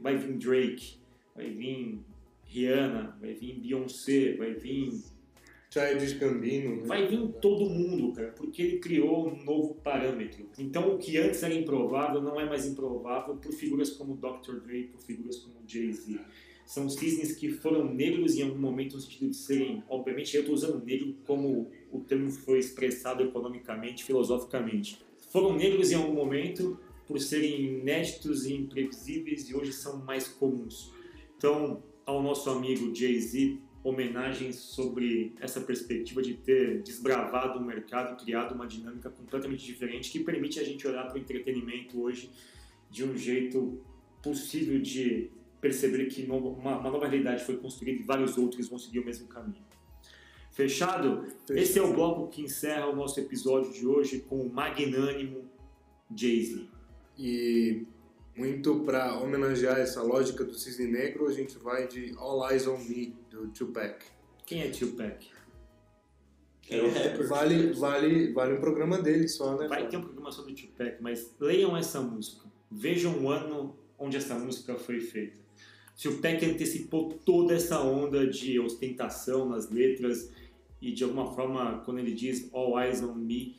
Vai 0.00 0.16
vir 0.16 0.38
Drake, 0.38 0.94
vai 1.34 1.50
vir 1.50 1.98
Rihanna, 2.46 3.18
vai 3.20 3.34
vir 3.34 3.60
Beyoncé, 3.60 4.34
vai 4.34 4.54
vir 4.54 5.02
Childish 5.72 6.12
Gambino. 6.18 6.76
né? 6.76 6.82
Vai 6.84 7.06
vir 7.06 7.26
todo 7.40 7.64
mundo, 7.64 8.12
cara, 8.12 8.28
porque 8.32 8.60
ele 8.60 8.78
criou 8.78 9.28
um 9.28 9.42
novo 9.42 9.74
parâmetro. 9.76 10.46
Então, 10.58 10.94
o 10.94 10.98
que 10.98 11.16
antes 11.16 11.42
era 11.42 11.54
improvável 11.54 12.20
não 12.20 12.38
é 12.38 12.44
mais 12.44 12.66
improvável 12.66 13.36
por 13.36 13.52
figuras 13.52 13.90
como 13.90 14.14
Dr. 14.14 14.56
Dre, 14.60 14.84
por 14.84 15.00
figuras 15.00 15.38
como 15.38 15.54
Jay-Z. 15.66 16.20
São 16.66 16.88
cisnes 16.90 17.32
que 17.32 17.50
foram 17.50 17.92
negros 17.92 18.36
em 18.36 18.42
algum 18.42 18.58
momento 18.58 18.96
no 18.96 19.00
sentido 19.00 19.30
de 19.30 19.36
serem, 19.36 19.82
obviamente, 19.88 20.36
eu 20.36 20.42
estou 20.42 20.54
usando 20.54 20.84
negro 20.84 21.16
como 21.26 21.70
o 21.90 22.00
termo 22.00 22.30
foi 22.30 22.58
expressado 22.58 23.22
economicamente, 23.22 24.04
filosoficamente. 24.04 25.00
Foram 25.30 25.56
negros 25.56 25.90
em 25.90 25.94
algum 25.94 26.14
momento 26.14 26.78
por 27.06 27.18
serem 27.18 27.62
inéditos 27.62 28.44
e 28.44 28.54
imprevisíveis 28.54 29.48
e 29.48 29.54
hoje 29.54 29.72
são 29.72 30.04
mais 30.04 30.28
comuns. 30.28 30.92
Então, 31.36 31.82
ao 32.06 32.22
nosso 32.22 32.48
amigo 32.50 32.94
Jay-Z, 32.94 33.58
homenagens 33.84 34.56
sobre 34.56 35.34
essa 35.40 35.60
perspectiva 35.60 36.22
de 36.22 36.34
ter 36.34 36.82
desbravado 36.82 37.58
o 37.58 37.64
mercado, 37.64 38.22
criado 38.22 38.54
uma 38.54 38.66
dinâmica 38.66 39.10
completamente 39.10 39.64
diferente 39.64 40.10
que 40.10 40.20
permite 40.20 40.60
a 40.60 40.64
gente 40.64 40.86
olhar 40.86 41.04
para 41.04 41.16
o 41.16 41.18
entretenimento 41.18 42.00
hoje 42.00 42.30
de 42.90 43.04
um 43.04 43.16
jeito 43.16 43.80
possível 44.22 44.80
de 44.80 45.30
perceber 45.60 46.06
que 46.06 46.22
uma, 46.24 46.36
uma 46.80 46.90
nova 46.90 47.08
realidade 47.08 47.44
foi 47.44 47.56
construída 47.56 48.00
e 48.00 48.04
vários 48.04 48.38
outros 48.38 48.68
vão 48.68 48.78
seguir 48.78 49.00
o 49.00 49.04
mesmo 49.04 49.26
caminho. 49.26 49.64
Fechado? 50.50 51.26
Esse 51.50 51.78
é 51.78 51.82
o 51.82 51.92
bloco 51.92 52.28
que 52.28 52.42
encerra 52.42 52.86
o 52.86 52.94
nosso 52.94 53.18
episódio 53.18 53.72
de 53.72 53.86
hoje 53.86 54.20
com 54.20 54.40
o 54.40 54.52
magnânimo 54.52 55.50
Jay-Z. 56.14 56.68
E 57.18 57.86
muito 58.36 58.80
para 58.80 59.18
homenagear 59.18 59.78
essa 59.78 60.02
lógica 60.02 60.44
do 60.44 60.54
cisne 60.54 60.86
negro, 60.86 61.26
a 61.26 61.32
gente 61.32 61.58
vai 61.58 61.86
de 61.86 62.14
All 62.16 62.48
Eyes 62.50 62.66
on 62.66 62.78
Me, 62.78 63.16
do 63.30 63.48
Tupac. 63.48 64.04
Quem 64.46 64.62
é 64.62 64.68
Tupac? 64.68 65.30
Rapper. 66.70 67.28
Vale, 67.28 67.72
vale, 67.72 68.32
vale 68.32 68.54
um 68.54 68.60
programa 68.60 69.00
dele 69.00 69.28
só, 69.28 69.56
né? 69.58 69.68
Vai 69.68 69.88
ter 69.88 69.96
um 69.96 70.02
programa 70.02 70.32
sobre 70.32 70.54
Tupac, 70.54 71.02
mas 71.02 71.34
leiam 71.38 71.76
essa 71.76 72.00
música. 72.00 72.46
Vejam 72.70 73.22
o 73.22 73.30
ano 73.30 73.76
onde 73.98 74.16
essa 74.16 74.34
música 74.34 74.76
foi 74.76 75.00
feita. 75.00 75.38
Tupac 76.00 76.44
antecipou 76.44 77.12
toda 77.24 77.54
essa 77.54 77.80
onda 77.80 78.26
de 78.26 78.58
ostentação 78.58 79.48
nas 79.48 79.70
letras 79.70 80.30
e 80.80 80.90
de 80.90 81.04
alguma 81.04 81.32
forma, 81.32 81.82
quando 81.84 81.98
ele 81.98 82.12
diz 82.12 82.48
All 82.52 82.80
Eyes 82.80 83.02
on 83.02 83.14
Me, 83.14 83.56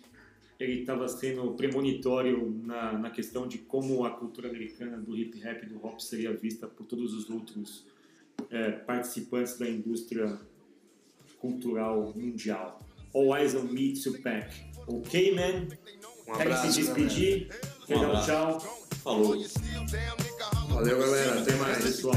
ele 0.63 0.81
estava 0.81 1.07
sendo 1.07 1.51
premonitório 1.53 2.49
na, 2.63 2.93
na 2.93 3.09
questão 3.09 3.47
de 3.47 3.57
como 3.57 4.05
a 4.05 4.11
cultura 4.11 4.49
americana 4.49 4.97
do 4.97 5.15
hip 5.17 5.39
rap 5.39 5.63
e 5.63 5.69
do 5.69 5.79
rap 5.79 5.99
seria 6.01 6.33
vista 6.33 6.67
por 6.67 6.85
todos 6.85 7.13
os 7.13 7.29
outros 7.29 7.85
eh, 8.49 8.71
participantes 8.71 9.57
da 9.57 9.69
indústria 9.69 10.39
cultural 11.39 12.13
mundial. 12.15 12.79
All 13.13 13.35
Eyes 13.37 13.53
on 13.53 13.63
Me, 13.63 13.93
Tupac. 13.93 14.47
Ok, 14.87 15.35
man? 15.35 15.67
Um 16.27 16.33
Quer 16.33 16.35
se 16.35 16.41
abraço, 16.41 16.79
despedir? 16.79 17.49
Quer 17.85 17.95
dar 17.95 18.01
um 18.01 18.05
abraço. 18.05 18.25
tchau? 18.25 18.87
Falou. 19.03 19.45
Valeu, 20.69 20.99
galera. 20.99 21.41
Até 21.41 21.55
mais. 21.57 21.83
Pessoal. 21.83 22.15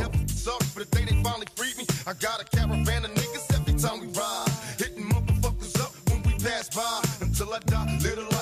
Until 7.20 7.54
I 7.54 7.58
die, 7.66 7.98
live 8.02 8.35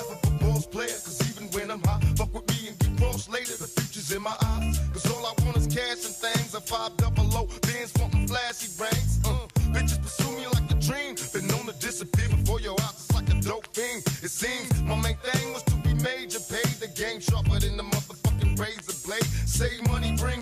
when 1.55 1.71
I'm 1.71 1.81
high, 1.83 1.99
fuck 2.17 2.33
with 2.33 2.47
me 2.49 2.67
and 2.67 2.77
get 2.79 2.97
crossed 2.97 3.29
later. 3.31 3.55
The 3.55 3.67
future's 3.67 4.11
in 4.11 4.21
my 4.21 4.35
eyes. 4.43 4.77
Cause 4.91 5.05
all 5.11 5.25
I 5.25 5.33
want 5.43 5.57
is 5.57 5.67
cash 5.67 6.03
and 6.03 6.13
things. 6.13 6.53
A 6.53 6.61
five 6.61 6.95
double 6.97 7.25
O, 7.33 7.47
bands 7.63 7.93
wanting 7.99 8.27
flashy 8.27 8.69
rings. 8.79 9.19
Uh, 9.23 9.47
bitches 9.71 10.01
pursue 10.01 10.31
me 10.35 10.45
like 10.47 10.69
a 10.69 10.75
dream. 10.75 11.15
Been 11.33 11.47
known 11.47 11.65
to 11.67 11.75
disappear 11.79 12.27
before 12.29 12.59
your 12.59 12.75
eyes. 12.81 13.07
It's 13.07 13.13
like 13.15 13.29
a 13.29 13.39
dope 13.41 13.67
thing. 13.67 13.99
It 14.21 14.31
seems 14.31 14.67
my 14.83 14.95
main 14.95 15.17
thing 15.23 15.53
was 15.53 15.63
to 15.63 15.75
be 15.77 15.93
major. 15.95 16.39
Paid 16.51 16.75
the 16.83 16.91
game 16.93 17.19
sharper 17.21 17.59
than 17.59 17.77
the 17.77 17.83
motherfucking 17.83 18.59
razor 18.59 18.97
blade. 19.07 19.29
Save 19.47 19.87
money, 19.87 20.15
bring 20.17 20.41